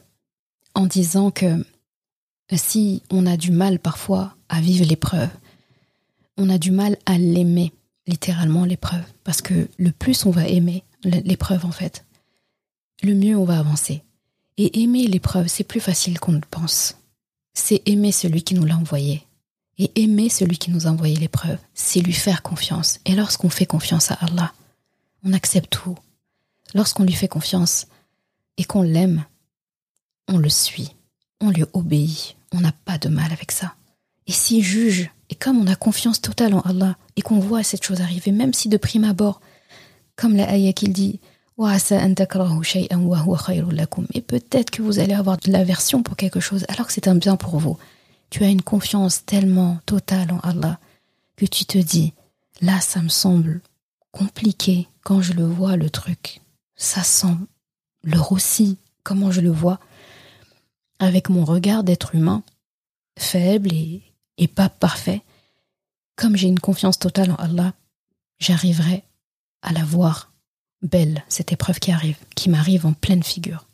en 0.74 0.86
disant 0.86 1.30
que 1.30 1.62
si 2.54 3.02
on 3.10 3.26
a 3.26 3.36
du 3.36 3.50
mal 3.50 3.78
parfois 3.78 4.34
à 4.48 4.62
vivre 4.62 4.86
l'épreuve, 4.86 5.30
on 6.38 6.48
a 6.48 6.56
du 6.56 6.70
mal 6.70 6.96
à 7.04 7.18
l'aimer 7.18 7.72
littéralement 8.12 8.64
l'épreuve. 8.64 9.04
Parce 9.24 9.42
que 9.42 9.68
le 9.78 9.90
plus 9.90 10.24
on 10.26 10.30
va 10.30 10.46
aimer 10.46 10.84
l'épreuve, 11.02 11.64
en 11.64 11.72
fait, 11.72 12.04
le 13.02 13.14
mieux 13.14 13.36
on 13.36 13.44
va 13.44 13.58
avancer. 13.58 14.04
Et 14.58 14.82
aimer 14.82 15.08
l'épreuve, 15.08 15.48
c'est 15.48 15.64
plus 15.64 15.80
facile 15.80 16.20
qu'on 16.20 16.32
ne 16.32 16.40
pense. 16.50 16.96
C'est 17.54 17.82
aimer 17.86 18.12
celui 18.12 18.42
qui 18.42 18.54
nous 18.54 18.64
l'a 18.64 18.76
envoyé. 18.76 19.26
Et 19.78 19.90
aimer 20.02 20.28
celui 20.28 20.58
qui 20.58 20.70
nous 20.70 20.86
a 20.86 20.90
envoyé 20.90 21.16
l'épreuve, 21.16 21.58
c'est 21.74 22.00
lui 22.00 22.12
faire 22.12 22.42
confiance. 22.42 23.00
Et 23.06 23.14
lorsqu'on 23.14 23.48
fait 23.48 23.66
confiance 23.66 24.10
à 24.10 24.14
Allah, 24.14 24.52
on 25.24 25.32
accepte 25.32 25.70
tout. 25.70 25.96
Lorsqu'on 26.74 27.04
lui 27.04 27.14
fait 27.14 27.28
confiance 27.28 27.86
et 28.58 28.64
qu'on 28.64 28.82
l'aime, 28.82 29.24
on 30.28 30.36
le 30.36 30.50
suit, 30.50 30.94
on 31.40 31.50
lui 31.50 31.64
obéit. 31.72 32.36
On 32.52 32.60
n'a 32.60 32.72
pas 32.72 32.98
de 32.98 33.08
mal 33.08 33.32
avec 33.32 33.50
ça. 33.50 33.74
Et 34.26 34.32
s'il 34.32 34.62
juge, 34.62 35.10
et 35.30 35.34
comme 35.34 35.58
on 35.58 35.66
a 35.66 35.74
confiance 35.74 36.20
totale 36.20 36.52
en 36.52 36.60
Allah, 36.60 36.96
et 37.16 37.22
qu'on 37.22 37.38
voit 37.38 37.62
cette 37.62 37.84
chose 37.84 38.00
arriver, 38.00 38.32
même 38.32 38.54
si 38.54 38.68
de 38.68 38.76
prime 38.76 39.04
abord, 39.04 39.40
comme 40.16 40.36
la 40.36 40.50
ayah 40.50 40.72
qu'il 40.72 40.92
dit, 40.92 41.20
et 41.58 41.62
peut-être 44.20 44.70
que 44.70 44.82
vous 44.82 44.98
allez 44.98 45.12
avoir 45.12 45.38
de 45.38 45.52
l'aversion 45.52 46.02
pour 46.02 46.16
quelque 46.16 46.40
chose, 46.40 46.64
alors 46.68 46.86
que 46.86 46.92
c'est 46.92 47.08
un 47.08 47.14
bien 47.14 47.36
pour 47.36 47.58
vous. 47.58 47.78
Tu 48.30 48.42
as 48.42 48.48
une 48.48 48.62
confiance 48.62 49.24
tellement 49.26 49.78
totale 49.84 50.32
en 50.32 50.40
Allah 50.40 50.78
que 51.36 51.44
tu 51.44 51.66
te 51.66 51.78
dis, 51.78 52.14
là, 52.62 52.80
ça 52.80 53.02
me 53.02 53.08
semble 53.08 53.60
compliqué 54.12 54.88
quand 55.04 55.20
je 55.20 55.34
le 55.34 55.44
vois, 55.44 55.76
le 55.76 55.90
truc. 55.90 56.40
Ça 56.74 57.02
semble 57.02 57.46
le 58.02 58.18
aussi, 58.30 58.78
comment 59.04 59.30
je 59.30 59.40
le 59.40 59.50
vois, 59.50 59.78
avec 60.98 61.28
mon 61.28 61.44
regard 61.44 61.84
d'être 61.84 62.14
humain, 62.14 62.42
faible 63.18 63.72
et, 63.72 64.02
et 64.38 64.48
pas 64.48 64.68
parfait, 64.68 65.22
comme 66.16 66.36
j'ai 66.36 66.48
une 66.48 66.60
confiance 66.60 66.98
totale 66.98 67.30
en 67.32 67.36
Allah, 67.36 67.74
j'arriverai 68.38 69.04
à 69.62 69.72
la 69.72 69.84
voir 69.84 70.32
belle, 70.82 71.24
cette 71.28 71.52
épreuve 71.52 71.78
qui 71.78 71.92
arrive, 71.92 72.18
qui 72.34 72.50
m'arrive 72.50 72.86
en 72.86 72.92
pleine 72.92 73.22
figure. 73.22 73.66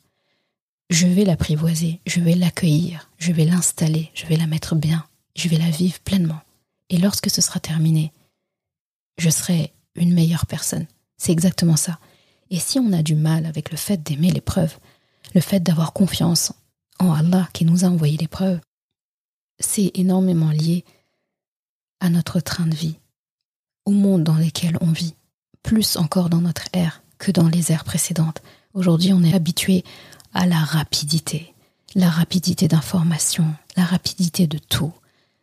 je 0.91 1.07
vais 1.07 1.25
l'apprivoiser, 1.25 2.01
je 2.07 2.21
vais 2.21 2.35
l'accueillir, 2.35 3.11
je 3.19 3.33
vais 3.33 3.45
l'installer, 3.45 4.11
je 4.15 4.25
vais 4.25 4.37
la 4.37 4.47
mettre 4.47 4.75
bien, 4.75 5.07
je 5.37 5.49
vais 5.49 5.59
la 5.59 5.71
vivre 5.71 6.01
pleinement. 6.01 6.41
Et 6.89 6.97
lorsque 6.97 7.29
ce 7.29 7.43
sera 7.43 7.61
terminé, 7.61 8.11
je 9.19 9.29
serai 9.29 9.75
une 9.95 10.15
meilleure 10.15 10.47
personne. 10.47 10.87
C'est 11.19 11.33
exactement 11.33 11.77
ça. 11.77 11.99
Et 12.51 12.59
si 12.59 12.79
on 12.79 12.93
a 12.93 13.03
du 13.03 13.15
mal 13.15 13.45
avec 13.45 13.71
le 13.71 13.77
fait 13.77 14.03
d'aimer 14.03 14.31
l'épreuve, 14.31 14.79
le 15.35 15.41
fait 15.41 15.61
d'avoir 15.61 15.93
confiance 15.93 16.53
en 16.99 17.13
Allah 17.13 17.49
qui 17.53 17.65
nous 17.65 17.85
a 17.85 17.89
envoyé 17.89 18.17
l'épreuve, 18.17 18.61
c'est 19.59 19.91
énormément 19.95 20.51
lié 20.51 20.85
à 22.01 22.11
notre 22.11 22.41
train 22.41 22.67
de 22.67 22.75
vie, 22.75 22.99
au 23.85 23.91
monde 23.91 24.25
dans 24.25 24.37
lequel 24.37 24.79
on 24.81 24.93
vit, 24.93 25.15
plus 25.63 25.97
encore 25.97 26.31
dans 26.31 26.41
notre 26.41 26.67
ère 26.73 27.03
que 27.19 27.33
dans 27.33 27.49
les 27.49 27.73
ères 27.73 27.85
précédentes. 27.85 28.43
Aujourd'hui, 28.75 29.13
on 29.13 29.23
est 29.23 29.35
habitué 29.35 29.85
à 30.35 30.47
la 30.47 30.59
rapidité, 30.59 31.55
la 31.95 32.09
rapidité 32.09 32.69
d'information, 32.69 33.47
la 33.77 33.85
rapidité 33.85 34.47
de 34.47 34.59
tout. 34.59 34.93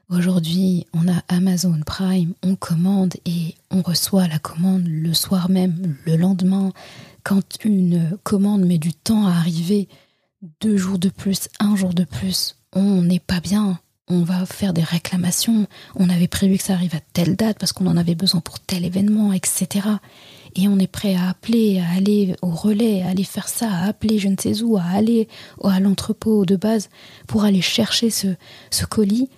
Aujourd'hui, 0.09 0.85
on 0.93 1.07
a 1.07 1.23
Amazon 1.27 1.79
Prime, 1.85 2.33
on 2.43 2.55
commande 2.55 3.15
et 3.25 3.55
on 3.71 3.81
reçoit 3.81 4.27
la 4.27 4.37
commande 4.37 4.85
le 4.85 5.13
soir 5.13 5.49
même, 5.49 5.97
le 6.05 6.15
lendemain. 6.15 6.71
Quand 7.23 7.41
une 7.63 8.17
commande 8.23 8.65
met 8.65 8.77
du 8.77 8.93
temps 8.93 9.25
à 9.25 9.31
arriver, 9.31 9.89
deux 10.61 10.77
jours 10.77 10.99
de 10.99 11.09
plus, 11.09 11.49
un 11.59 11.75
jour 11.75 11.93
de 11.93 12.03
plus, 12.03 12.55
on 12.71 13.01
n'est 13.01 13.19
pas 13.19 13.39
bien. 13.39 13.79
On 14.07 14.23
va 14.23 14.45
faire 14.45 14.73
des 14.73 14.83
réclamations. 14.83 15.67
On 15.95 16.09
avait 16.09 16.27
prévu 16.27 16.57
que 16.57 16.63
ça 16.63 16.73
arrive 16.73 16.95
à 16.95 16.99
telle 17.13 17.35
date 17.35 17.57
parce 17.59 17.73
qu'on 17.73 17.87
en 17.87 17.97
avait 17.97 18.15
besoin 18.15 18.41
pour 18.41 18.59
tel 18.59 18.85
événement, 18.85 19.33
etc 19.33 19.97
et 20.55 20.67
on 20.67 20.79
est 20.79 20.87
prêt 20.87 21.15
à 21.15 21.29
appeler, 21.29 21.79
à 21.79 21.89
aller 21.97 22.35
au 22.41 22.49
relais, 22.49 23.01
à 23.01 23.09
aller 23.09 23.23
faire 23.23 23.49
ça, 23.49 23.69
à 23.69 23.87
appeler 23.87 24.19
je 24.19 24.29
ne 24.29 24.37
sais 24.39 24.61
où, 24.63 24.77
à 24.77 24.83
aller 24.83 25.27
à 25.63 25.79
l'entrepôt 25.79 26.45
de 26.45 26.55
base 26.55 26.89
pour 27.27 27.43
aller 27.43 27.61
chercher 27.61 28.09
ce, 28.09 28.35
colis, 28.89 29.29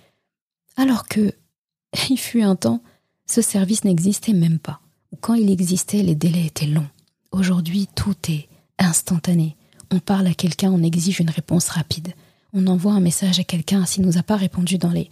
alors 0.76 1.08
que 1.08 1.32
il 2.10 2.18
fut 2.18 2.42
un 2.42 2.56
temps, 2.56 2.82
ce 3.26 3.42
service 3.42 3.84
n'existait 3.84 4.32
même 4.32 4.58
pas. 4.58 4.80
Quand 5.20 5.34
il 5.34 5.50
existait, 5.50 6.02
les 6.02 6.14
délais 6.14 6.46
étaient 6.46 6.66
longs. 6.66 6.88
Aujourd'hui, 7.32 7.88
tout 7.94 8.16
est 8.28 8.48
instantané. 8.78 9.56
On 9.90 9.98
parle 9.98 10.28
à 10.28 10.34
quelqu'un, 10.34 10.70
on 10.70 10.82
exige 10.82 11.20
une 11.20 11.30
réponse 11.30 11.68
rapide. 11.68 12.14
On 12.52 12.66
envoie 12.66 12.92
un 12.92 13.00
message 13.00 13.38
à 13.38 13.44
quelqu'un, 13.44 13.84
s'il 13.84 14.04
nous 14.04 14.18
a 14.18 14.22
pas 14.22 14.36
répondu 14.36 14.78
dans 14.78 14.90
les, 14.90 15.10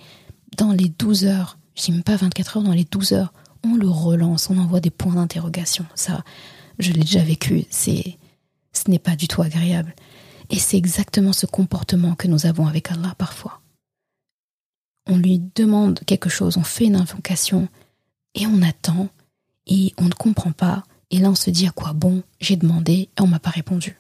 dans 0.57 0.73
les 0.73 0.89
12 0.89 1.27
heures, 1.27 1.59
je 1.75 1.93
même 1.93 2.03
pas 2.03 2.17
24 2.17 2.57
heures, 2.57 2.63
dans 2.63 2.73
les 2.73 2.85
12 2.85 3.13
heures, 3.13 3.33
on 3.65 3.75
le 3.77 3.89
relance, 3.89 4.49
on 4.49 4.59
envoie 4.59 4.81
des 4.81 4.91
points 4.91 5.15
d'interrogation. 5.15 5.85
Ça, 5.95 6.25
je 6.79 6.93
l'ai 6.93 7.01
déjà 7.01 7.21
vécu, 7.21 7.67
c'est, 7.69 8.17
ce 8.73 8.91
n'est 8.91 8.99
pas 8.99 9.17
du 9.17 9.29
tout 9.29 9.43
agréable. 9.43 9.95
Et 10.51 10.59
c'est 10.59 10.77
exactement 10.77 11.33
ce 11.33 11.47
comportement 11.47 12.15
que 12.15 12.29
nous 12.29 12.47
avons 12.47 12.67
avec 12.67 12.91
Allah 12.91 13.15
parfois. 13.19 13.61
On 15.07 15.19
lui 15.19 15.41
demande 15.55 16.01
quelque 16.07 16.31
chose, 16.31 16.57
on 16.57 16.63
fait 16.63 16.87
une 16.87 16.97
invocation, 16.97 17.69
et 18.35 18.47
on 18.47 18.63
attend, 18.63 19.09
et 19.67 19.93
on 19.99 20.05
ne 20.05 20.15
comprend 20.15 20.53
pas, 20.53 20.85
et 21.11 21.19
là 21.19 21.31
on 21.31 21.35
se 21.35 21.51
dit 21.51 21.67
à 21.67 21.71
quoi 21.71 21.93
bon, 21.93 22.23
j'ai 22.41 22.57
demandé, 22.57 23.09
et 23.17 23.21
on 23.21 23.27
m'a 23.27 23.39
pas 23.39 23.51
répondu. 23.51 23.99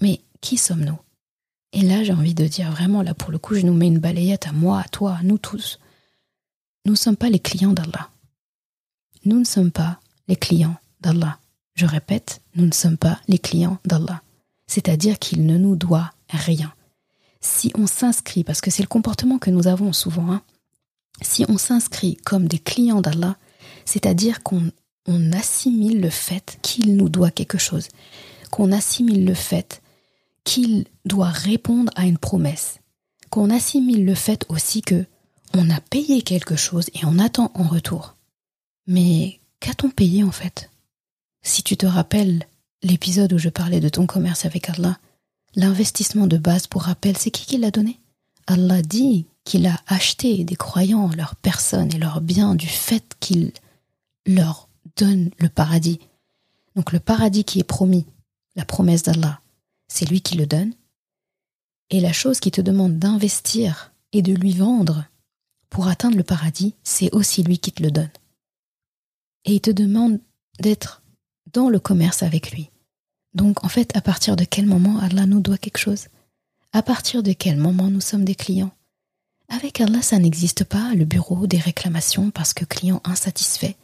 Mais 0.00 0.20
qui 0.40 0.56
sommes-nous? 0.56 0.98
Et 1.76 1.82
là 1.82 2.02
j'ai 2.02 2.14
envie 2.14 2.32
de 2.32 2.46
dire 2.46 2.70
vraiment, 2.70 3.02
là 3.02 3.12
pour 3.12 3.30
le 3.30 3.36
coup, 3.36 3.54
je 3.54 3.66
nous 3.66 3.74
mets 3.74 3.88
une 3.88 3.98
balayette 3.98 4.46
à 4.46 4.52
moi, 4.52 4.80
à 4.80 4.88
toi, 4.88 5.18
à 5.20 5.22
nous 5.22 5.36
tous. 5.36 5.78
Nous 6.86 6.92
ne 6.92 6.96
sommes 6.96 7.18
pas 7.18 7.28
les 7.28 7.38
clients 7.38 7.74
d'Allah. 7.74 8.08
Nous 9.26 9.38
ne 9.38 9.44
sommes 9.44 9.70
pas 9.70 10.00
les 10.26 10.36
clients 10.36 10.76
d'Allah. 11.02 11.38
Je 11.74 11.84
répète, 11.84 12.40
nous 12.54 12.64
ne 12.64 12.72
sommes 12.72 12.96
pas 12.96 13.20
les 13.28 13.38
clients 13.38 13.76
d'Allah. 13.84 14.22
C'est-à-dire 14.66 15.18
qu'il 15.18 15.44
ne 15.44 15.58
nous 15.58 15.76
doit 15.76 16.14
rien. 16.30 16.72
Si 17.42 17.70
on 17.76 17.86
s'inscrit, 17.86 18.42
parce 18.42 18.62
que 18.62 18.70
c'est 18.70 18.82
le 18.82 18.88
comportement 18.88 19.38
que 19.38 19.50
nous 19.50 19.66
avons 19.66 19.92
souvent, 19.92 20.32
hein, 20.32 20.42
si 21.20 21.44
on 21.46 21.58
s'inscrit 21.58 22.16
comme 22.24 22.48
des 22.48 22.58
clients 22.58 23.02
d'Allah, 23.02 23.36
c'est-à-dire 23.84 24.42
qu'on 24.42 24.70
assimile 25.34 26.00
le 26.00 26.08
fait 26.10 26.58
qu'il 26.62 26.96
nous 26.96 27.10
doit 27.10 27.30
quelque 27.30 27.58
chose, 27.58 27.88
qu'on 28.50 28.72
assimile 28.72 29.26
le 29.26 29.34
fait 29.34 29.82
qu'il 30.46 30.86
doit 31.04 31.28
répondre 31.28 31.92
à 31.96 32.06
une 32.06 32.18
promesse, 32.18 32.78
qu'on 33.28 33.50
assimile 33.50 34.06
le 34.06 34.14
fait 34.14 34.46
aussi 34.48 34.80
que 34.80 35.04
on 35.52 35.68
a 35.70 35.80
payé 35.80 36.22
quelque 36.22 36.56
chose 36.56 36.88
et 36.94 37.04
on 37.04 37.18
attend 37.18 37.50
en 37.54 37.64
retour. 37.64 38.16
Mais 38.86 39.40
qu'a-t-on 39.60 39.90
payé 39.90 40.22
en 40.22 40.30
fait? 40.30 40.70
Si 41.42 41.62
tu 41.62 41.76
te 41.76 41.86
rappelles 41.86 42.44
l'épisode 42.82 43.32
où 43.32 43.38
je 43.38 43.48
parlais 43.48 43.80
de 43.80 43.88
ton 43.88 44.06
commerce 44.06 44.44
avec 44.44 44.70
Allah, 44.70 44.98
l'investissement 45.56 46.26
de 46.26 46.38
base 46.38 46.66
pour 46.66 46.82
rappel, 46.82 47.16
c'est 47.16 47.30
qui 47.30 47.46
qui 47.46 47.58
l'a 47.58 47.70
donné? 47.70 47.98
Allah 48.46 48.82
dit 48.82 49.26
qu'il 49.44 49.66
a 49.66 49.80
acheté 49.88 50.44
des 50.44 50.56
croyants, 50.56 51.10
leurs 51.16 51.34
personnes 51.34 51.92
et 51.92 51.98
leurs 51.98 52.20
biens 52.20 52.54
du 52.54 52.68
fait 52.68 53.16
qu'il 53.18 53.52
leur 54.26 54.68
donne 54.96 55.30
le 55.38 55.48
paradis. 55.48 55.98
Donc 56.76 56.92
le 56.92 57.00
paradis 57.00 57.44
qui 57.44 57.58
est 57.58 57.64
promis, 57.64 58.06
la 58.54 58.64
promesse 58.64 59.02
d'Allah, 59.02 59.40
c'est 59.88 60.08
lui 60.08 60.20
qui 60.20 60.36
le 60.36 60.46
donne. 60.46 60.74
Et 61.90 62.00
la 62.00 62.12
chose 62.12 62.40
qui 62.40 62.50
te 62.50 62.60
demande 62.60 62.98
d'investir 62.98 63.92
et 64.12 64.22
de 64.22 64.32
lui 64.32 64.52
vendre 64.52 65.04
pour 65.70 65.88
atteindre 65.88 66.16
le 66.16 66.24
paradis, 66.24 66.74
c'est 66.82 67.12
aussi 67.12 67.42
lui 67.42 67.58
qui 67.58 67.72
te 67.72 67.82
le 67.82 67.90
donne 67.90 68.10
et 69.46 69.54
il 69.54 69.60
te 69.60 69.70
demande 69.70 70.20
d'être 70.60 71.02
dans 71.52 71.70
le 71.70 71.78
commerce 71.78 72.22
avec 72.22 72.50
lui. 72.50 72.70
Donc 73.34 73.64
en 73.64 73.68
fait, 73.68 73.96
à 73.96 74.00
partir 74.00 74.36
de 74.36 74.44
quel 74.44 74.66
moment 74.66 74.98
Allah 74.98 75.26
nous 75.26 75.40
doit 75.40 75.58
quelque 75.58 75.78
chose? 75.78 76.08
À 76.72 76.82
partir 76.82 77.22
de 77.22 77.32
quel 77.32 77.56
moment 77.56 77.88
nous 77.88 78.00
sommes 78.00 78.24
des 78.24 78.34
clients? 78.34 78.72
Avec 79.48 79.80
Allah, 79.80 80.02
ça 80.02 80.18
n'existe 80.18 80.64
pas 80.64 80.92
le 80.94 81.04
bureau 81.04 81.46
des 81.46 81.58
réclamations 81.58 82.30
parce 82.30 82.52
que 82.52 82.64
client 82.64 83.00
insatisfait. 83.04 83.76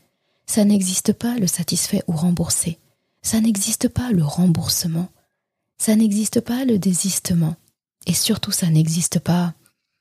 Ça 0.46 0.64
n'existe 0.64 1.12
pas 1.12 1.38
le 1.38 1.46
satisfait 1.46 2.02
ou 2.08 2.12
remboursé. 2.12 2.78
Ça 3.22 3.40
n'existe 3.40 3.88
pas 3.88 4.10
le 4.10 4.24
remboursement. 4.24 5.08
Ça 5.82 5.96
n'existe 5.96 6.40
pas 6.40 6.64
le 6.64 6.78
désistement. 6.78 7.56
Et 8.06 8.14
surtout, 8.14 8.52
ça 8.52 8.70
n'existe 8.70 9.18
pas 9.18 9.52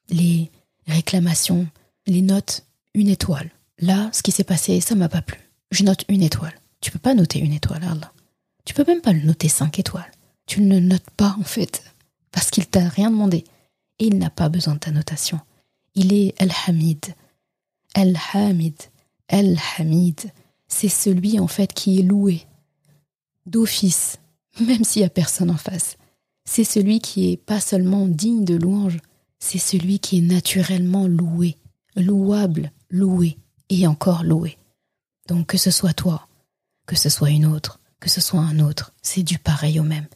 les 0.09 0.51
réclamations, 0.85 1.67
les 2.05 2.21
notes, 2.21 2.65
une 2.93 3.09
étoile. 3.09 3.49
Là, 3.79 4.09
ce 4.13 4.21
qui 4.21 4.31
s'est 4.31 4.43
passé, 4.43 4.79
ça 4.79 4.93
m'a 4.93 5.09
pas 5.09 5.23
plu 5.23 5.39
je 5.71 5.83
note 5.83 6.05
une 6.09 6.21
étoile. 6.21 6.53
Tu 6.81 6.91
peux 6.91 6.99
pas 6.99 7.13
noter 7.13 7.39
une 7.39 7.53
étoile, 7.53 7.83
Allah. 7.83 8.13
Tu 8.65 8.73
peux 8.73 8.83
même 8.85 9.01
pas 9.01 9.13
le 9.13 9.21
noter 9.21 9.49
cinq 9.49 9.79
étoiles. 9.79 10.11
Tu 10.45 10.61
ne 10.61 10.75
le 10.75 10.85
notes 10.85 11.09
pas, 11.17 11.35
en 11.39 11.43
fait, 11.43 11.83
parce 12.31 12.51
qu'il 12.51 12.67
t'a 12.67 12.87
rien 12.89 13.09
demandé. 13.09 13.45
Et 13.99 14.07
il 14.07 14.17
n'a 14.17 14.29
pas 14.29 14.49
besoin 14.49 14.75
de 14.75 14.79
ta 14.79 14.91
notation. 14.91 15.39
Il 15.95 16.13
est 16.13 16.35
El-Hamid. 16.39 17.15
El-Hamid. 17.95 18.75
El-Hamid. 19.27 20.31
C'est 20.67 20.89
celui, 20.89 21.39
en 21.39 21.47
fait, 21.47 21.73
qui 21.73 21.99
est 21.99 22.03
loué. 22.03 22.45
D'office, 23.45 24.19
même 24.59 24.83
s'il 24.83 25.01
y 25.01 25.05
a 25.05 25.09
personne 25.09 25.51
en 25.51 25.57
face. 25.57 25.97
C'est 26.45 26.63
celui 26.63 26.99
qui 26.99 27.31
est 27.31 27.37
pas 27.37 27.59
seulement 27.59 28.07
digne 28.07 28.45
de 28.45 28.55
louange, 28.55 28.97
c'est 29.39 29.57
celui 29.57 29.99
qui 29.99 30.19
est 30.19 30.21
naturellement 30.21 31.07
loué, 31.07 31.57
louable, 31.95 32.71
loué 32.89 33.37
et 33.69 33.87
encore 33.87 34.23
loué. 34.23 34.57
Donc 35.27 35.47
que 35.47 35.57
ce 35.57 35.71
soit 35.71 35.93
toi, 35.93 36.27
que 36.85 36.95
ce 36.95 37.09
soit 37.09 37.29
une 37.29 37.45
autre, 37.45 37.79
que 37.99 38.09
ce 38.09 38.21
soit 38.21 38.41
un 38.41 38.59
autre, 38.59 38.93
c'est 39.01 39.23
du 39.23 39.39
pareil 39.39 39.79
au 39.79 39.83
même. 39.83 40.07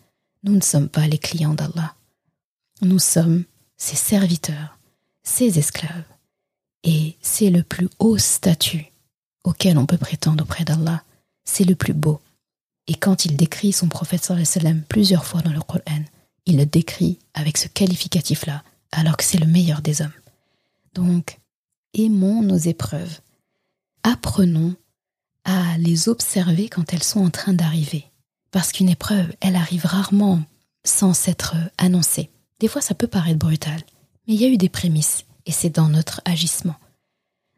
Nous 0.43 0.55
ne 0.55 0.61
sommes 0.61 0.89
pas 0.89 1.07
les 1.07 1.17
clients 1.17 1.53
d'Allah. 1.53 1.95
Nous 2.81 2.99
sommes 2.99 3.45
ses 3.77 3.95
serviteurs, 3.95 4.77
ses 5.23 5.57
esclaves. 5.57 6.03
Et 6.83 7.17
c'est 7.21 7.49
le 7.49 7.63
plus 7.63 7.89
haut 7.99 8.17
statut 8.17 8.91
auquel 9.43 9.77
on 9.77 9.85
peut 9.85 9.97
prétendre 9.97 10.43
auprès 10.43 10.65
d'Allah. 10.65 11.03
C'est 11.45 11.63
le 11.63 11.75
plus 11.75 11.93
beau. 11.93 12.19
Et 12.87 12.95
quand 12.95 13.25
il 13.25 13.35
décrit 13.35 13.71
son 13.71 13.87
prophète 13.87 14.23
sallam 14.23 14.83
plusieurs 14.83 15.25
fois 15.25 15.41
dans 15.41 15.53
le 15.53 15.61
Coran, 15.61 16.03
il 16.45 16.57
le 16.57 16.65
décrit 16.65 17.19
avec 17.33 17.57
ce 17.57 17.67
qualificatif-là, 17.67 18.63
alors 18.91 19.17
que 19.17 19.23
c'est 19.23 19.39
le 19.39 19.47
meilleur 19.47 19.81
des 19.81 20.01
hommes. 20.01 20.11
Donc, 20.93 21.39
aimons 21.93 22.41
nos 22.43 22.57
épreuves. 22.57 23.19
Apprenons 24.03 24.75
à 25.43 25.77
les 25.77 26.09
observer 26.09 26.69
quand 26.69 26.93
elles 26.93 27.03
sont 27.03 27.23
en 27.23 27.29
train 27.29 27.53
d'arriver. 27.53 28.05
Parce 28.51 28.71
qu'une 28.71 28.89
épreuve, 28.89 29.33
elle 29.41 29.55
arrive 29.55 29.85
rarement 29.85 30.41
sans 30.83 31.13
s'être 31.13 31.55
annoncée. 31.77 32.29
Des 32.59 32.67
fois, 32.67 32.81
ça 32.81 32.95
peut 32.95 33.07
paraître 33.07 33.39
brutal, 33.39 33.81
mais 34.27 34.35
il 34.35 34.41
y 34.41 34.45
a 34.45 34.49
eu 34.49 34.57
des 34.57 34.69
prémices, 34.69 35.25
et 35.45 35.51
c'est 35.51 35.69
dans 35.69 35.89
notre 35.89 36.21
agissement. 36.25 36.75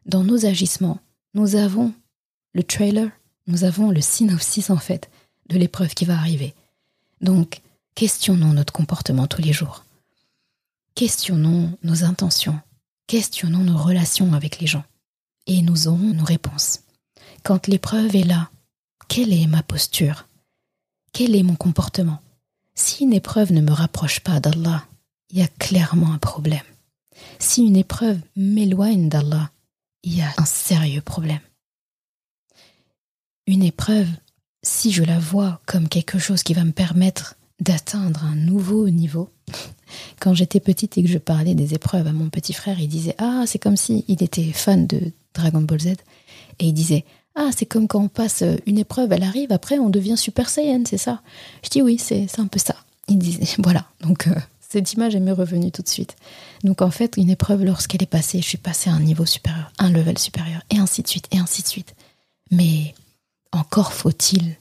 Dans 0.06 0.24
nos 0.24 0.46
agissements, 0.46 0.98
nous 1.34 1.54
avons 1.54 1.92
le 2.54 2.62
trailer, 2.62 3.10
nous 3.46 3.64
avons 3.64 3.90
le 3.90 4.00
synopsis 4.00 4.70
en 4.70 4.78
fait 4.78 5.10
de 5.48 5.58
l'épreuve 5.58 5.94
qui 5.94 6.04
va 6.04 6.18
arriver. 6.18 6.54
Donc, 7.20 7.60
questionnons 7.94 8.52
notre 8.52 8.72
comportement 8.72 9.26
tous 9.26 9.42
les 9.42 9.52
jours. 9.52 9.84
Questionnons 10.94 11.76
nos 11.82 12.04
intentions, 12.04 12.60
questionnons 13.06 13.64
nos 13.64 13.78
relations 13.78 14.32
avec 14.34 14.58
les 14.60 14.66
gens, 14.66 14.84
et 15.46 15.62
nous 15.62 15.88
aurons 15.88 16.12
nos 16.14 16.24
réponses. 16.24 16.80
Quand 17.42 17.66
l'épreuve 17.66 18.14
est 18.16 18.24
là, 18.24 18.50
quelle 19.08 19.32
est 19.32 19.46
ma 19.46 19.62
posture? 19.62 20.26
Quel 21.12 21.34
est 21.34 21.42
mon 21.42 21.56
comportement? 21.56 22.20
Si 22.74 23.04
une 23.04 23.12
épreuve 23.12 23.52
ne 23.52 23.60
me 23.60 23.72
rapproche 23.72 24.20
pas 24.20 24.40
d'Allah, 24.40 24.84
il 25.30 25.38
y 25.38 25.42
a 25.42 25.48
clairement 25.48 26.12
un 26.12 26.18
problème. 26.18 26.60
Si 27.38 27.62
une 27.62 27.76
épreuve 27.76 28.20
m'éloigne 28.36 29.08
d'Allah, 29.08 29.50
il 30.02 30.16
y 30.16 30.22
a 30.22 30.32
un 30.36 30.44
sérieux 30.44 31.00
problème. 31.00 31.40
Une 33.46 33.62
épreuve, 33.62 34.08
si 34.68 34.92
je 34.92 35.02
la 35.02 35.18
vois 35.18 35.60
comme 35.66 35.88
quelque 35.88 36.18
chose 36.18 36.42
qui 36.42 36.54
va 36.54 36.62
me 36.62 36.72
permettre 36.72 37.36
d'atteindre 37.60 38.24
un 38.24 38.36
nouveau 38.36 38.88
niveau, 38.90 39.30
quand 40.20 40.34
j'étais 40.34 40.60
petite 40.60 40.98
et 40.98 41.02
que 41.02 41.08
je 41.08 41.18
parlais 41.18 41.54
des 41.54 41.74
épreuves 41.74 42.06
à 42.06 42.12
mon 42.12 42.28
petit 42.28 42.52
frère, 42.52 42.78
il 42.78 42.88
disait 42.88 43.14
Ah, 43.18 43.44
c'est 43.46 43.58
comme 43.58 43.76
si 43.76 44.04
il 44.08 44.22
était 44.22 44.52
fan 44.52 44.86
de 44.86 45.00
Dragon 45.34 45.62
Ball 45.62 45.80
Z. 45.80 45.86
Et 46.58 46.66
il 46.66 46.72
disait 46.72 47.04
Ah, 47.34 47.50
c'est 47.56 47.66
comme 47.66 47.88
quand 47.88 48.04
on 48.04 48.08
passe 48.08 48.44
une 48.66 48.78
épreuve, 48.78 49.12
elle 49.12 49.22
arrive, 49.22 49.52
après 49.52 49.78
on 49.78 49.88
devient 49.88 50.16
Super 50.16 50.48
Saiyan, 50.48 50.82
c'est 50.86 50.98
ça 50.98 51.22
Je 51.64 51.70
dis 51.70 51.82
Oui, 51.82 51.98
c'est 51.98 52.26
un 52.38 52.46
peu 52.46 52.58
ça. 52.58 52.76
Il 53.08 53.18
disait 53.18 53.48
Voilà. 53.58 53.86
Donc, 54.02 54.26
euh, 54.28 54.34
cette 54.60 54.92
image 54.92 55.16
est 55.16 55.20
m'est 55.20 55.32
revenue 55.32 55.72
tout 55.72 55.82
de 55.82 55.88
suite. 55.88 56.14
Donc, 56.62 56.82
en 56.82 56.90
fait, 56.90 57.16
une 57.16 57.30
épreuve, 57.30 57.64
lorsqu'elle 57.64 58.02
est 58.02 58.06
passée, 58.06 58.42
je 58.42 58.46
suis 58.46 58.58
passée 58.58 58.90
à 58.90 58.92
un 58.92 59.00
niveau 59.00 59.24
supérieur, 59.24 59.72
un 59.78 59.90
level 59.90 60.18
supérieur, 60.18 60.60
et 60.70 60.76
ainsi 60.76 61.02
de 61.02 61.08
suite, 61.08 61.26
et 61.32 61.38
ainsi 61.38 61.62
de 61.62 61.68
suite. 61.68 61.94
Mais 62.50 62.94
encore 63.52 63.92
faut-il 63.92 64.56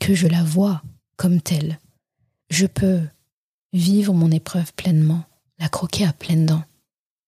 que 0.00 0.14
je 0.14 0.26
la 0.26 0.42
vois 0.42 0.82
comme 1.16 1.40
telle. 1.40 1.78
Je 2.50 2.66
peux 2.66 3.00
vivre 3.72 4.12
mon 4.12 4.30
épreuve 4.30 4.72
pleinement, 4.74 5.24
la 5.58 5.68
croquer 5.68 6.06
à 6.06 6.12
pleines 6.12 6.46
dents, 6.46 6.64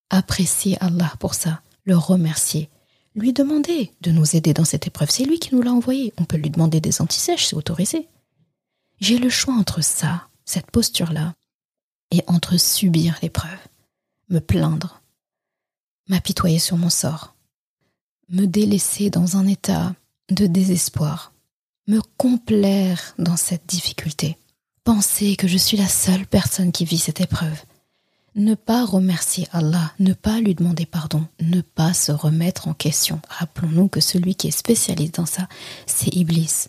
apprécier 0.09 0.77
Allah 0.81 1.13
pour 1.19 1.33
ça, 1.33 1.61
le 1.83 1.97
remercier, 1.97 2.69
lui 3.15 3.33
demander 3.33 3.91
de 4.01 4.11
nous 4.11 4.35
aider 4.35 4.53
dans 4.53 4.65
cette 4.65 4.87
épreuve. 4.87 5.09
C'est 5.09 5.25
lui 5.25 5.39
qui 5.39 5.53
nous 5.53 5.61
l'a 5.61 5.73
envoyé. 5.73 6.13
On 6.17 6.25
peut 6.25 6.37
lui 6.37 6.49
demander 6.49 6.79
des 6.79 7.01
antisèches, 7.01 7.47
c'est 7.47 7.55
autorisé. 7.55 8.07
J'ai 8.99 9.17
le 9.17 9.29
choix 9.29 9.55
entre 9.55 9.81
ça, 9.81 10.27
cette 10.45 10.71
posture-là, 10.71 11.33
et 12.11 12.23
entre 12.27 12.57
subir 12.57 13.17
l'épreuve, 13.21 13.59
me 14.29 14.39
plaindre, 14.39 15.01
m'apitoyer 16.07 16.59
sur 16.59 16.77
mon 16.77 16.89
sort, 16.89 17.35
me 18.29 18.45
délaisser 18.45 19.09
dans 19.09 19.37
un 19.37 19.47
état 19.47 19.95
de 20.29 20.45
désespoir, 20.45 21.33
me 21.87 22.01
complaire 22.17 23.15
dans 23.17 23.37
cette 23.37 23.65
difficulté, 23.67 24.37
penser 24.83 25.35
que 25.35 25.47
je 25.47 25.57
suis 25.57 25.77
la 25.77 25.87
seule 25.87 26.27
personne 26.27 26.71
qui 26.71 26.85
vit 26.85 26.99
cette 26.99 27.21
épreuve, 27.21 27.63
ne 28.35 28.53
pas 28.55 28.85
remercier 28.85 29.47
Allah, 29.51 29.91
ne 29.99 30.13
pas 30.13 30.39
lui 30.39 30.55
demander 30.55 30.85
pardon, 30.85 31.25
ne 31.41 31.61
pas 31.61 31.93
se 31.93 32.11
remettre 32.11 32.67
en 32.67 32.73
question. 32.73 33.19
Rappelons-nous 33.27 33.87
que 33.87 34.01
celui 34.01 34.35
qui 34.35 34.47
est 34.47 34.51
spécialiste 34.51 35.15
dans 35.15 35.25
ça, 35.25 35.47
c'est 35.87 36.13
Iblis. 36.15 36.67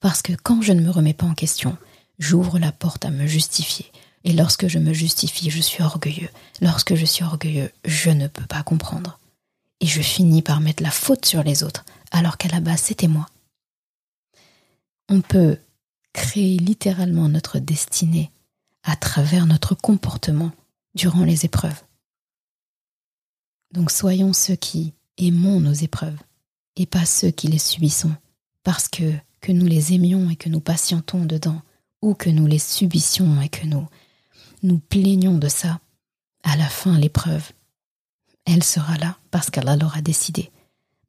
Parce 0.00 0.22
que 0.22 0.32
quand 0.32 0.62
je 0.62 0.72
ne 0.72 0.80
me 0.80 0.90
remets 0.90 1.12
pas 1.14 1.26
en 1.26 1.34
question, 1.34 1.76
j'ouvre 2.18 2.58
la 2.58 2.72
porte 2.72 3.04
à 3.04 3.10
me 3.10 3.26
justifier. 3.26 3.86
Et 4.24 4.32
lorsque 4.32 4.68
je 4.68 4.78
me 4.78 4.92
justifie, 4.92 5.50
je 5.50 5.60
suis 5.60 5.82
orgueilleux. 5.82 6.30
Lorsque 6.60 6.94
je 6.94 7.04
suis 7.04 7.24
orgueilleux, 7.24 7.70
je 7.84 8.10
ne 8.10 8.26
peux 8.26 8.46
pas 8.46 8.62
comprendre. 8.62 9.18
Et 9.80 9.86
je 9.86 10.00
finis 10.00 10.42
par 10.42 10.60
mettre 10.60 10.82
la 10.82 10.90
faute 10.90 11.26
sur 11.26 11.42
les 11.42 11.62
autres, 11.62 11.84
alors 12.12 12.36
qu'à 12.36 12.48
la 12.48 12.60
base, 12.60 12.82
c'était 12.82 13.08
moi. 13.08 13.26
On 15.08 15.20
peut 15.20 15.58
créer 16.12 16.58
littéralement 16.58 17.28
notre 17.28 17.58
destinée 17.58 18.30
à 18.82 18.96
travers 18.96 19.46
notre 19.46 19.74
comportement 19.74 20.52
durant 20.94 21.24
les 21.24 21.44
épreuves. 21.44 21.82
Donc 23.72 23.90
soyons 23.90 24.32
ceux 24.32 24.56
qui 24.56 24.92
aimons 25.16 25.60
nos 25.60 25.72
épreuves 25.72 26.18
et 26.76 26.86
pas 26.86 27.06
ceux 27.06 27.30
qui 27.30 27.48
les 27.48 27.58
subissons, 27.58 28.14
parce 28.62 28.88
que 28.88 29.12
que 29.40 29.52
nous 29.52 29.66
les 29.66 29.92
aimions 29.92 30.30
et 30.30 30.36
que 30.36 30.48
nous 30.48 30.60
patientons 30.60 31.24
dedans, 31.24 31.60
ou 32.00 32.14
que 32.14 32.30
nous 32.30 32.46
les 32.46 32.60
subissions 32.60 33.40
et 33.42 33.48
que 33.48 33.66
nous 33.66 33.86
nous 34.62 34.78
plaignons 34.78 35.36
de 35.36 35.48
ça, 35.48 35.80
à 36.44 36.56
la 36.56 36.68
fin 36.68 36.96
l'épreuve, 36.96 37.50
elle 38.44 38.62
sera 38.62 38.96
là 38.98 39.18
parce 39.30 39.50
qu'Allah 39.50 39.76
l'aura 39.76 40.00
décidé. 40.00 40.50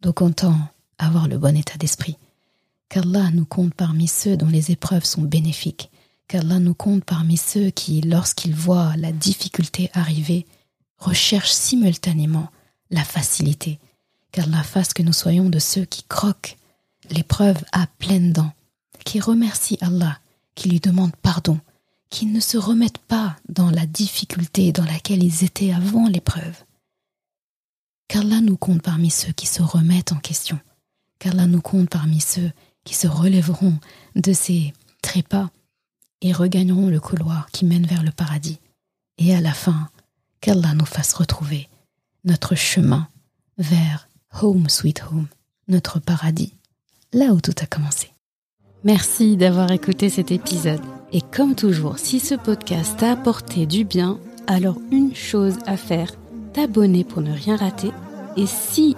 Donc 0.02 0.22
autant 0.22 0.58
avoir 1.06 1.28
le 1.28 1.38
bon 1.38 1.56
état 1.56 1.78
d'esprit, 1.78 2.18
qu'Allah 2.90 3.32
nous 3.32 3.46
compte 3.46 3.74
parmi 3.74 4.08
ceux 4.08 4.38
dont 4.38 4.48
les 4.48 4.72
épreuves 4.72 5.06
sont 5.06 5.22
bénéfiques, 5.22 5.92
qu'Allah 6.28 6.60
nous 6.60 6.74
compte 6.74 7.04
parmi 7.04 7.38
ceux 7.38 7.70
qui, 7.70 8.02
lorsqu'ils 8.02 8.56
voient 8.56 8.96
la 8.98 9.12
difficulté 9.12 9.90
arriver, 9.94 10.46
recherchent 10.98 11.52
simultanément 11.52 12.50
la 12.92 13.04
facilité, 13.04 13.80
qu'Allah 14.32 14.64
fasse 14.64 14.94
que 14.94 15.04
nous 15.04 15.14
soyons 15.14 15.50
de 15.50 15.60
ceux 15.60 15.86
qui 15.86 16.04
croquent 16.04 16.56
l'épreuve 17.10 17.64
à 17.72 17.88
pleines 18.00 18.34
dents, 18.34 18.54
qui 19.06 19.20
remercient 19.20 19.78
Allah, 19.82 20.20
qui 20.56 20.70
lui 20.70 20.80
demandent 20.80 21.16
pardon, 21.16 21.60
qui 22.10 22.26
ne 22.28 22.40
se 22.40 22.58
remettent 22.58 23.00
pas 23.00 23.36
dans 23.50 23.72
la 23.72 23.86
difficulté 23.86 24.72
dans 24.72 24.86
laquelle 24.86 25.24
ils 25.24 25.44
étaient 25.44 25.74
avant 25.74 26.08
l'épreuve. 26.08 26.64
Qu'Allah 28.08 28.42
nous 28.42 28.58
compte 28.58 28.84
parmi 28.84 29.10
ceux 29.10 29.32
qui 29.32 29.48
se 29.48 29.64
remettent 29.64 30.12
en 30.12 30.20
question, 30.20 30.60
qu'Allah 31.24 31.48
nous 31.48 31.62
compte 31.62 31.90
parmi 31.90 32.20
ceux 32.20 32.52
qui 32.84 32.96
se 32.96 33.08
relèveront 33.08 33.76
de 34.18 34.34
ces 34.34 34.74
trépas 35.02 35.50
et 36.22 36.34
regagneront 36.34 36.90
le 36.90 37.00
couloir 37.00 37.50
qui 37.52 37.66
mène 37.66 37.86
vers 37.86 38.04
le 38.04 38.12
paradis. 38.12 38.60
Et 39.18 39.34
à 39.34 39.40
la 39.40 39.54
fin, 39.54 39.88
qu'Allah 40.42 40.74
nous 40.74 40.86
fasse 40.86 41.14
retrouver 41.14 41.70
notre 42.26 42.56
chemin 42.56 43.08
vers 43.58 44.10
Home 44.42 44.68
Sweet 44.68 45.04
Home, 45.04 45.28
notre 45.70 46.00
paradis, 46.00 46.54
là 47.14 47.28
où 47.28 47.40
tout 47.40 47.56
a 47.62 47.68
commencé. 47.68 48.12
Merci 48.84 49.38
d'avoir 49.38 49.72
écouté 49.72 50.10
cet 50.10 50.30
épisode. 50.30 50.82
Et 51.14 51.22
comme 51.22 51.56
toujours, 51.56 52.00
si 52.00 52.20
ce 52.20 52.36
podcast 52.36 52.98
t'a 52.98 53.14
apporté 53.14 53.66
du 53.66 53.86
bien, 53.86 54.20
alors 54.48 54.78
une 54.92 55.16
chose 55.16 55.56
à 55.68 55.78
faire, 55.78 56.12
t'abonner 56.52 57.06
pour 57.06 57.22
ne 57.22 57.32
rien 57.32 57.56
rater. 57.56 57.92
Et 58.36 58.46
si 58.46 58.98